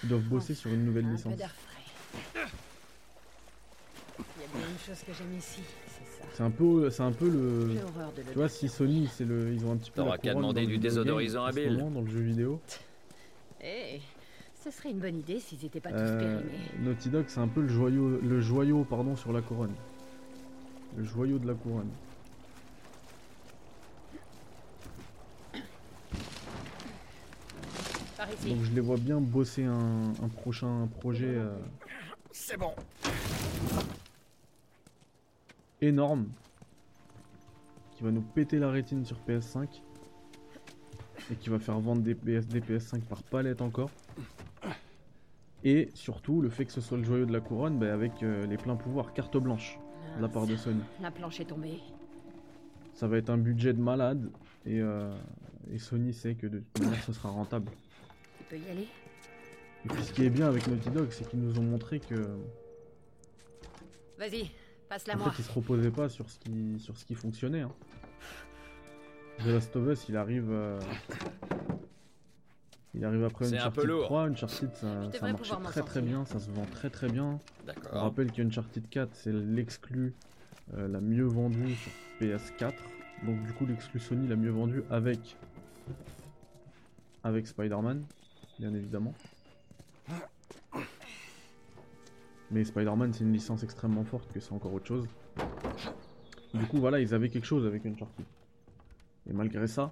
ils 0.03 0.09
doivent 0.09 0.24
bosser 0.24 0.53
sur 0.55 0.71
une 0.71 0.84
nouvelle 0.86 1.05
peu 1.05 1.11
licence. 1.11 1.34
Il 1.34 1.39
y 1.39 1.43
a 1.43 1.49
bien 4.57 4.67
une 4.69 4.80
chose 4.80 4.99
que 5.05 5.13
j'aime 5.13 5.38
ici, 5.38 5.61
c'est. 5.88 6.12
C'est 6.34 6.43
un 6.43 6.49
peu, 6.49 6.89
c'est 6.89 7.03
un 7.03 7.11
peu 7.11 7.30
le. 7.30 7.76
Tu 8.32 8.38
vois, 8.38 8.49
si 8.49 8.67
Sony, 8.67 9.07
c'est 9.13 9.26
le, 9.26 9.53
ils 9.53 9.63
ont 9.65 9.74
un 9.74 9.78
petit 9.78 9.91
peu. 9.91 10.01
T'auras 10.01 10.17
qu'à 10.17 10.34
demander 10.34 10.61
dans 10.61 10.67
le 10.67 10.74
du 10.74 10.80
désodorisant 10.80 11.45
à 11.45 11.51
Bill. 11.51 11.74
moment, 11.78 11.91
dans 11.91 12.01
le 12.01 12.07
jeu 12.09 12.21
vidéo. 12.21 12.59
Eh, 13.61 14.01
ce 14.63 14.71
serait 14.71 14.89
une 14.89 14.99
bonne 14.99 15.17
idée 15.19 15.39
s'ils 15.39 15.63
étaient 15.63 15.80
pas 15.80 15.89
tous 15.91 15.97
Euh, 15.99 16.19
périmés. 16.41 16.59
Naughty 16.80 17.09
Dog, 17.09 17.26
c'est 17.28 17.39
un 17.39 17.47
peu 17.47 17.61
le 17.61 17.67
joyau, 17.67 18.19
le 18.21 18.41
joyau, 18.41 18.84
pardon, 18.84 19.15
sur 19.15 19.32
la 19.32 19.41
couronne. 19.41 19.74
Le 20.97 21.03
joyau 21.03 21.38
de 21.38 21.47
la 21.47 21.53
couronne. 21.53 21.89
Par 28.17 28.32
ici. 28.32 28.49
Donc 28.53 28.63
je 28.63 28.71
les 28.71 28.82
vois 28.82 28.97
bien 28.97 29.19
bosser 29.19 29.63
un, 29.65 30.13
un 30.24 30.28
prochain 30.30 30.88
projet 30.99 31.26
euh, 31.28 31.55
C'est 32.32 32.57
bon. 32.57 32.74
Énorme 35.84 36.28
qui 37.96 38.04
va 38.04 38.12
nous 38.12 38.22
péter 38.22 38.60
la 38.60 38.72
rétine 38.72 39.06
sur 39.06 39.18
PS5 39.28 39.68
et 41.32 41.36
qui 41.36 41.50
va 41.50 41.60
faire 41.60 41.80
vendre 41.80 42.02
des, 42.02 42.16
PS, 42.16 42.48
des 42.48 42.62
PS5 42.62 43.02
par 43.02 43.24
palette 43.24 43.62
encore. 43.62 43.92
Et 45.64 45.90
surtout 45.94 46.42
le 46.42 46.50
fait 46.50 46.66
que 46.66 46.72
ce 46.72 46.82
soit 46.82 46.98
le 46.98 47.04
joyau 47.04 47.26
de 47.26 47.32
la 47.32 47.40
couronne 47.40 47.80
bah, 47.80 47.94
avec 47.94 48.22
euh, 48.22 48.46
les 48.48 48.58
pleins 48.58 48.76
pouvoirs, 48.76 49.14
carte 49.14 49.38
blanche 49.38 49.80
de 50.18 50.22
la 50.22 50.28
part 50.28 50.46
de 50.46 50.56
Sony. 50.56 50.82
La 51.02 51.12
planche 51.12 51.40
est 51.40 51.46
tombée. 51.46 51.80
Ça 52.94 53.08
va 53.08 53.18
être 53.18 53.30
un 53.30 53.38
budget 53.38 53.74
de 53.74 53.82
malade 53.82 54.30
et, 54.66 54.80
euh, 54.82 55.14
et 55.72 55.80
Sony 55.80 56.14
sait 56.14 56.36
que 56.36 56.48
de 56.48 56.60
toute 56.60 56.84
manière 56.84 57.04
ce 57.04 57.14
sera 57.14 57.30
rentable. 57.30 57.72
Tu 58.38 58.44
peux 58.50 58.58
y 58.58 58.70
aller 58.70 58.88
Et 59.86 59.88
puis 59.88 60.04
ce 60.04 60.12
qui 60.12 60.26
est 60.26 60.30
bien 60.30 60.48
avec 60.48 60.68
Naughty 60.68 60.90
Dog, 60.90 61.08
c'est 61.12 61.28
qu'ils 61.30 61.40
nous 61.40 61.58
ont 61.58 61.64
montré 61.64 62.00
que 62.00 62.38
Vas-y, 64.18 64.52
passe-la 64.94 65.16
en 65.16 65.18
moi. 65.18 65.32
fait 65.32 65.41
ils 65.41 65.46
se 65.46 65.52
reposaient 65.52 65.91
pas 65.91 66.10
sur 66.10 66.30
ce 66.30 66.38
qui, 66.39 66.80
sur 66.80 66.98
ce 66.98 67.06
qui 67.06 67.16
fonctionnait. 67.16 67.62
hein. 67.62 67.72
The 69.39 69.46
Last 69.48 69.76
of 69.76 69.88
Us, 69.88 70.06
il 70.10 70.16
arrive, 70.18 70.50
euh, 70.52 70.80
il 72.94 73.04
arrive 73.04 73.24
après 73.24 73.46
C'est 73.46 73.58
un 73.58 73.72
peu 73.72 73.82
Uncharted 73.82 73.89
lourd. 73.89 74.06
3. 74.06 74.22
Uncharted, 74.28 74.70
ça, 74.76 75.12
ça 75.12 75.32
m'en 75.32 75.62
très 75.64 75.82
très 75.82 76.02
bien, 76.02 76.26
ça 76.26 76.39
se 76.39 76.52
vend 76.52 76.66
très 76.72 76.89
très 76.91 77.10
bien. 77.10 77.24
On 77.26 77.66
D'accord. 77.66 78.02
rappelle 78.04 78.32
qu'Uncharted 78.32 78.88
4, 78.89 79.10
c'est 79.16 79.34
l'exclu 79.34 80.14
euh, 80.76 80.88
la 80.88 81.02
mieux 81.02 81.26
vendue 81.26 81.76
sur 81.76 81.91
PS4. 82.22 82.74
Donc 83.26 83.41
du 83.44 83.54
coup, 83.54 83.66
l'exclu 83.66 84.00
Sony 84.00 84.28
la 84.28 84.36
mieux 84.36 84.52
vendue 84.52 84.84
avec 84.91 85.36
avec 87.24 87.48
Spider-Man, 87.48 88.04
bien 88.60 88.74
évidemment. 88.76 89.14
Mais 92.54 92.64
Spider-Man, 92.64 93.12
c'est 93.14 93.24
une 93.24 93.34
licence 93.34 93.64
extrêmement 93.64 94.04
forte, 94.04 94.32
que 94.32 94.39
c'est 94.39 94.54
encore 94.54 94.72
autre 94.74 94.86
chose. 94.86 95.08
Du 96.54 96.66
coup, 96.68 96.78
voilà, 96.78 96.99
ils 96.99 97.12
avaient 97.14 97.30
quelque 97.30 97.47
chose 97.47 97.66
avec 97.66 97.84
Uncharted. 97.86 98.26
Et 99.28 99.34
malgré 99.34 99.66
ça, 99.68 99.91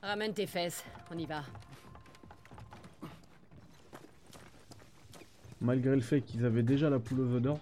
Ramène 0.00 0.32
tes 0.32 0.46
fesses, 0.46 0.82
on 1.14 1.18
y 1.18 1.26
va. 1.26 1.42
malgré 5.60 5.94
le 5.94 6.00
fait 6.00 6.22
qu'ils 6.22 6.44
avaient 6.44 6.64
déjà 6.64 6.90
la 6.90 6.98
poule 6.98 7.20
aux 7.20 7.34
odeurs, 7.34 7.58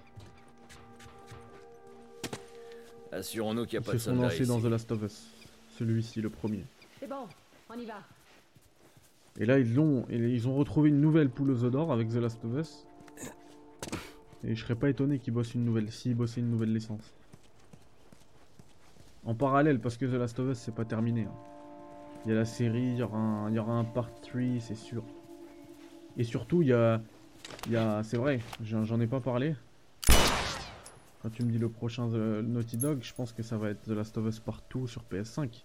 Assurons-nous 3.12 3.66
qu'il 3.66 3.78
n'y 3.80 3.84
a 3.84 3.88
ils 3.88 3.92
pas 3.92 3.92
se 3.92 3.96
de 3.96 3.98
sont 3.98 4.10
soldats 4.10 4.22
lancés 4.22 4.42
ici. 4.42 4.46
dans 4.46 4.60
The 4.60 4.64
Last 4.70 4.92
of 4.92 5.02
Us. 5.02 5.26
Celui-ci, 5.76 6.20
le 6.22 6.30
premier. 6.30 6.64
C'est 7.00 7.08
bon, 7.08 7.26
on 7.68 7.74
y 7.74 7.84
va. 7.84 7.98
Et 9.38 9.44
là, 9.44 9.58
ils 9.58 9.74
l'ont, 9.74 10.06
ils 10.08 10.46
ont 10.46 10.54
retrouvé 10.54 10.90
une 10.90 11.00
nouvelle 11.00 11.28
poule 11.28 11.50
aux 11.50 11.68
d'or 11.68 11.92
avec 11.92 12.08
The 12.08 12.14
Last 12.14 12.44
of 12.44 12.54
Us. 12.56 12.86
Et 14.44 14.54
je 14.54 14.62
serais 14.62 14.74
pas 14.74 14.88
étonné 14.88 15.18
qu'ils 15.18 15.34
bossent 15.34 15.54
une 15.54 15.64
nouvelle, 15.64 15.90
s'ils 15.90 16.14
bossaient 16.14 16.40
une 16.40 16.50
nouvelle 16.50 16.72
licence. 16.72 17.12
En 19.24 19.34
parallèle, 19.34 19.80
parce 19.80 19.96
que 19.96 20.06
The 20.06 20.14
Last 20.14 20.38
of 20.38 20.50
Us, 20.50 20.58
c'est 20.58 20.74
pas 20.74 20.84
terminé. 20.84 21.24
hein. 21.24 21.34
Il 22.24 22.30
y 22.30 22.32
a 22.32 22.36
la 22.36 22.44
série, 22.44 22.92
il 22.92 22.98
y 22.98 23.02
aura 23.02 23.18
un, 23.18 23.84
part 23.84 24.10
3, 24.20 24.60
c'est 24.60 24.74
sûr. 24.74 25.02
Et 26.16 26.24
surtout, 26.24 26.62
il 26.62 26.68
y 26.68 26.72
a, 26.72 27.00
il 27.66 27.72
y 27.72 27.76
a, 27.76 28.02
c'est 28.02 28.16
vrai, 28.16 28.40
j'en 28.62 29.00
ai 29.00 29.06
pas 29.06 29.20
parlé. 29.20 29.54
Quand 31.22 31.30
tu 31.30 31.44
me 31.44 31.50
dis 31.50 31.58
le 31.58 31.68
prochain 31.68 32.08
The 32.08 32.42
Naughty 32.42 32.78
Dog, 32.78 33.00
je 33.02 33.12
pense 33.14 33.32
que 33.32 33.42
ça 33.42 33.58
va 33.58 33.70
être 33.70 33.82
The 33.82 33.90
Last 33.90 34.16
of 34.16 34.26
Us 34.26 34.40
Partout 34.40 34.86
sur 34.86 35.02
PS5 35.10 35.62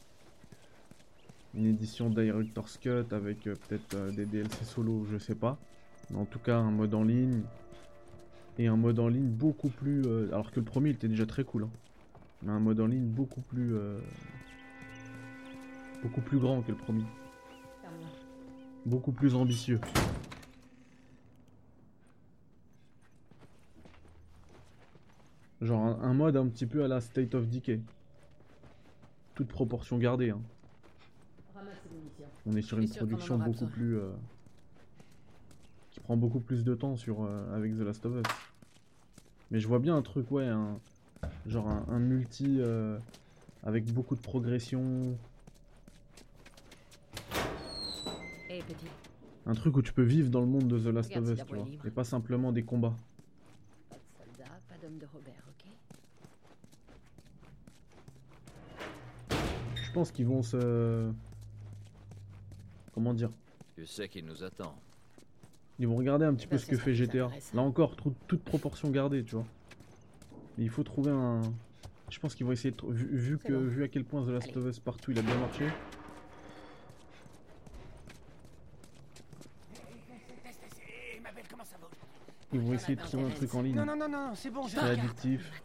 une 1.55 1.67
édition 1.67 2.09
Director's 2.09 2.77
Cut 2.77 3.05
avec 3.11 3.47
euh, 3.47 3.55
peut-être 3.67 3.95
euh, 3.95 4.11
des 4.11 4.25
DLC 4.25 4.65
solo, 4.65 5.05
je 5.11 5.17
sais 5.17 5.35
pas. 5.35 5.57
Mais 6.09 6.17
en 6.17 6.25
tout 6.25 6.39
cas, 6.39 6.57
un 6.57 6.71
mode 6.71 6.93
en 6.93 7.03
ligne. 7.03 7.41
Et 8.57 8.67
un 8.67 8.77
mode 8.77 8.99
en 8.99 9.07
ligne 9.09 9.27
beaucoup 9.29 9.69
plus. 9.69 10.01
euh, 10.05 10.27
alors 10.31 10.51
que 10.51 10.59
le 10.59 10.65
premier 10.65 10.89
il 10.91 10.95
était 10.95 11.07
déjà 11.07 11.25
très 11.25 11.43
cool. 11.43 11.63
hein. 11.63 11.69
Mais 12.43 12.51
un 12.51 12.59
mode 12.59 12.79
en 12.79 12.87
ligne 12.87 13.05
beaucoup 13.05 13.41
plus. 13.41 13.75
euh, 13.75 13.99
beaucoup 16.03 16.21
plus 16.21 16.39
grand 16.39 16.61
que 16.61 16.71
le 16.71 16.77
premier. 16.77 17.03
Beaucoup 18.85 19.11
plus 19.11 19.35
ambitieux. 19.35 19.79
Genre 25.61 25.81
un, 25.85 26.01
un 26.01 26.13
mode 26.13 26.37
un 26.37 26.47
petit 26.47 26.65
peu 26.65 26.83
à 26.83 26.87
la 26.87 27.01
State 27.01 27.33
of 27.35 27.47
Decay. 27.49 27.79
Toute 29.33 29.47
proportion 29.47 29.97
gardée. 29.97 30.29
hein. 30.31 30.41
On 32.45 32.55
est 32.55 32.61
sur 32.61 32.77
une 32.77 32.83
production 33.07 33.37
beaucoup 33.45 33.65
plus. 33.71 33.97
euh, 33.97 34.11
qui 35.91 35.99
prend 36.01 36.17
beaucoup 36.17 36.39
plus 36.41 36.63
de 36.63 36.75
temps 36.75 36.95
sur, 36.97 37.23
euh, 37.23 37.55
avec 37.55 37.73
The 37.75 37.79
Last 37.81 38.05
of 38.05 38.15
Us. 38.17 38.23
Mais 39.51 39.59
je 39.59 39.67
vois 39.67 39.79
bien 39.79 39.95
un 39.95 40.01
truc, 40.01 40.31
ouais, 40.31 40.47
un, 40.47 40.79
genre 41.45 41.67
un, 41.69 41.85
un 41.89 41.99
multi 41.99 42.57
euh, 42.59 42.97
avec 43.63 43.85
beaucoup 43.93 44.15
de 44.15 44.21
progression. 44.21 45.17
Petit, 48.49 48.87
Un 49.45 49.53
truc 49.53 49.75
où 49.75 49.81
tu 49.81 49.91
peux 49.91 50.01
vivre 50.03 50.29
dans 50.29 50.39
le 50.39 50.47
monde 50.47 50.67
de 50.69 50.79
The 50.79 50.85
Last 50.85 51.09
Regarde 51.09 51.27
of 51.29 51.37
Us, 51.39 51.45
tu 51.45 51.55
vois. 51.55 51.65
libre. 51.65 51.85
Et 51.85 51.91
pas 51.91 52.05
simplement 52.05 52.53
des 52.53 52.63
combats. 52.63 52.95
pas 53.89 53.95
de 53.97 54.01
soldat, 54.31 54.51
pas 54.69 54.75
d'homme 54.81 54.97
de 54.97 55.05
Robert, 55.13 55.43
ok 55.49 55.71
Je 59.75 59.91
pense 59.91 60.11
qu'ils 60.11 60.25
vont 60.25 60.41
se. 60.41 61.11
Comment 62.93 63.13
dire? 63.13 63.29
Tu 63.75 63.85
sais 63.85 64.07
qu'il 64.07 64.25
nous 64.25 64.41
attend. 64.41 64.73
Ils 65.79 65.87
vont 65.87 65.95
regarder 65.95 66.25
un 66.25 66.33
petit 66.33 66.47
peu 66.47 66.57
ce 66.57 66.65
que 66.65 66.77
fait 66.77 66.93
GTA. 66.93 67.29
Là 67.53 67.61
encore, 67.61 67.95
toute 67.95 68.43
proportion 68.43 68.89
gardée, 68.89 69.23
tu 69.23 69.35
vois. 69.35 69.45
Mais 70.57 70.63
il 70.63 70.69
faut 70.69 70.83
trouver 70.83 71.11
un... 71.11 71.41
Je 72.09 72.19
pense 72.19 72.35
qu'ils 72.35 72.45
vont 72.45 72.53
essayer 72.53 72.71
de... 72.71 72.77
Vu, 72.87 73.37
vu 73.45 73.83
à 73.83 73.87
quel 73.87 74.05
point 74.05 74.23
The 74.23 74.29
Last 74.29 74.55
of 74.55 74.65
Us 74.65 74.79
partout 74.79 75.11
il 75.11 75.19
a 75.19 75.21
bien 75.21 75.37
marché. 75.37 75.65
Ils 82.53 82.61
vont 82.61 82.73
essayer 82.73 82.95
de 82.95 83.01
trouver 83.01 83.23
un 83.23 83.29
truc 83.31 83.53
en 83.53 83.61
ligne. 83.63 83.75
Non, 83.75 83.85
non, 83.85 84.07
non, 84.07 84.31
c'est 84.33 84.49
bon, 84.49 84.65
je 84.65 84.75
C'est 84.75 84.79
addictif. 84.79 85.61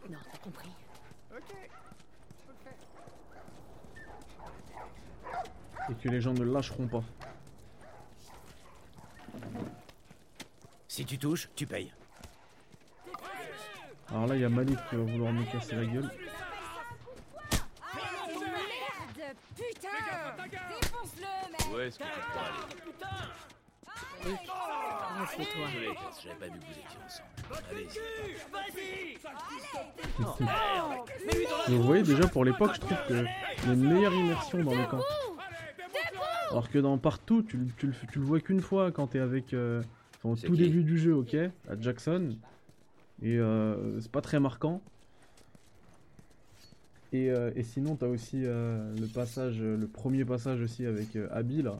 Et 5.89 5.93
que 5.95 6.09
les 6.09 6.19
gens 6.19 6.33
ne 6.33 6.43
lâcheront 6.43 6.87
pas. 6.87 7.03
Si 10.91 11.05
tu 11.05 11.17
touches, 11.17 11.47
tu 11.55 11.65
payes. 11.65 11.89
Alors 14.09 14.27
là, 14.27 14.35
il 14.35 14.41
y 14.41 14.43
a 14.43 14.49
Malik 14.49 14.77
qui 14.89 14.97
va 14.97 15.03
vouloir 15.03 15.31
me 15.31 15.45
casser 15.49 15.73
la 15.77 15.85
gueule. 15.85 16.11
Merde 18.41 19.37
Putain 19.55 19.87
Défonce-le, 20.51 21.51
mec 21.53 21.61
Où 21.73 21.79
est-ce 21.79 21.97
que 21.97 22.03
tu 22.03 22.09
crois 22.29 22.43
aller 22.43 22.59
Oui, 24.25 24.35
assieds-toi. 25.23 25.65
Désolé, 25.67 25.97
j'avais 26.21 26.35
pas 26.35 26.45
vu 26.47 26.59
que 26.59 26.65
vous 26.65 26.71
étiez 26.73 26.99
ensemble. 27.05 27.29
Vous 31.69 31.83
voyez 31.83 32.03
déjà 32.03 32.27
pour 32.27 32.43
l'époque, 32.43 32.71
je 32.75 32.79
trouve 32.81 32.97
que 33.07 33.13
il 33.63 33.67
y 33.67 33.69
a 33.69 33.73
une 33.73 33.93
meilleure 33.93 34.13
immersion 34.13 34.61
dans 34.61 34.75
le 34.75 34.85
camp. 34.87 34.99
Alors 36.49 36.69
que 36.69 36.79
dans 36.79 36.97
partout, 36.97 37.43
tu, 37.43 37.55
le- 37.55 37.71
tu, 37.77 37.87
le- 37.87 37.93
tu 38.11 38.19
le 38.19 38.25
vois 38.25 38.41
qu'une 38.41 38.59
fois 38.61 38.91
quand 38.91 39.07
t'es 39.07 39.19
avec 39.19 39.53
euh, 39.53 39.81
au 40.23 40.35
C'est 40.35 40.47
tout 40.47 40.55
début 40.55 40.83
du 40.83 40.97
jeu, 40.97 41.15
ok, 41.15 41.35
à 41.35 41.79
Jackson. 41.79 42.35
Et 43.21 43.37
euh, 43.37 43.99
c'est 43.99 44.11
pas 44.11 44.21
très 44.21 44.39
marquant. 44.39 44.81
Et, 47.13 47.29
euh, 47.29 47.51
et 47.55 47.63
sinon, 47.63 47.95
t'as 47.95 48.07
aussi 48.07 48.45
euh, 48.45 48.93
le 48.97 49.07
passage, 49.07 49.59
le 49.61 49.87
premier 49.87 50.23
passage 50.25 50.61
aussi 50.61 50.85
avec 50.85 51.15
euh, 51.15 51.27
Abby 51.31 51.61
là, 51.61 51.77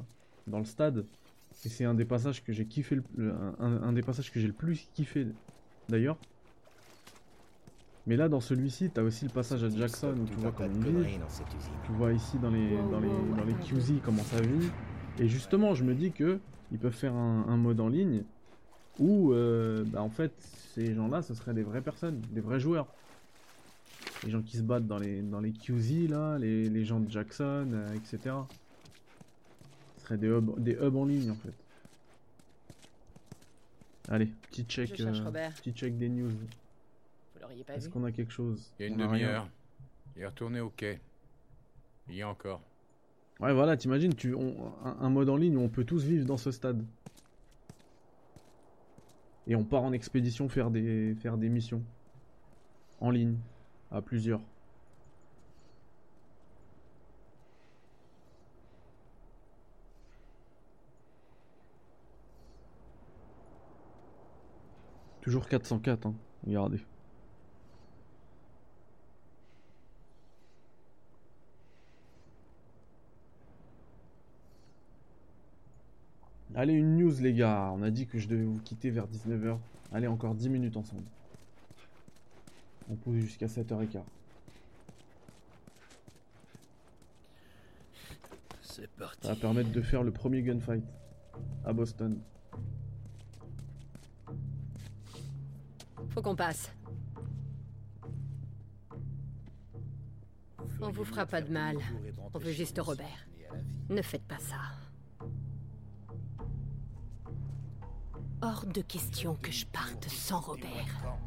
dans 0.47 0.59
le 0.59 0.65
stade. 0.65 1.05
Et 1.65 1.69
c'est 1.69 1.85
un 1.85 1.93
des 1.93 2.05
passages 2.05 2.43
que 2.43 2.51
j'ai 2.51 2.65
kiffé, 2.65 2.95
le- 2.95 3.03
le- 3.15 3.33
un, 3.59 3.81
un 3.83 3.93
des 3.93 4.01
passages 4.01 4.31
que 4.31 4.39
j'ai 4.39 4.47
le 4.47 4.53
plus 4.53 4.89
kiffé 4.93 5.27
d'ailleurs. 5.89 6.17
Mais 8.07 8.17
là, 8.17 8.27
dans 8.29 8.41
celui-ci, 8.41 8.89
t'as 8.89 9.03
aussi 9.03 9.25
le 9.25 9.31
passage 9.31 9.63
à 9.63 9.69
Jackson 9.69 10.15
où 10.19 10.25
tu 10.25 10.33
vois 10.35 10.51
comment 10.51 10.69
il 10.75 10.81
vit. 11.03 11.19
Tu 11.85 11.91
vois 11.93 12.13
ici 12.13 12.37
dans 12.39 12.49
les, 12.49 12.69
dans 12.91 12.99
les, 12.99 13.07
dans 13.37 13.45
les 13.45 13.53
QZ 13.63 13.93
comment 14.03 14.23
ça 14.23 14.41
vit. 14.41 14.69
Et 15.19 15.27
justement, 15.27 15.75
je 15.75 15.83
me 15.83 15.93
dis 15.93 16.11
que 16.11 16.39
ils 16.71 16.79
peuvent 16.79 16.93
faire 16.93 17.13
un, 17.13 17.45
un 17.47 17.57
mode 17.57 17.79
en 17.79 17.89
ligne 17.89 18.23
où, 18.99 19.33
euh, 19.33 19.83
bah, 19.87 20.01
en 20.01 20.09
fait, 20.09 20.31
ces 20.73 20.93
gens-là, 20.93 21.21
ce 21.21 21.33
seraient 21.33 21.53
des 21.53 21.63
vraies 21.63 21.81
personnes, 21.81 22.21
des 22.31 22.41
vrais 22.41 22.59
joueurs. 22.59 22.87
Les 24.23 24.29
gens 24.29 24.41
qui 24.41 24.57
se 24.57 24.61
battent 24.61 24.87
dans 24.87 24.99
les, 24.99 25.21
dans 25.21 25.39
les 25.39 25.51
QZ, 25.51 26.07
là, 26.09 26.37
les, 26.37 26.69
les 26.69 26.85
gens 26.85 26.99
de 26.99 27.09
Jackson, 27.09 27.69
euh, 27.73 27.93
etc. 27.95 28.35
Ce 29.97 30.03
seraient 30.03 30.17
des 30.17 30.27
hubs, 30.27 30.59
des 30.59 30.73
hubs 30.73 30.95
en 30.95 31.05
ligne, 31.05 31.31
en 31.31 31.35
fait. 31.35 31.53
Allez, 34.09 34.27
petit 34.49 34.63
check, 34.63 34.99
euh, 34.99 35.49
petit 35.55 35.71
check 35.71 35.97
des 35.97 36.09
news. 36.09 36.31
Est-ce 37.69 37.89
qu'on 37.89 38.03
a 38.03 38.11
quelque 38.11 38.31
chose? 38.31 38.71
Il 38.79 38.83
y 38.83 38.85
a 38.85 38.87
une 38.89 38.97
demi-heure. 38.97 39.47
Il 40.15 40.21
est 40.21 40.25
retourné 40.27 40.59
au 40.59 40.69
quai. 40.69 40.99
Il 42.09 42.15
y 42.15 42.21
a 42.21 42.29
encore. 42.29 42.61
Ouais, 43.41 43.53
voilà, 43.53 43.75
t'imagines, 43.75 44.13
tu, 44.13 44.35
on- 44.35 44.71
un, 44.85 45.09
mode 45.09 45.27
en 45.29 45.35
ligne 45.35 45.57
où 45.57 45.61
on 45.61 45.69
peut 45.69 45.83
tous 45.83 46.03
vivre 46.03 46.25
dans 46.25 46.37
ce 46.37 46.51
stade. 46.51 46.85
Et 49.47 49.55
on 49.55 49.63
part 49.63 49.81
en 49.83 49.93
expédition 49.93 50.47
faire 50.47 50.69
des, 50.69 51.15
faire 51.15 51.37
des 51.37 51.49
missions. 51.49 51.83
En 52.99 53.09
ligne, 53.09 53.37
à 53.89 54.01
plusieurs. 54.03 54.41
Toujours 65.21 65.47
404, 65.47 66.05
hein. 66.05 66.15
Regardez. 66.45 66.79
Allez, 76.53 76.73
une 76.73 76.97
news, 76.97 77.13
les 77.21 77.33
gars. 77.33 77.71
On 77.73 77.81
a 77.81 77.89
dit 77.89 78.07
que 78.07 78.19
je 78.19 78.27
devais 78.27 78.43
vous 78.43 78.59
quitter 78.59 78.89
vers 78.89 79.07
19h. 79.07 79.57
Allez, 79.93 80.07
encore 80.07 80.35
10 80.35 80.49
minutes 80.49 80.75
ensemble. 80.75 81.03
On 82.89 82.95
pousse 82.95 83.15
jusqu'à 83.15 83.47
7h15. 83.47 84.01
C'est 88.61 88.89
parti. 88.91 89.27
Ça 89.27 89.33
va 89.33 89.39
permettre 89.39 89.71
de 89.71 89.81
faire 89.81 90.03
le 90.03 90.11
premier 90.11 90.41
gunfight 90.41 90.83
à 91.65 91.71
Boston. 91.71 92.19
Faut 96.09 96.21
qu'on 96.21 96.35
passe. 96.35 96.71
On 100.81 100.89
vous 100.89 101.05
fera 101.05 101.25
pas 101.25 101.41
de 101.41 101.51
mal. 101.51 101.77
On 102.33 102.39
veut 102.39 102.51
juste 102.51 102.79
Robert. 102.79 103.27
Ne 103.89 104.01
faites 104.01 104.23
pas 104.23 104.39
ça. 104.39 104.57
Hors 108.43 108.65
de 108.65 108.81
question 108.81 109.35
que 109.35 109.51
je 109.51 109.67
parte 109.67 110.09
sans 110.09 110.39
Robert. 110.39 111.19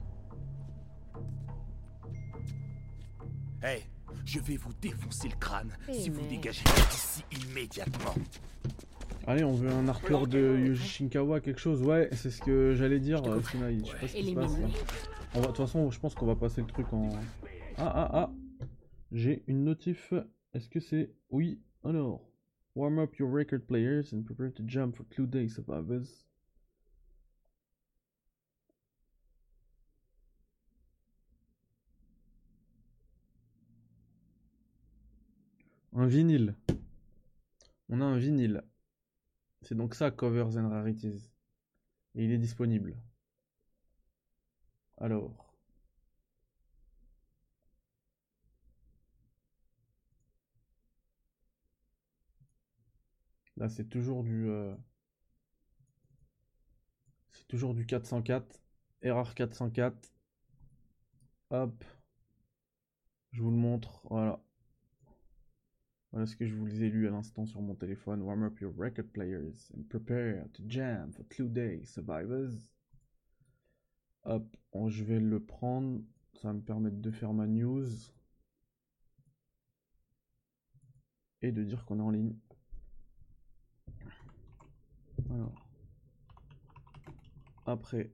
Hey, 3.63 3.85
je 4.25 4.41
vais 4.41 4.57
vous 4.57 4.73
défoncer 4.83 5.29
le 5.29 5.37
crâne 5.37 5.71
si 5.93 6.11
vous 6.11 6.27
dégagez 6.29 6.65
pas 6.65 6.91
d'ici 6.91 7.23
immédiatement. 7.49 8.15
Allez, 9.29 9.45
on 9.45 9.55
veut 9.55 9.71
un 9.71 9.87
Arthur 9.87 10.27
de 10.27 10.57
Yuji 10.59 10.89
Shinkawa, 10.89 11.41
quelque 11.41 11.61
chose. 11.61 11.83
Ouais, 11.83 12.09
c'est 12.13 12.31
ce 12.31 12.43
que 12.43 12.75
j'allais 12.75 12.99
dire, 12.99 13.23
euh, 13.25 13.41
Sinaï. 13.43 13.79
Je 13.79 13.85
sais 13.85 13.93
pas 13.95 14.09
ce 14.09 14.17
qui 14.17 14.31
se 14.31 14.35
passe. 14.35 14.57
De 14.57 15.47
toute 15.47 15.57
façon, 15.57 15.91
je 15.93 16.01
pense 16.01 16.15
qu'on 16.17 16.27
va 16.27 16.37
passer 16.37 16.63
le 16.63 16.67
truc 16.67 16.93
en. 16.93 17.11
Ah 17.77 17.93
ah 17.95 18.11
ah 18.13 18.31
J'ai 19.13 19.45
une 19.47 19.63
notif. 19.63 20.13
Est-ce 20.53 20.69
que 20.69 20.81
c'est. 20.81 21.15
Oui, 21.31 21.63
alors. 21.85 22.29
Warm 22.75 22.99
up 22.99 23.17
your 23.21 23.31
record 23.31 23.69
players 23.69 24.13
and 24.13 24.25
prepare 24.25 24.53
to 24.53 24.65
jump 24.67 24.97
for 24.97 25.07
two 25.09 25.27
days 25.27 25.55
survivors. 25.55 26.25
Un 35.95 36.07
vinyle. 36.07 36.55
On 37.89 38.03
a 38.03 38.05
un 38.05 38.19
vinyle. 38.19 38.63
C'est 39.63 39.75
donc 39.75 39.95
ça, 39.95 40.11
Covers 40.11 40.57
and 40.59 40.69
Rarities. 40.69 41.31
Et 42.15 42.25
il 42.25 42.33
est 42.33 42.39
disponible. 42.39 42.97
Alors. 44.99 45.55
Là, 53.57 53.69
c'est 53.69 53.89
toujours 53.89 54.23
du. 54.23 54.49
euh, 54.49 54.75
C'est 57.33 57.47
toujours 57.49 57.75
du 57.75 57.85
404. 57.85 58.61
Erreur 59.03 59.35
404. 59.35 60.11
Hop. 61.51 61.85
Je 63.33 63.43
vous 63.43 63.51
le 63.51 63.57
montre. 63.59 64.01
Voilà. 64.09 64.41
Voilà 66.15 66.27
ce 66.29 66.37
que 66.37 66.47
je 66.47 66.55
vous 66.55 66.85
ai 66.85 66.91
lu 66.91 67.09
à 67.09 67.11
l'instant 67.11 67.45
sur 67.45 67.61
mon 67.61 67.75
téléphone. 67.75 68.23
Warm 68.23 68.45
up 68.45 68.61
your 68.61 68.73
record 68.79 69.09
players 69.13 69.73
and 69.77 69.83
prepare 69.89 70.47
to 70.53 70.63
jam 70.69 71.11
for 71.13 71.25
two 71.25 71.49
days 71.49 71.89
survivors. 71.89 72.71
Hop, 74.23 74.47
je 74.73 75.03
vais 75.03 75.19
le 75.19 75.41
prendre. 75.41 76.01
Ça 76.35 76.47
va 76.47 76.55
me 76.55 76.61
permettre 76.61 76.99
de 76.99 77.11
faire 77.11 77.33
ma 77.33 77.49
news. 77.49 77.89
Et 81.43 81.51
de 81.51 81.65
dire 81.65 81.85
qu'on 81.85 81.99
est 81.99 82.03
en 82.03 82.11
ligne. 82.11 82.37
Alors. 85.31 85.67
Après. 87.67 88.13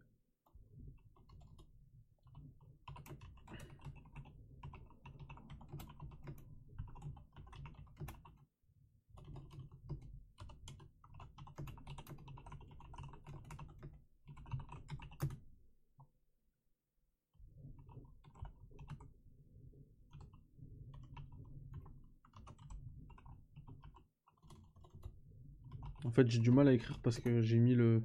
Fait, 26.23 26.31
j'ai 26.31 26.39
du 26.39 26.51
mal 26.51 26.69
à 26.69 26.73
écrire 26.73 26.99
parce 27.01 27.19
que 27.19 27.41
j'ai 27.43 27.59
mis 27.59 27.75
le. 27.75 28.03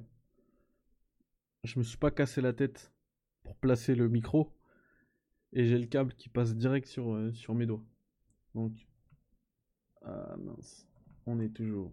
Je 1.64 1.78
me 1.78 1.84
suis 1.84 1.98
pas 1.98 2.10
cassé 2.10 2.40
la 2.40 2.52
tête 2.52 2.92
pour 3.42 3.56
placer 3.56 3.94
le 3.94 4.08
micro. 4.08 4.52
Et 5.52 5.64
j'ai 5.64 5.78
le 5.78 5.86
câble 5.86 6.12
qui 6.14 6.28
passe 6.28 6.54
direct 6.54 6.86
sur, 6.86 7.14
euh, 7.14 7.32
sur 7.32 7.54
mes 7.54 7.66
doigts. 7.66 7.84
Donc. 8.54 8.72
Ah 10.02 10.36
mince. 10.38 10.86
On 11.26 11.40
est 11.40 11.52
toujours 11.52 11.92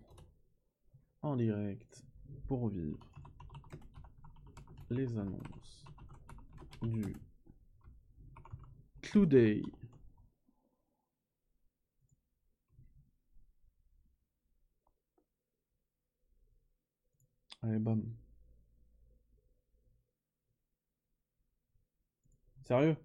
en 1.22 1.36
direct 1.36 2.06
pour 2.48 2.70
vivre. 2.70 3.00
les 4.90 5.18
annonces 5.18 5.86
du 6.84 7.16
Clue 9.02 9.26
Day. 9.26 9.64
Allez, 17.64 17.80
bam. 17.80 18.04
Sérieux? 22.66 22.98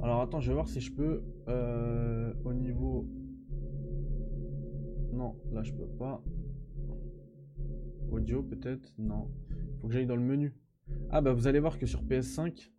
Alors 0.00 0.20
attends, 0.20 0.40
je 0.40 0.48
vais 0.48 0.54
voir 0.54 0.68
si 0.68 0.80
je 0.80 0.92
peux 0.92 1.24
euh, 1.48 2.32
au 2.44 2.52
niveau. 2.52 3.08
Non, 5.12 5.36
là 5.52 5.62
je 5.62 5.72
peux 5.72 5.86
pas. 5.86 6.22
Audio 8.10 8.42
peut-être? 8.42 8.92
Non. 8.98 9.28
Faut 9.80 9.88
que 9.88 9.94
j'aille 9.94 10.06
dans 10.06 10.16
le 10.16 10.22
menu. 10.22 10.54
Ah 11.10 11.20
bah 11.20 11.32
vous 11.32 11.46
allez 11.48 11.60
voir 11.60 11.78
que 11.78 11.86
sur 11.86 12.02
PS5, 12.04 12.70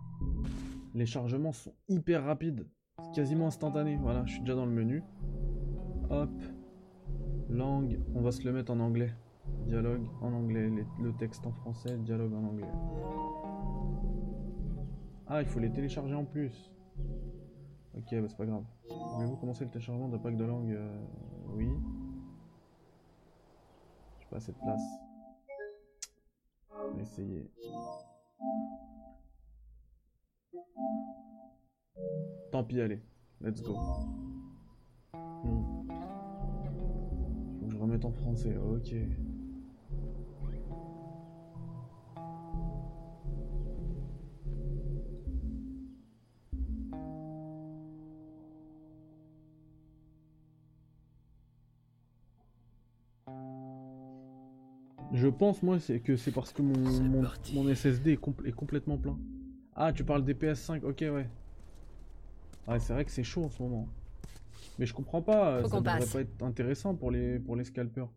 les 0.94 1.06
chargements 1.06 1.52
sont 1.52 1.74
hyper 1.90 2.24
rapides. 2.24 2.68
Quasiment 3.14 3.48
instantané. 3.48 3.98
Voilà, 4.02 4.26
je 4.26 4.34
suis 4.34 4.42
déjà 4.42 4.56
dans 4.56 4.66
le 4.66 4.72
menu. 4.72 5.04
Hop. 6.10 6.32
Langue, 7.50 8.00
on 8.16 8.22
va 8.22 8.32
se 8.32 8.44
le 8.44 8.54
mettre 8.54 8.72
en 8.72 8.80
anglais. 8.80 9.14
Dialogue 9.66 10.06
en 10.22 10.34
anglais, 10.34 10.70
le 11.02 11.14
texte 11.14 11.46
en 11.46 11.52
français, 11.52 11.98
dialogue 11.98 12.34
en 12.34 12.44
anglais. 12.44 12.68
Ah, 15.28 15.42
il 15.42 15.48
faut 15.48 15.60
les 15.60 15.72
télécharger 15.72 16.14
en 16.14 16.26
plus. 16.26 16.72
Ok, 17.96 18.06
bah 18.12 18.28
c'est 18.28 18.38
pas 18.38 18.46
grave. 18.46 18.64
Voulez-vous 19.16 19.38
commencer 19.38 19.66
le 19.66 19.72
téléchargement 19.72 20.08
d'un 20.10 20.18
pack 20.18 20.36
de 20.36 20.44
langue 20.44 20.72
euh, 20.72 21.06
Oui. 21.56 21.70
J'ai 24.20 24.28
pas 24.30 24.38
assez 24.38 24.52
de 24.52 24.58
place. 24.58 24.82
On 26.72 26.96
va 26.96 27.02
essayer. 27.02 27.50
Tant 32.52 32.64
pis, 32.64 32.82
allez. 32.82 33.02
Let's 33.42 33.62
go. 33.64 33.76
Hmm. 35.14 35.88
Faut 37.60 37.66
que 37.66 37.72
je 37.72 37.78
remette 37.78 38.06
en 38.06 38.12
français, 38.12 38.56
ok. 38.58 38.94
Je 55.14 55.28
pense, 55.28 55.62
moi, 55.62 55.80
c'est 55.80 56.00
que 56.00 56.16
c'est 56.18 56.32
parce 56.32 56.52
que 56.52 56.62
mon, 56.64 56.78
mon, 56.78 57.24
mon 57.54 57.74
SSD 57.76 58.14
est, 58.14 58.22
compl- 58.22 58.46
est 58.48 58.52
complètement 58.52 58.98
plein. 58.98 59.18
Ah, 59.76 59.94
tu 59.94 60.04
parles 60.04 60.24
des 60.26 60.34
PS5, 60.34 60.84
ok, 60.84 60.98
ouais. 61.02 61.30
Ouais, 62.68 62.80
c'est 62.80 62.94
vrai 62.94 63.06
que 63.06 63.12
c'est 63.12 63.24
chaud 63.24 63.44
en 63.44 63.50
ce 63.50 63.62
moment. 63.62 63.88
Mais 64.80 64.86
je 64.88 64.94
comprends 64.94 65.22
pas, 65.22 65.62
Faut 65.62 65.68
ça 65.70 65.82
devrait 65.82 66.00
passe. 66.00 66.14
pas 66.14 66.22
être 66.22 66.44
intéressant 66.44 66.96
pour 66.96 67.12
les, 67.12 67.38
pour 67.40 67.56
les 67.56 67.64
scalpers. 67.64 68.08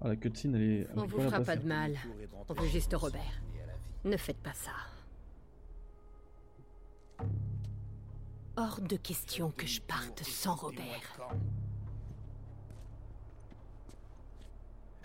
Ah, 0.00 0.08
la 0.08 0.16
cutscene, 0.16 0.54
elle 0.54 0.62
est. 0.62 0.80
elle 0.80 0.88
On 0.98 1.06
vous 1.06 1.20
fera 1.20 1.40
pas 1.40 1.56
de 1.56 1.66
mal. 1.66 1.96
On 2.48 2.52
veut 2.54 2.68
juste 2.68 2.94
Robert. 2.94 3.42
Ne 4.04 4.16
faites 4.16 4.36
pas 4.42 4.52
ça. 4.52 4.70
Hors 8.56 8.80
de 8.80 8.96
question 8.96 9.50
que 9.50 9.66
je 9.66 9.80
parte 9.80 10.22
sans 10.22 10.54
Robert. 10.54 11.18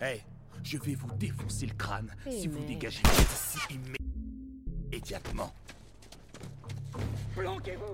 Hey, 0.00 0.22
je 0.62 0.78
vais 0.78 0.94
vous 0.94 1.12
défoncer 1.16 1.66
le 1.66 1.74
crâne 1.74 2.10
Eh 2.26 2.30
si 2.32 2.48
vous 2.48 2.64
dégagez 2.64 3.02
d'ici 3.02 3.58
immé- 3.70 3.96
immédiatement. 4.86 5.52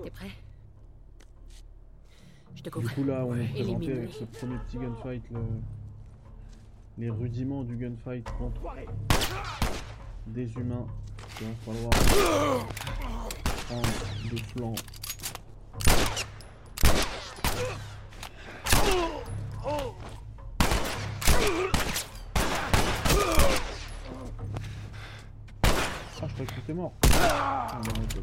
T'es 0.03 0.09
prêt? 0.11 0.31
Je 2.55 2.61
te 2.63 2.63
Du 2.65 2.71
couvre. 2.71 2.93
coup, 2.95 3.03
là, 3.03 3.25
on 3.25 3.35
est 3.35 3.47
présenté 3.47 3.91
avec 3.93 4.13
ce 4.13 4.23
premier 4.23 4.57
petit 4.59 4.77
gunfight, 4.77 5.23
le... 5.31 5.39
les 6.97 7.09
rudiments 7.09 7.63
du 7.63 7.75
gunfight 7.75 8.25
contre 8.37 8.61
des 10.27 10.51
humains. 10.55 10.87
Il 11.41 11.47
va 11.47 11.53
falloir 11.65 11.91
prendre 13.67 14.31
de 14.31 14.37
flanc. 14.37 14.75
Ah, 25.63 26.25
je 26.27 26.33
croyais 26.33 26.45
que 26.47 26.53
t'étais 26.55 26.66
mort. 26.77 26.93
Ah, 27.13 27.81
non, 27.85 28.03
ok. 28.03 28.21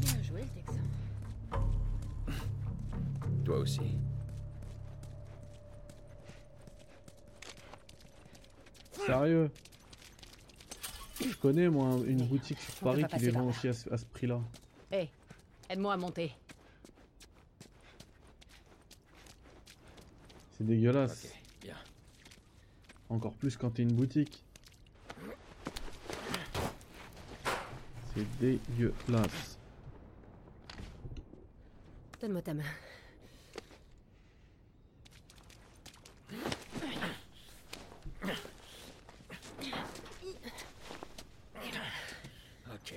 Bien 0.00 0.22
joué, 0.22 0.42
le 0.42 0.48
Texan. 0.48 0.82
Toi 3.44 3.58
aussi. 3.58 3.80
Sérieux 9.06 9.50
Je 11.20 11.34
connais 11.36 11.68
moi 11.68 11.98
une 12.06 12.24
boutique 12.26 12.60
sur 12.60 12.74
Paris 12.74 13.04
qui 13.08 13.18
les 13.18 13.30
vend 13.30 13.48
aussi 13.48 13.68
à 13.68 13.72
ce, 13.72 14.04
prix-là. 14.04 14.38
Hé, 14.92 15.08
aide-moi 15.68 15.94
à 15.94 15.96
monter. 15.96 16.32
C'est 20.56 20.66
dégueulasse. 20.66 21.32
bien. 21.62 21.76
Encore 23.08 23.32
plus 23.32 23.56
quand 23.56 23.70
t'es 23.70 23.82
une 23.82 23.94
boutique. 23.94 24.44
C'est 28.14 28.38
dégueulasse. 28.38 29.58
Donne-moi 32.20 32.42
ta 32.42 32.54
main. 32.54 32.62
Ok. 42.74 42.94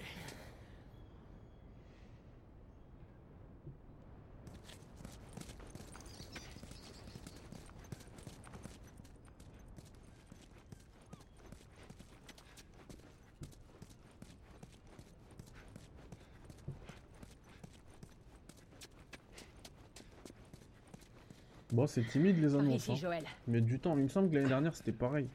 C'est 21.88 22.04
timide 22.08 22.42
les 22.42 22.50
Par 22.52 22.60
annonces. 22.60 22.88
ici, 22.88 23.06
hein. 23.06 23.20
Mais 23.48 23.62
du 23.62 23.80
temps, 23.80 23.98
il 23.98 24.04
me 24.04 24.08
semble 24.10 24.30
que 24.30 24.36
l'année 24.36 24.48
dernière 24.50 24.76
c'était 24.76 24.92
pareil. 24.92 25.28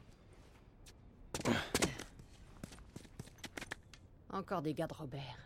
Encore 4.29 4.61
des 4.61 4.73
gars 4.73 4.87
de 4.87 4.93
Robert. 4.93 5.37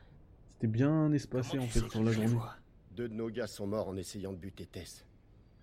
C'était 0.54 0.68
bien 0.68 1.12
espacé 1.12 1.58
en 1.60 1.64
fait 1.68 1.88
sur 1.90 2.04
la 2.04 2.12
journée. 2.12 2.36
Deux 2.92 3.10
de 3.10 3.14
nos 3.14 3.30
gars 3.30 3.48
sont 3.48 3.68
morts 3.68 3.90
en 3.90 3.98
essayant 3.98 4.32
de 4.32 4.38
buter 4.38 4.66
Tess. 4.66 5.06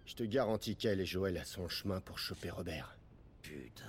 Je 0.04 0.14
te 0.14 0.22
garantis 0.24 0.76
qu'elle 0.76 1.00
et 1.00 1.06
Joël 1.06 1.38
à 1.38 1.44
son 1.44 1.68
chemin 1.68 2.00
pour 2.00 2.18
choper 2.18 2.50
Robert. 2.50 2.96
Putain. 3.42 3.84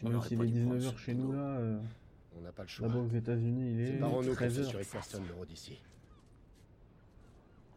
Que 0.00 0.08
même 0.08 0.20
s'il 0.22 0.40
est 0.42 0.46
19h 0.46 0.96
chez 0.98 1.14
nous 1.14 1.32
là, 1.32 1.38
euh, 1.38 1.78
On 2.36 2.40
n'a 2.40 2.50
pas 2.50 2.62
le 2.62 2.68
choix. 2.68 2.88
là-bas 2.88 3.00
aux 3.00 3.08
États-Unis 3.14 3.72
il 3.74 3.80
est 3.80 3.92
Séparons-nous 3.92 4.34
pour 4.34 4.46
13h. 4.46 4.54
s'assurer 4.64 4.84
que 4.84 4.90
personne 4.90 5.24
ne 5.26 5.32
rôde 5.32 5.50
ici. 5.52 5.78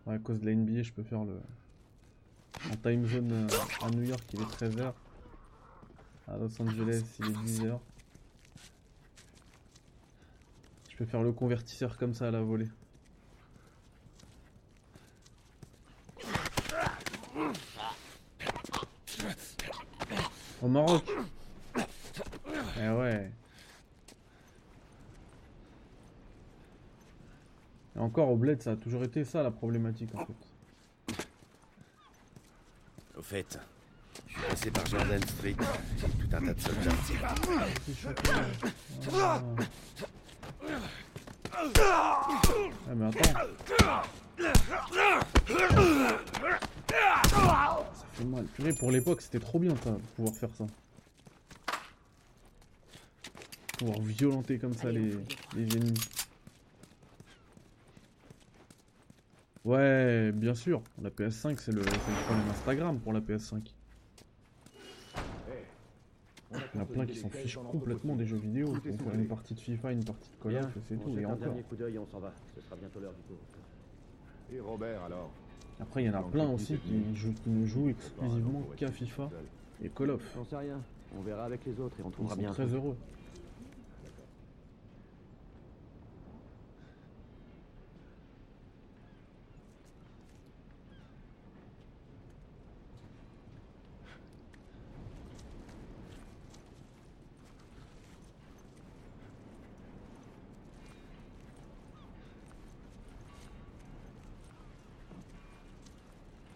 Ouais, 0.07 0.15
à 0.15 0.19
cause 0.19 0.39
de 0.39 0.45
la 0.47 0.55
NBA, 0.55 0.81
je 0.81 0.91
peux 0.93 1.03
faire 1.03 1.23
le. 1.23 1.39
En 2.71 2.75
time 2.77 3.07
zone 3.07 3.31
euh, 3.31 3.85
à 3.85 3.89
New 3.89 4.03
York, 4.03 4.23
il 4.33 4.41
est 4.41 4.43
13h. 4.43 4.93
À 6.27 6.37
Los 6.37 6.61
Angeles, 6.61 7.03
il 7.19 7.25
est 7.25 7.29
10h. 7.29 7.79
Je 10.89 10.95
peux 10.97 11.05
faire 11.05 11.23
le 11.23 11.31
convertisseur 11.31 11.97
comme 11.97 12.13
ça 12.13 12.29
à 12.29 12.31
la 12.31 12.41
volée. 12.41 12.69
Au 20.61 20.67
Maroc 20.67 21.03
Eh 22.81 22.89
ouais 22.89 23.31
Et 27.95 27.99
encore 27.99 28.29
au 28.29 28.35
bled, 28.35 28.61
ça 28.61 28.71
a 28.71 28.75
toujours 28.75 29.03
été 29.03 29.23
ça 29.23 29.43
la 29.43 29.51
problématique 29.51 30.13
en 30.15 30.25
fait. 30.25 30.54
Au 33.17 33.21
fait, 33.21 33.59
je 34.27 34.33
suis 34.33 34.41
passé 34.49 34.71
par 34.71 34.85
Jordan 34.87 35.21
Street. 35.21 35.55
J'ai 35.97 36.07
tout 36.07 36.35
un 36.35 36.45
tas 36.45 36.53
de 36.53 36.59
soldats. 36.61 36.91
Ah. 39.13 39.41
Ah 41.57 42.95
mais 42.95 43.05
attends, 43.05 43.33
ça 47.93 48.05
fait 48.13 48.23
mal. 48.25 48.45
Purée, 48.45 48.73
pour 48.73 48.91
l'époque, 48.91 49.21
c'était 49.21 49.39
trop 49.39 49.59
bien 49.59 49.73
ça, 49.83 49.91
de 49.91 49.97
pouvoir 50.15 50.35
faire 50.35 50.49
ça. 50.57 50.65
Pouvoir 53.77 53.99
violenter 54.01 54.59
comme 54.59 54.73
ça 54.73 54.91
les, 54.91 55.13
les 55.55 55.75
ennemis. 55.77 55.93
Ouais, 59.65 60.31
bien 60.31 60.53
sûr. 60.53 60.81
La 61.01 61.09
PS5, 61.09 61.57
c'est 61.59 61.71
le, 61.71 61.81
c'est 61.81 61.89
le 61.89 62.25
problème 62.25 62.47
Instagram 62.51 62.99
pour 62.99 63.13
la 63.13 63.19
PS5. 63.19 63.61
Il 66.53 66.57
y 66.75 66.79
en 66.79 66.83
a 66.83 66.85
plein 66.85 67.05
qui 67.05 67.15
s'en 67.17 67.29
fichent 67.29 67.57
complètement 67.71 68.15
des 68.15 68.25
jeux 68.25 68.37
vidéo. 68.37 68.73
Ils 68.85 68.91
font 68.91 68.97
faire 69.09 69.15
une 69.19 69.27
partie 69.27 69.55
de 69.55 69.59
FIFA, 69.59 69.91
une 69.91 70.03
partie 70.05 70.29
de 70.29 70.43
Call 70.43 70.55
of, 70.63 70.77
et 70.77 70.79
c'est 70.87 70.95
tout. 70.95 71.17
Et 71.17 71.25
encore. 71.25 71.53
coup 71.67 71.75
d'œil 71.75 71.95
et 71.95 71.99
on 71.99 72.05
s'en 72.07 72.19
va. 72.19 72.31
Ce 72.55 72.61
sera 72.61 72.75
bientôt 72.75 72.99
l'heure 72.99 73.13
du 73.13 73.21
tour. 73.23 73.37
Et 74.53 74.59
Robert 74.59 75.03
alors? 75.03 75.31
Après, 75.81 76.03
il 76.03 76.05
y 76.05 76.09
en 76.09 76.13
a 76.19 76.23
plein 76.23 76.47
aussi 76.49 76.77
qui, 76.77 77.15
jouent- 77.15 77.33
qui 77.43 77.49
ne 77.49 77.65
jouent 77.65 77.89
exclusivement 77.89 78.61
qu'à 78.77 78.91
FIFA 78.91 79.29
et 79.83 79.89
Call 79.89 80.11
of. 80.11 80.21
J'en 80.35 80.45
sais 80.45 80.55
rien. 80.57 80.79
On 81.17 81.21
verra 81.21 81.45
avec 81.45 81.65
les 81.65 81.77
autres 81.79 81.99
et 81.99 82.03
on 82.03 82.09
Ils 82.09 82.11
trouvera 82.13 82.35
sont 82.35 82.41
bien. 82.41 82.49
un 82.51 82.53
très 82.53 82.63
truc. 82.65 82.75
heureux. 82.75 82.97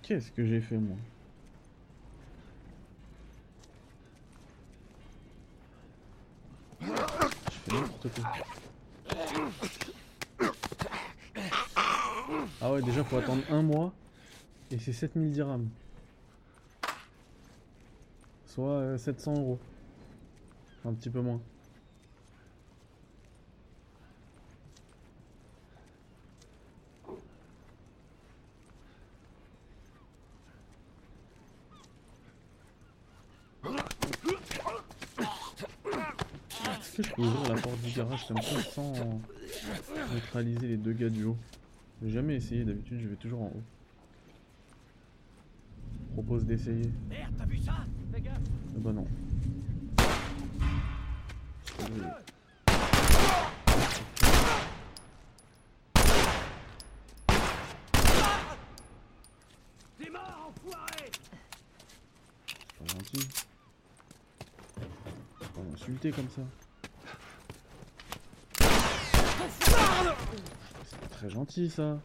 Qu'est-ce 0.09 0.31
que 0.31 0.43
j'ai 0.43 0.59
fait 0.59 0.75
moi. 0.75 0.97
Ah 12.59 12.71
ouais, 12.71 12.81
déjà 12.81 13.03
faut 13.03 13.17
attendre 13.17 13.43
un 13.51 13.61
mois 13.61 13.93
et 14.71 14.79
c'est 14.79 14.93
7000 14.93 15.31
dirhams. 15.31 15.69
Soit 18.47 18.65
euh, 18.65 18.97
700 18.97 19.33
euros. 19.35 19.59
Un 20.85 20.93
petit 20.93 21.11
peu 21.11 21.21
moins. 21.21 21.39
Est-ce 36.79 36.97
que 36.97 37.03
je 37.03 37.13
peux 37.13 37.21
ouvrir 37.21 37.55
la 37.55 37.61
porte 37.61 37.78
du 37.89 37.95
garage 37.97 38.27
comme 38.27 38.41
ça 38.41 38.61
sans 38.71 38.93
neutraliser 40.13 40.67
les 40.67 40.77
deux 40.77 40.93
gars 40.93 41.09
du 41.09 41.23
haut 41.23 41.37
J'ai 42.03 42.11
jamais 42.11 42.35
essayé, 42.35 42.63
d'habitude 42.63 42.99
je 43.01 43.07
vais 43.07 43.15
toujours 43.15 43.41
en 43.41 43.47
haut. 43.47 43.63
Je 46.09 46.13
propose 46.13 46.45
d'essayer. 46.45 46.91
Merde, 47.09 47.33
t'as 47.37 47.45
vu 47.45 47.57
ça 47.57 47.85
Fais 48.13 48.21
gaffe 48.21 48.37
Ah 48.75 48.79
bah 48.79 48.91
non. 48.91 49.07
Désolé. 51.79 52.09
T'es 59.99 60.09
mort, 60.09 60.53
enfoiré 60.53 61.11
C'est 62.45 62.77
pas 62.77 62.93
gentil. 62.93 63.27
Faut 65.39 65.45
pas 65.45 65.61
m'insulter 65.71 66.11
comme 66.11 66.29
ça. 66.29 66.41
C'est 69.59 69.71
pas 69.71 71.08
très 71.19 71.29
gentil 71.29 71.69
ça. 71.69 71.99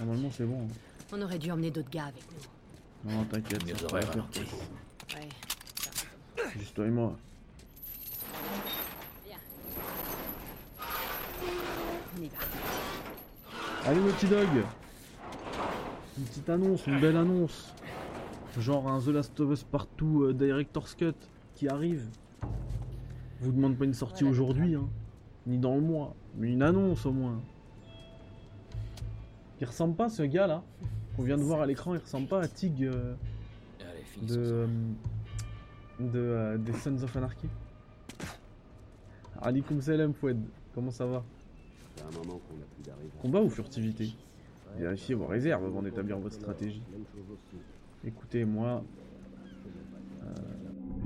Normalement 0.00 0.30
c'est 0.32 0.44
bon. 0.44 0.62
hein. 0.64 0.74
On 1.12 1.22
aurait 1.22 1.38
dû 1.38 1.52
emmener 1.52 1.70
d'autres 1.70 1.90
gars 1.90 2.06
avec 2.06 2.24
nous. 2.32 3.12
Non 3.12 3.24
t'inquiète, 3.26 3.62
ça 3.78 3.86
va 3.86 4.00
faire. 4.02 4.28
Ouais. 5.14 5.28
Juste 6.58 6.74
toi 6.74 6.86
et 6.86 6.90
moi. 6.90 7.16
On 12.18 12.22
y 12.22 12.28
va. 12.28 12.38
Allez 13.86 14.00
Naughty 14.00 14.26
Dog 14.26 14.48
Une 16.18 16.24
petite 16.24 16.48
annonce, 16.50 16.86
une 16.88 17.00
belle 17.00 17.16
annonce. 17.16 17.72
Genre 18.58 18.88
un 18.88 19.00
The 19.00 19.08
Last 19.08 19.38
of 19.38 19.52
Us 19.52 19.62
Partout 19.62 20.24
euh, 20.24 20.32
Director's 20.32 20.96
Cut 20.96 21.12
qui 21.54 21.68
arrive. 21.68 22.04
Je 23.40 23.44
vous 23.46 23.52
demande 23.52 23.76
pas 23.76 23.84
une 23.84 23.94
sortie 23.94 24.24
aujourd'hui, 24.24 24.74
hein, 24.74 24.88
ni 25.46 25.58
dans 25.58 25.74
le 25.74 25.80
mois, 25.80 26.14
mais 26.36 26.52
une 26.52 26.62
annonce 26.62 27.06
au 27.06 27.12
moins. 27.12 27.40
Il 29.60 29.66
ressemble 29.66 29.94
pas 29.94 30.08
ce 30.08 30.22
gars 30.22 30.46
là 30.46 30.62
qu'on 31.16 31.22
vient 31.22 31.36
de 31.36 31.42
voir 31.42 31.60
à 31.60 31.66
l'écran, 31.66 31.94
il 31.94 32.00
ressemble 32.00 32.26
pas 32.26 32.42
à 32.42 32.48
Tig 32.48 32.84
euh, 32.84 33.14
de, 34.22 34.36
euh, 34.36 34.66
de 36.00 36.18
euh, 36.18 36.58
des 36.58 36.72
Sons 36.72 37.02
of 37.02 37.16
Anarchy. 37.16 37.48
Alikum 39.40 39.80
salam 39.80 40.12
Foued, 40.12 40.38
comment 40.74 40.90
ça 40.90 41.06
va? 41.06 41.22
Combat 43.20 43.40
ou 43.40 43.48
furtivité? 43.48 44.14
Vérifiez 44.76 45.14
vos 45.14 45.26
réserves 45.26 45.64
avant 45.64 45.82
d'établir 45.82 46.18
votre 46.18 46.34
stratégie. 46.34 46.82
Écoutez, 48.04 48.44
moi, 48.44 48.82
euh, 50.22 50.34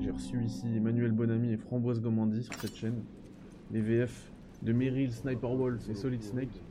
j'ai 0.01 0.09
reçu 0.09 0.43
ici 0.43 0.67
Emmanuel 0.75 1.11
Bonamy 1.11 1.53
et 1.53 1.57
Framboise 1.57 2.01
Gomandi 2.01 2.43
sur 2.43 2.55
cette 2.55 2.75
chaîne. 2.75 3.03
Les 3.71 3.81
VF 3.81 4.31
de 4.61 4.73
Meryl, 4.73 5.13
Sniper 5.13 5.49
Wolf 5.49 5.87
et 5.89 5.95
Solid 5.95 6.23
Snake. 6.23 6.61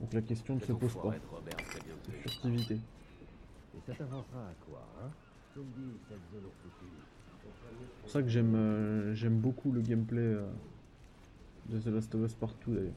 Donc 0.00 0.12
la 0.12 0.20
question 0.22 0.56
ne 0.56 0.60
se 0.60 0.72
pose 0.72 0.94
pas. 0.94 1.14
Furtivité. 2.20 2.74
Et 2.74 3.80
ça 3.86 3.94
t'avancera 3.94 4.48
à 4.48 4.54
quoi, 4.68 4.86
hein? 5.02 5.10
C'est 5.54 5.62
pour 8.02 8.10
ça 8.10 8.22
que 8.22 8.28
j'aime 8.28 8.54
euh, 8.54 9.14
j'aime 9.14 9.38
beaucoup 9.38 9.72
le 9.72 9.80
gameplay 9.80 10.20
euh, 10.20 10.46
de 11.70 11.78
The 11.78 11.86
Last 11.86 12.14
of 12.14 12.26
Us 12.26 12.34
Partout 12.34 12.74
d'ailleurs. 12.74 12.92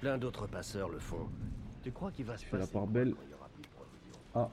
Plein 0.00 0.18
d'autres 0.18 0.46
passeurs 0.46 0.88
le 0.88 0.98
font. 0.98 1.28
Tu 1.82 1.90
crois 1.90 2.12
qu'il 2.12 2.24
va 2.24 2.36
se 2.36 2.44
fais 2.44 2.58
la 2.58 2.66
part 2.66 2.86
belle. 2.86 3.14
Ah. 4.34 4.48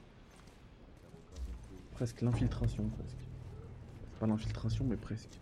Presque 1.92 2.20
l'infiltration, 2.20 2.88
presque. 2.88 3.16
Pas 4.18 4.26
l'infiltration, 4.26 4.84
mais 4.84 4.96
presque. 4.96 5.38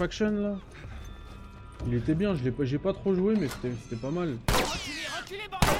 Faction, 0.00 0.30
là 0.30 0.56
Il 1.86 1.94
était 1.94 2.14
bien, 2.14 2.34
je 2.34 2.42
l'ai 2.42 2.50
pas, 2.50 2.64
j'ai 2.64 2.78
pas 2.78 2.94
trop 2.94 3.14
joué 3.14 3.34
mais 3.36 3.48
c'était 3.48 3.96
pas 3.96 4.10
mal. 4.10 4.38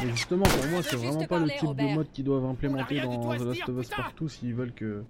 Mais 0.03 0.11
justement 0.11 0.45
pour 0.45 0.67
moi 0.67 0.83
c'est 0.83 0.97
vraiment 0.97 1.27
pas 1.27 1.39
le 1.39 1.49
type 1.49 1.75
de 1.75 1.95
mode 1.95 2.11
qu'ils 2.13 2.25
doivent 2.25 2.45
implémenter 2.45 3.01
dans 3.01 3.37
The 3.37 3.41
Last 3.41 3.69
of 3.69 3.81
Us 3.81 3.89
Partout 3.89 4.29
s'ils 4.29 4.55
veulent 4.55 4.75
que, 4.75 5.03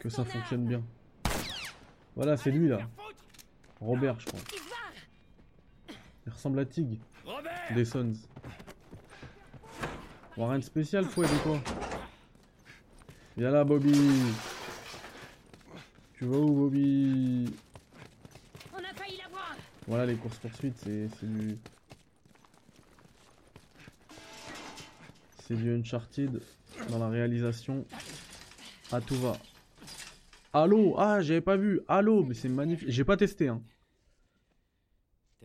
que 0.00 0.08
ça 0.08 0.24
fonctionne 0.24 0.66
bien. 0.66 0.82
Voilà 2.16 2.36
c'est 2.36 2.50
lui 2.50 2.68
là. 2.68 2.80
Robert 3.80 4.18
je 4.18 4.26
crois. 4.26 4.40
Il 6.26 6.32
ressemble 6.32 6.58
à 6.58 6.64
Tig. 6.64 6.98
Des 7.74 7.84
Sons. 7.84 8.12
Bon, 10.36 10.48
rien 10.48 10.58
de 10.58 10.64
spécial, 10.64 11.04
fouet 11.04 11.26
de 11.26 11.42
quoi 11.42 11.58
Viens 13.36 13.50
là, 13.50 13.64
Bobby 13.64 13.92
Tu 16.14 16.24
vas 16.24 16.36
où, 16.36 16.52
Bobby 16.52 17.52
On 18.74 18.78
a 18.78 18.94
failli 18.94 19.18
l'avoir 19.18 19.56
Voilà, 19.90 20.06
les 20.06 20.14
courses 20.14 20.38
poursuites, 20.38 20.78
c'est 20.84 21.08
c'est 21.18 21.26
du. 21.26 21.58
C'est 25.42 25.56
du 25.56 25.74
Uncharted 25.74 26.40
dans 26.90 27.00
la 27.00 27.08
réalisation. 27.08 27.84
À 28.92 29.00
tout 29.00 29.16
va. 29.16 29.36
Halo 30.52 30.94
Ah, 30.96 31.20
j'avais 31.22 31.40
pas 31.40 31.56
vu. 31.56 31.80
Halo, 31.88 32.22
mais 32.22 32.34
c'est 32.34 32.48
magnifique. 32.48 32.88
J'ai 32.88 33.02
pas 33.02 33.16
testé, 33.16 33.48
hein. 33.48 33.60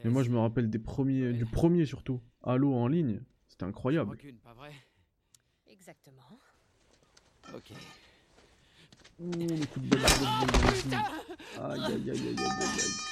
Mais 0.03 0.11
moi, 0.11 0.21
je 0.21 0.29
me 0.29 0.37
rappelle 0.37 0.69
des 0.69 0.77
premiers, 0.77 1.33
du 1.33 1.47
premier 1.47 1.87
surtout. 1.87 2.21
Halo 2.43 2.71
en 2.75 2.87
ligne? 2.87 3.21
C'était 3.47 3.65
incroyable. 3.65 4.11
Aucune, 4.13 4.37
pas 4.37 4.53
vrai? 4.53 4.71
Exactement. 5.71 6.21
Ok. 7.51 7.71
Ouh, 9.17 9.31
le 9.31 9.65
coup 9.65 9.79
de 9.79 9.87
balle, 9.87 10.05
aïe, 10.05 11.81
aïe, 11.81 11.93
aïe, 11.93 12.09
aïe, 12.11 12.19
aïe, 12.19 12.35
aïe. 12.37 13.04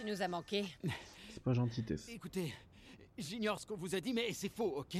Tu 0.00 0.06
nous 0.06 0.22
as 0.22 0.28
manqué. 0.28 0.64
C'est 1.34 1.42
pas 1.42 1.52
gentil, 1.52 1.84
Tess. 1.84 2.08
Écoutez, 2.08 2.54
j'ignore 3.18 3.60
ce 3.60 3.66
qu'on 3.66 3.76
vous 3.76 3.94
a 3.94 4.00
dit, 4.00 4.14
mais 4.14 4.32
c'est 4.32 4.48
faux, 4.48 4.78
ok? 4.78 4.96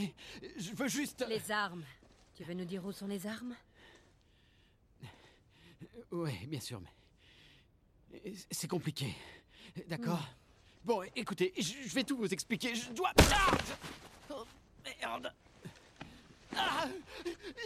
Je 0.58 0.72
veux 0.74 0.88
juste... 0.88 1.24
Les 1.26 1.50
armes. 1.50 1.84
Tu 2.34 2.44
veux 2.44 2.52
nous 2.52 2.66
dire 2.66 2.84
où 2.84 2.92
sont 2.92 3.06
les 3.06 3.26
armes? 3.26 3.56
Ouais, 6.12 6.38
bien 6.46 6.60
sûr, 6.60 6.82
mais... 6.82 8.34
C'est 8.50 8.68
compliqué, 8.68 9.14
d'accord? 9.88 10.20
Bon, 10.84 11.02
écoutez, 11.16 11.54
je 11.58 11.94
vais 11.94 12.04
tout 12.04 12.18
vous 12.18 12.32
expliquer, 12.32 12.74
je 12.74 12.92
dois... 12.92 13.12
Ah 13.32 13.56
Oh, 14.30 14.44
merde. 14.84 15.32
Ah 16.54 16.86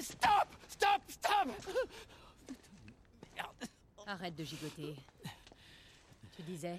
Stop 0.00 0.48
Stop 0.68 1.02
Stop. 1.08 1.48
Arrête 4.06 4.36
de 4.36 4.44
gigoter. 4.44 4.94
Tu 6.36 6.42
disais 6.42 6.78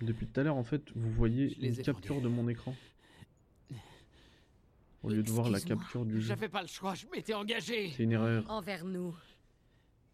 Depuis 0.00 0.26
tout 0.26 0.40
à 0.40 0.42
l'heure, 0.42 0.56
en 0.56 0.64
fait, 0.64 0.82
vous 0.94 1.10
voyez 1.10 1.54
les 1.58 1.78
une 1.78 1.82
capture 1.84 2.20
de 2.20 2.28
mon 2.28 2.48
écran. 2.48 2.74
Au 5.02 5.08
lieu 5.10 5.22
de 5.22 5.30
voir 5.30 5.50
la 5.50 5.60
capture 5.60 6.04
du 6.04 6.20
jeu. 6.20 6.28
J'avais 6.28 6.48
pas 6.48 6.62
le 6.62 6.68
choix, 6.68 6.94
je 6.94 7.06
m'étais 7.06 7.32
engagé 7.34 7.92
C'est 7.96 8.02
une 8.02 8.12
erreur. 8.12 8.44
Envers 8.50 8.84
nous. 8.84 9.14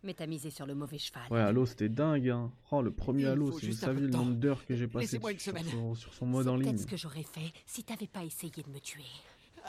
Mais 0.05 0.15
t'as 0.15 0.27
misé 0.27 0.51
sur 0.51 0.67
le 0.67 0.75
mauvais 0.75 0.99
cheval. 0.99 1.23
Ouais, 1.31 1.41
Halo, 1.41 1.65
c'était 1.65 1.89
dingue, 1.89 2.29
hein. 2.29 2.53
Oh, 2.73 2.83
le 2.83 2.91
premier 2.91 3.27
Halo, 3.27 3.59
si 3.59 3.69
vous 3.69 3.73
saviez 3.77 4.03
le 4.03 4.09
nombre 4.09 4.35
d'heures 4.35 4.67
que 4.67 4.75
j'ai 4.75 4.89
passé 4.89 5.17
une 5.17 5.39
sur, 5.39 5.57
son- 5.71 5.95
sur 5.95 6.13
son 6.13 6.27
mode 6.27 6.49
en 6.49 6.57
ligne. 6.57 6.71
Peut-être 6.71 6.81
ce 6.81 6.87
que 6.87 6.97
j'aurais 6.97 7.23
fait 7.23 7.53
si 7.67 7.85
t'avais 7.85 8.09
pas 8.09 8.25
essayé 8.25 8.53
de 8.63 8.69
me 8.69 8.81
tuer. 8.81 9.05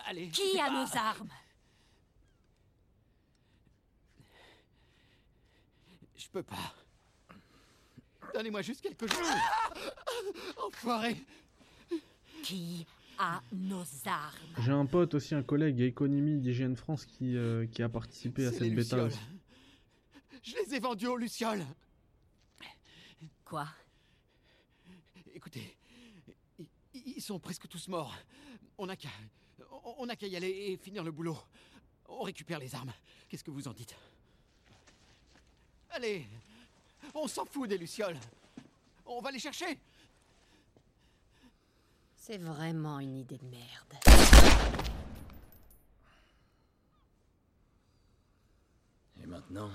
Allez 0.07 0.29
Qui 0.29 0.59
a 0.59 0.69
nos 0.71 0.97
armes? 0.97 1.29
Je 6.17 6.27
peux 6.29 6.43
pas. 6.43 6.73
Donnez-moi 8.33 8.61
juste 8.61 8.81
quelques 8.81 9.11
jours 9.11 9.27
Enfoiré 10.67 11.15
Qui 12.43 12.85
a 13.17 13.41
nos 13.51 13.83
armes 14.05 14.35
J'ai 14.59 14.71
un 14.71 14.85
pote 14.85 15.13
aussi, 15.13 15.35
un 15.35 15.43
collègue 15.43 15.81
à 15.81 15.85
Economy 15.85 16.39
d'IGN 16.39 16.75
France 16.75 17.05
qui, 17.05 17.35
euh, 17.37 17.65
qui 17.67 17.83
a 17.83 17.89
participé 17.89 18.45
à 18.47 18.51
cette 18.51 18.73
bêta 18.73 19.03
aussi. 19.03 19.19
Je 20.43 20.55
les 20.57 20.75
ai 20.75 20.79
vendus 20.79 21.07
aux 21.07 21.17
Lucioles 21.17 21.65
Quoi? 23.45 23.67
Écoutez, 25.35 25.77
ils 26.93 27.21
sont 27.21 27.39
presque 27.39 27.67
tous 27.67 27.87
morts. 27.87 28.15
On 28.77 28.87
n'a 28.87 28.95
qu'à... 28.95 29.09
on- 29.71 29.95
On 29.99 30.05
n'a 30.07 30.15
qu'à 30.15 30.27
y 30.27 30.35
aller 30.35 30.49
et 30.49 30.77
finir 30.77 31.03
le 31.03 31.11
boulot. 31.11 31.37
On 32.07 32.23
récupère 32.23 32.57
les 32.59 32.73
armes. 32.73 32.91
Qu'est-ce 33.29 33.43
que 33.43 33.51
vous 33.51 33.67
en 33.67 33.73
dites? 33.73 33.95
Allez 35.91 36.25
On 37.13 37.27
s'en 37.27 37.45
fout 37.45 37.69
des 37.69 37.77
Lucioles 37.77 38.17
On 39.05 39.21
va 39.21 39.31
les 39.31 39.39
chercher 39.39 39.77
C'est 42.15 42.37
vraiment 42.37 42.99
une 42.99 43.17
idée 43.17 43.37
de 43.37 43.45
merde. 43.45 43.93
Et 49.21 49.25
maintenant, 49.25 49.69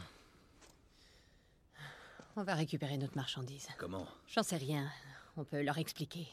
On 2.36 2.42
va 2.44 2.54
récupérer 2.54 2.96
notre 2.96 3.16
marchandise. 3.16 3.66
comment? 3.78 4.06
J'en 4.28 4.42
sais 4.42 4.56
rien. 4.56 4.90
On 5.36 5.44
peut 5.44 5.60
leur 5.62 5.78
expliquer. 5.78 6.28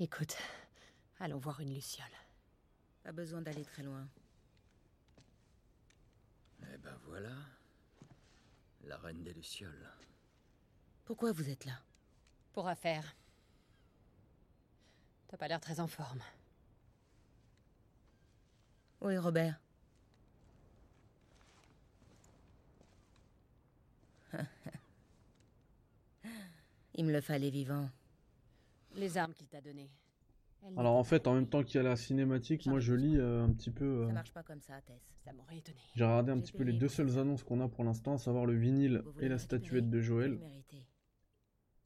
Écoute, 0.00 0.36
allons 1.20 1.38
voir 1.38 1.60
une 1.60 1.72
luciole. 1.74 2.06
Pas 3.04 3.12
besoin 3.12 3.40
d'aller 3.42 3.64
très 3.64 3.82
loin. 3.82 4.06
Eh 6.62 6.76
ben 6.78 6.96
voilà. 7.06 7.30
La 8.86 8.96
reine 8.98 9.22
des 9.22 9.32
Lucioles. 9.32 9.90
Pourquoi 11.04 11.32
vous 11.32 11.48
êtes 11.48 11.64
là? 11.64 11.80
Pour 12.52 12.68
affaire. 12.68 13.16
T'as 15.28 15.36
pas 15.36 15.48
l'air 15.48 15.60
très 15.60 15.80
en 15.80 15.88
forme. 15.88 16.22
Où 19.00 19.10
est 19.10 19.18
Robert? 19.18 19.58
Il 26.94 27.04
me 27.04 27.12
le 27.12 27.20
fallait 27.20 27.50
vivant. 27.50 27.90
Les 28.94 29.18
armes 29.18 29.34
qu'il 29.34 29.48
t'a 29.48 29.60
données. 29.60 29.90
Alors 30.76 30.96
en 30.96 31.04
fait, 31.04 31.26
en 31.26 31.34
même 31.34 31.48
temps 31.48 31.62
qu'il 31.62 31.76
y 31.76 31.78
a 31.80 31.82
la 31.82 31.96
cinématique, 31.96 32.66
moi 32.66 32.80
je 32.80 32.94
lis 32.94 33.18
euh, 33.18 33.44
un 33.44 33.52
petit 33.52 33.70
peu... 33.70 33.84
euh, 33.84 34.06
Ça 34.06 34.12
marche 34.12 34.32
pas 34.32 34.42
comme 34.42 34.60
ça, 34.62 34.80
Tess. 34.82 35.02
Ça 35.24 35.32
m'aurait 35.32 35.58
étonné. 35.58 35.76
J'ai 35.94 36.04
regardé 36.04 36.32
un 36.32 36.40
petit 36.40 36.52
peu 36.52 36.64
les 36.64 36.72
deux 36.72 36.88
seules 36.88 37.18
annonces 37.18 37.42
qu'on 37.42 37.60
a 37.60 37.68
pour 37.68 37.84
l'instant, 37.84 38.14
à 38.14 38.18
savoir 38.18 38.46
le 38.46 38.54
vinyle 38.56 39.02
et 39.20 39.28
la 39.28 39.38
statuette 39.38 39.88
de 39.90 40.00
Joël. 40.00 40.38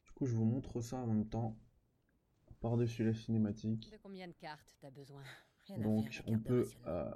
Du 0.05 0.13
coup, 0.15 0.27
je 0.27 0.35
vous 0.35 0.45
montre 0.45 0.81
ça 0.81 0.97
en 0.97 1.07
même 1.07 1.29
temps, 1.29 1.57
par-dessus 2.61 3.05
la 3.05 3.15
cinématique. 3.15 3.91
De 3.91 3.97
combien 3.99 4.27
de 4.29 4.33
cartes 4.33 4.77
t'as 4.81 4.91
besoin? 4.91 5.23
Donc 5.79 6.23
on 6.27 6.39
peut... 6.39 6.67
euh, 6.87 7.11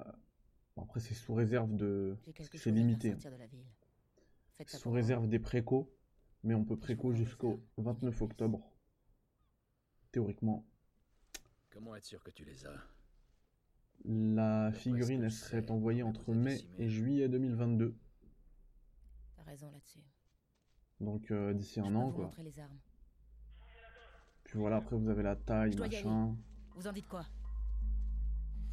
bon, 0.76 0.82
Après 0.82 1.00
c'est 1.00 1.14
sous 1.14 1.34
réserve 1.34 1.74
de... 1.74 2.16
C'est 2.54 2.70
limité. 2.70 3.14
de 3.14 4.64
Sous 4.66 4.90
réserve 4.90 5.26
des 5.28 5.38
précos, 5.38 5.90
mais 6.44 6.54
on 6.54 6.64
peut 6.64 6.76
préco 6.76 7.12
jusqu'au 7.12 7.64
29 7.78 8.20
octobre. 8.22 8.60
Théoriquement. 10.12 10.66
Comment 11.72 11.96
être 11.96 12.04
sûr 12.04 12.22
que 12.22 12.30
tu 12.30 12.44
les 12.44 12.66
as? 12.66 12.74
La 14.04 14.72
figurine, 14.72 15.22
elle 15.22 15.32
serait 15.32 15.70
envoyée 15.70 16.02
entre 16.02 16.34
mai 16.34 16.60
et 16.78 16.88
juillet 16.88 17.28
2022. 17.28 17.94
T'as 19.36 19.42
raison 19.44 19.70
là-dessus. 19.70 20.00
Donc 21.00 21.30
euh, 21.30 21.54
d'ici 21.54 21.80
un 21.80 21.94
an 21.94 22.10
quoi. 22.12 22.24
montrer 22.24 22.42
les 22.42 22.58
armes. 22.58 22.78
Puis 24.44 24.58
voilà, 24.58 24.76
après 24.76 24.96
vous 24.96 25.08
avez 25.08 25.22
la 25.22 25.36
taille, 25.36 25.74
machin. 25.76 26.36
Vous 26.74 26.86
en 26.86 26.92
dites 26.92 27.08
quoi? 27.08 27.24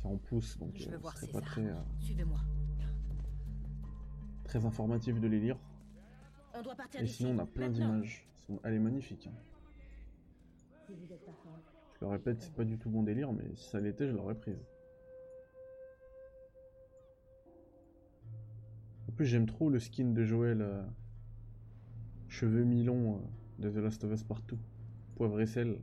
C'est 0.01 0.07
en 0.07 0.17
pouces, 0.17 0.57
donc 0.57 0.75
Je 0.75 0.89
euh, 0.89 0.97
voir 0.97 1.17
ces 1.17 1.27
pas 1.31 1.41
très, 1.41 1.65
euh, 1.65 1.75
Suivez-moi. 1.99 2.39
très 4.43 4.65
informatif 4.65 5.19
de 5.19 5.27
les 5.27 5.39
lire. 5.39 5.57
On 6.53 6.61
doit 6.61 6.75
partir 6.75 7.01
Et 7.01 7.07
sinon 7.07 7.31
on 7.31 7.39
a 7.39 7.45
plein 7.45 7.69
d'images. 7.69 8.27
Elle 8.63 8.73
est 8.73 8.79
magnifique. 8.79 9.27
hein. 9.27 9.33
Si 10.87 10.95
vous 10.95 11.13
êtes. 11.13 11.29
Je 11.99 12.05
le 12.05 12.11
répète, 12.11 12.41
c'est 12.41 12.53
pas 12.53 12.63
du 12.63 12.77
tout 12.77 12.89
bon 12.89 13.03
délire, 13.03 13.33
mais 13.33 13.43
si 13.55 13.69
ça 13.69 13.79
l'était, 13.81 14.07
je 14.07 14.13
l'aurais 14.13 14.35
prise. 14.35 14.57
En 19.09 19.11
plus, 19.11 19.25
j'aime 19.25 19.45
trop 19.45 19.69
le 19.69 19.79
skin 19.79 20.11
de 20.13 20.23
Joël. 20.23 20.61
euh, 20.61 20.81
cheveux 22.29 22.63
mi-longs 22.63 23.17
euh, 23.17 23.67
de 23.67 23.69
The 23.69 23.83
Last 23.83 24.03
of 24.05 24.13
Us 24.13 24.23
Partout. 24.23 24.59
Poivre 25.15 25.41
et 25.41 25.45
sel. 25.47 25.79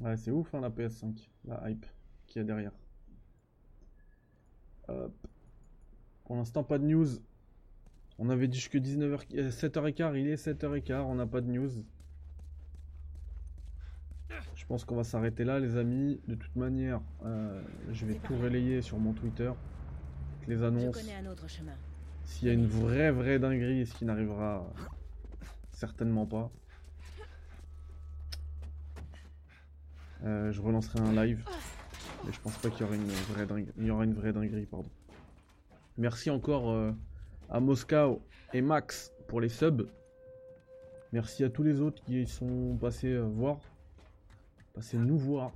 Ouais, 0.00 0.16
c'est 0.16 0.30
ouf 0.30 0.54
hein, 0.54 0.60
la 0.60 0.70
PS5, 0.70 1.28
la 1.44 1.68
hype 1.70 1.86
qu'il 2.26 2.40
y 2.40 2.42
a 2.42 2.44
derrière. 2.44 2.72
Hop. 4.88 5.12
Pour 6.24 6.36
l'instant, 6.36 6.64
pas 6.64 6.78
de 6.78 6.84
news. 6.84 7.06
On 8.18 8.30
avait 8.30 8.48
dit 8.48 8.58
jusque 8.58 8.76
19h, 8.76 9.20
euh, 9.34 9.50
7h15, 9.50 10.18
il 10.18 10.28
est 10.28 10.36
7h15, 10.36 11.00
on 11.00 11.16
n'a 11.16 11.26
pas 11.26 11.40
de 11.40 11.50
news. 11.50 11.70
Je 14.54 14.66
pense 14.66 14.84
qu'on 14.84 14.96
va 14.96 15.04
s'arrêter 15.04 15.44
là, 15.44 15.60
les 15.60 15.76
amis. 15.76 16.20
De 16.26 16.34
toute 16.34 16.54
manière, 16.56 17.00
euh, 17.24 17.62
je 17.92 18.06
vais 18.06 18.14
tout 18.14 18.36
relayer 18.36 18.82
sur 18.82 18.98
mon 18.98 19.12
Twitter. 19.12 19.52
Les 20.46 20.62
annonces. 20.62 20.98
S'il 22.24 22.48
y 22.48 22.50
a 22.50 22.54
une 22.54 22.66
vraie, 22.66 23.10
vraie 23.10 23.38
dinguerie, 23.38 23.86
ce 23.86 23.94
qui 23.94 24.04
n'arrivera 24.04 24.66
certainement 25.72 26.26
pas. 26.26 26.50
Euh, 30.24 30.52
je 30.52 30.60
relancerai 30.62 31.00
un 31.00 31.12
live. 31.24 31.44
Mais 32.24 32.32
je 32.32 32.40
pense 32.40 32.56
pas 32.58 32.70
qu'il 32.70 32.80
y 32.80 32.84
aura 32.84 32.96
une 32.96 33.06
vraie 33.06 33.46
dinguerie. 33.46 33.72
Il 33.78 33.86
y 33.86 33.90
aura 33.90 34.04
une 34.04 34.14
vraie 34.14 34.32
dinguerie, 34.32 34.66
pardon. 34.66 34.88
Merci 35.96 36.30
encore 36.30 36.70
euh, 36.70 36.92
à 37.50 37.60
Moscow 37.60 38.20
et 38.52 38.62
Max 38.62 39.12
pour 39.28 39.40
les 39.40 39.48
subs. 39.48 39.86
Merci 41.12 41.44
à 41.44 41.50
tous 41.50 41.62
les 41.62 41.80
autres 41.80 42.02
qui 42.02 42.26
sont 42.26 42.76
passés 42.80 43.12
euh, 43.12 43.22
voir. 43.22 43.58
Passés 44.74 44.98
nous 44.98 45.18
voir. 45.18 45.52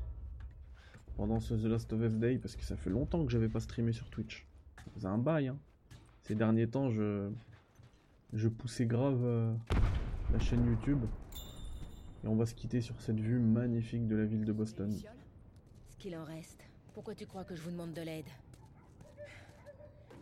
Pendant 1.17 1.41
ce 1.41 1.55
The 1.55 1.65
Last 1.65 1.93
of 1.93 2.03
Us 2.03 2.13
Day. 2.13 2.39
Parce 2.39 2.55
que 2.55 2.63
ça 2.63 2.77
fait 2.77 2.91
longtemps 2.91 3.25
que 3.25 3.33
j'avais 3.33 3.49
pas 3.49 3.61
streamé 3.61 3.93
sur 3.93 4.09
Twitch. 4.11 4.47
Ça 4.77 4.91
faisait 4.95 5.09
un 5.09 5.19
bail, 5.19 5.49
hein. 5.49 5.59
Ces 6.23 6.35
derniers 6.35 6.69
temps, 6.69 6.91
je, 6.91 7.31
poussais 8.49 8.85
grave 8.85 9.21
euh, 9.25 9.53
la 10.33 10.39
chaîne 10.39 10.65
YouTube. 10.67 11.01
Et 12.23 12.29
on 12.29 12.37
va 12.37 12.45
se 12.45 12.55
quitter 12.55 12.83
sur 12.83 13.01
cette 13.01 13.19
vue 13.19 13.39
magnifique 13.39 14.07
de 14.07 14.15
la 14.15 14.27
ville 14.27 14.45
de 14.45 14.53
Boston. 14.53 14.95
Qu'il 15.99 16.17
en 16.17 16.25
reste. 16.25 16.65
Pourquoi 16.95 17.15
tu 17.15 17.27
crois 17.27 17.45
que 17.45 17.55
je 17.55 17.63
vous 17.63 17.71
demande 17.71 17.93
de 17.93 18.03
l'aide 18.03 18.27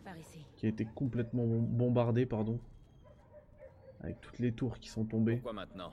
Par 0.03 0.17
ici. 0.17 0.39
Qui 0.55 0.65
a 0.65 0.69
été 0.69 0.85
complètement 0.85 1.45
bom- 1.45 1.61
bombardée, 1.65 2.25
pardon. 2.25 2.59
Avec 4.01 4.19
toutes 4.21 4.39
les 4.39 4.51
tours 4.51 4.79
qui 4.79 4.89
sont 4.89 5.05
tombées. 5.05 5.35
Pourquoi 5.35 5.53
maintenant 5.53 5.91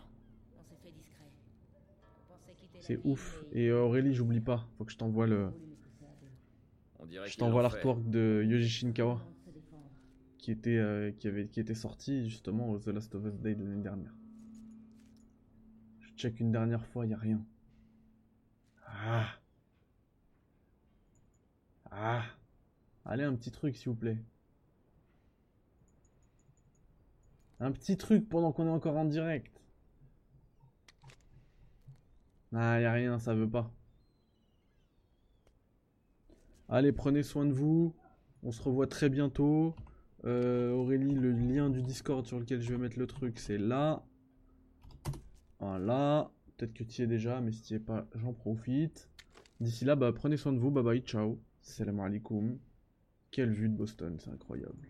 C'est 2.80 2.98
ouf. 3.04 3.44
Et 3.52 3.72
Aurélie, 3.72 4.14
j'oublie 4.14 4.40
pas. 4.40 4.66
Faut 4.76 4.84
que 4.84 4.92
je 4.92 4.98
t'envoie 4.98 5.26
le. 5.26 5.50
On 6.98 7.06
dirait 7.06 7.28
Je 7.28 7.36
t'envoie 7.38 7.62
l'artwork 7.62 8.08
de 8.08 8.42
Yoji 8.46 8.68
Shinkawa. 8.68 9.20
Qui 10.38 10.50
était, 10.50 10.76
euh, 10.76 11.10
qui, 11.12 11.26
avait, 11.28 11.48
qui 11.48 11.60
était 11.60 11.74
sorti 11.74 12.28
justement 12.28 12.70
au 12.70 12.78
The 12.78 12.88
Last 12.88 13.14
of 13.14 13.24
Us 13.24 13.38
Day 13.40 13.54
de 13.54 13.64
l'année 13.64 13.82
dernière. 13.82 14.12
Je 16.00 16.08
check 16.16 16.38
une 16.38 16.52
dernière 16.52 16.84
fois, 16.84 17.06
y 17.06 17.14
a 17.14 17.16
rien. 17.16 17.42
Ah. 18.86 19.26
Ah. 21.96 22.24
Allez, 23.04 23.22
un 23.22 23.34
petit 23.34 23.52
truc 23.52 23.76
s'il 23.76 23.90
vous 23.90 23.94
plaît. 23.94 24.18
Un 27.60 27.70
petit 27.72 27.96
truc 27.96 28.28
pendant 28.28 28.52
qu'on 28.52 28.66
est 28.66 28.70
encore 28.70 28.96
en 28.96 29.04
direct. 29.04 29.60
Ah, 32.52 32.80
y 32.80 32.86
rien, 32.86 33.18
ça 33.18 33.34
veut 33.34 33.48
pas. 33.48 33.72
Allez, 36.68 36.92
prenez 36.92 37.22
soin 37.22 37.46
de 37.46 37.52
vous. 37.52 37.94
On 38.42 38.50
se 38.50 38.62
revoit 38.62 38.86
très 38.88 39.08
bientôt. 39.08 39.74
Euh, 40.24 40.72
Aurélie, 40.72 41.14
le 41.14 41.30
lien 41.30 41.70
du 41.70 41.82
Discord 41.82 42.26
sur 42.26 42.40
lequel 42.40 42.60
je 42.60 42.72
vais 42.72 42.78
mettre 42.78 42.98
le 42.98 43.06
truc, 43.06 43.38
c'est 43.38 43.58
là. 43.58 44.04
Voilà. 45.60 46.30
Peut-être 46.56 46.74
que 46.74 46.84
tu 46.84 47.02
y 47.02 47.04
es 47.04 47.06
déjà, 47.06 47.40
mais 47.40 47.52
si 47.52 47.62
tu 47.62 47.74
es 47.74 47.78
pas, 47.78 48.06
j'en 48.14 48.32
profite. 48.32 49.08
D'ici 49.60 49.84
là, 49.84 49.94
bah, 49.96 50.12
prenez 50.12 50.36
soin 50.36 50.52
de 50.52 50.58
vous. 50.58 50.70
Bye 50.70 50.84
bye, 50.84 51.00
ciao. 51.00 51.38
Salam 51.64 51.98
alaikum. 52.00 52.58
Quelle 53.30 53.50
vue 53.50 53.70
de 53.70 53.74
Boston, 53.74 54.18
c'est 54.22 54.30
incroyable. 54.30 54.86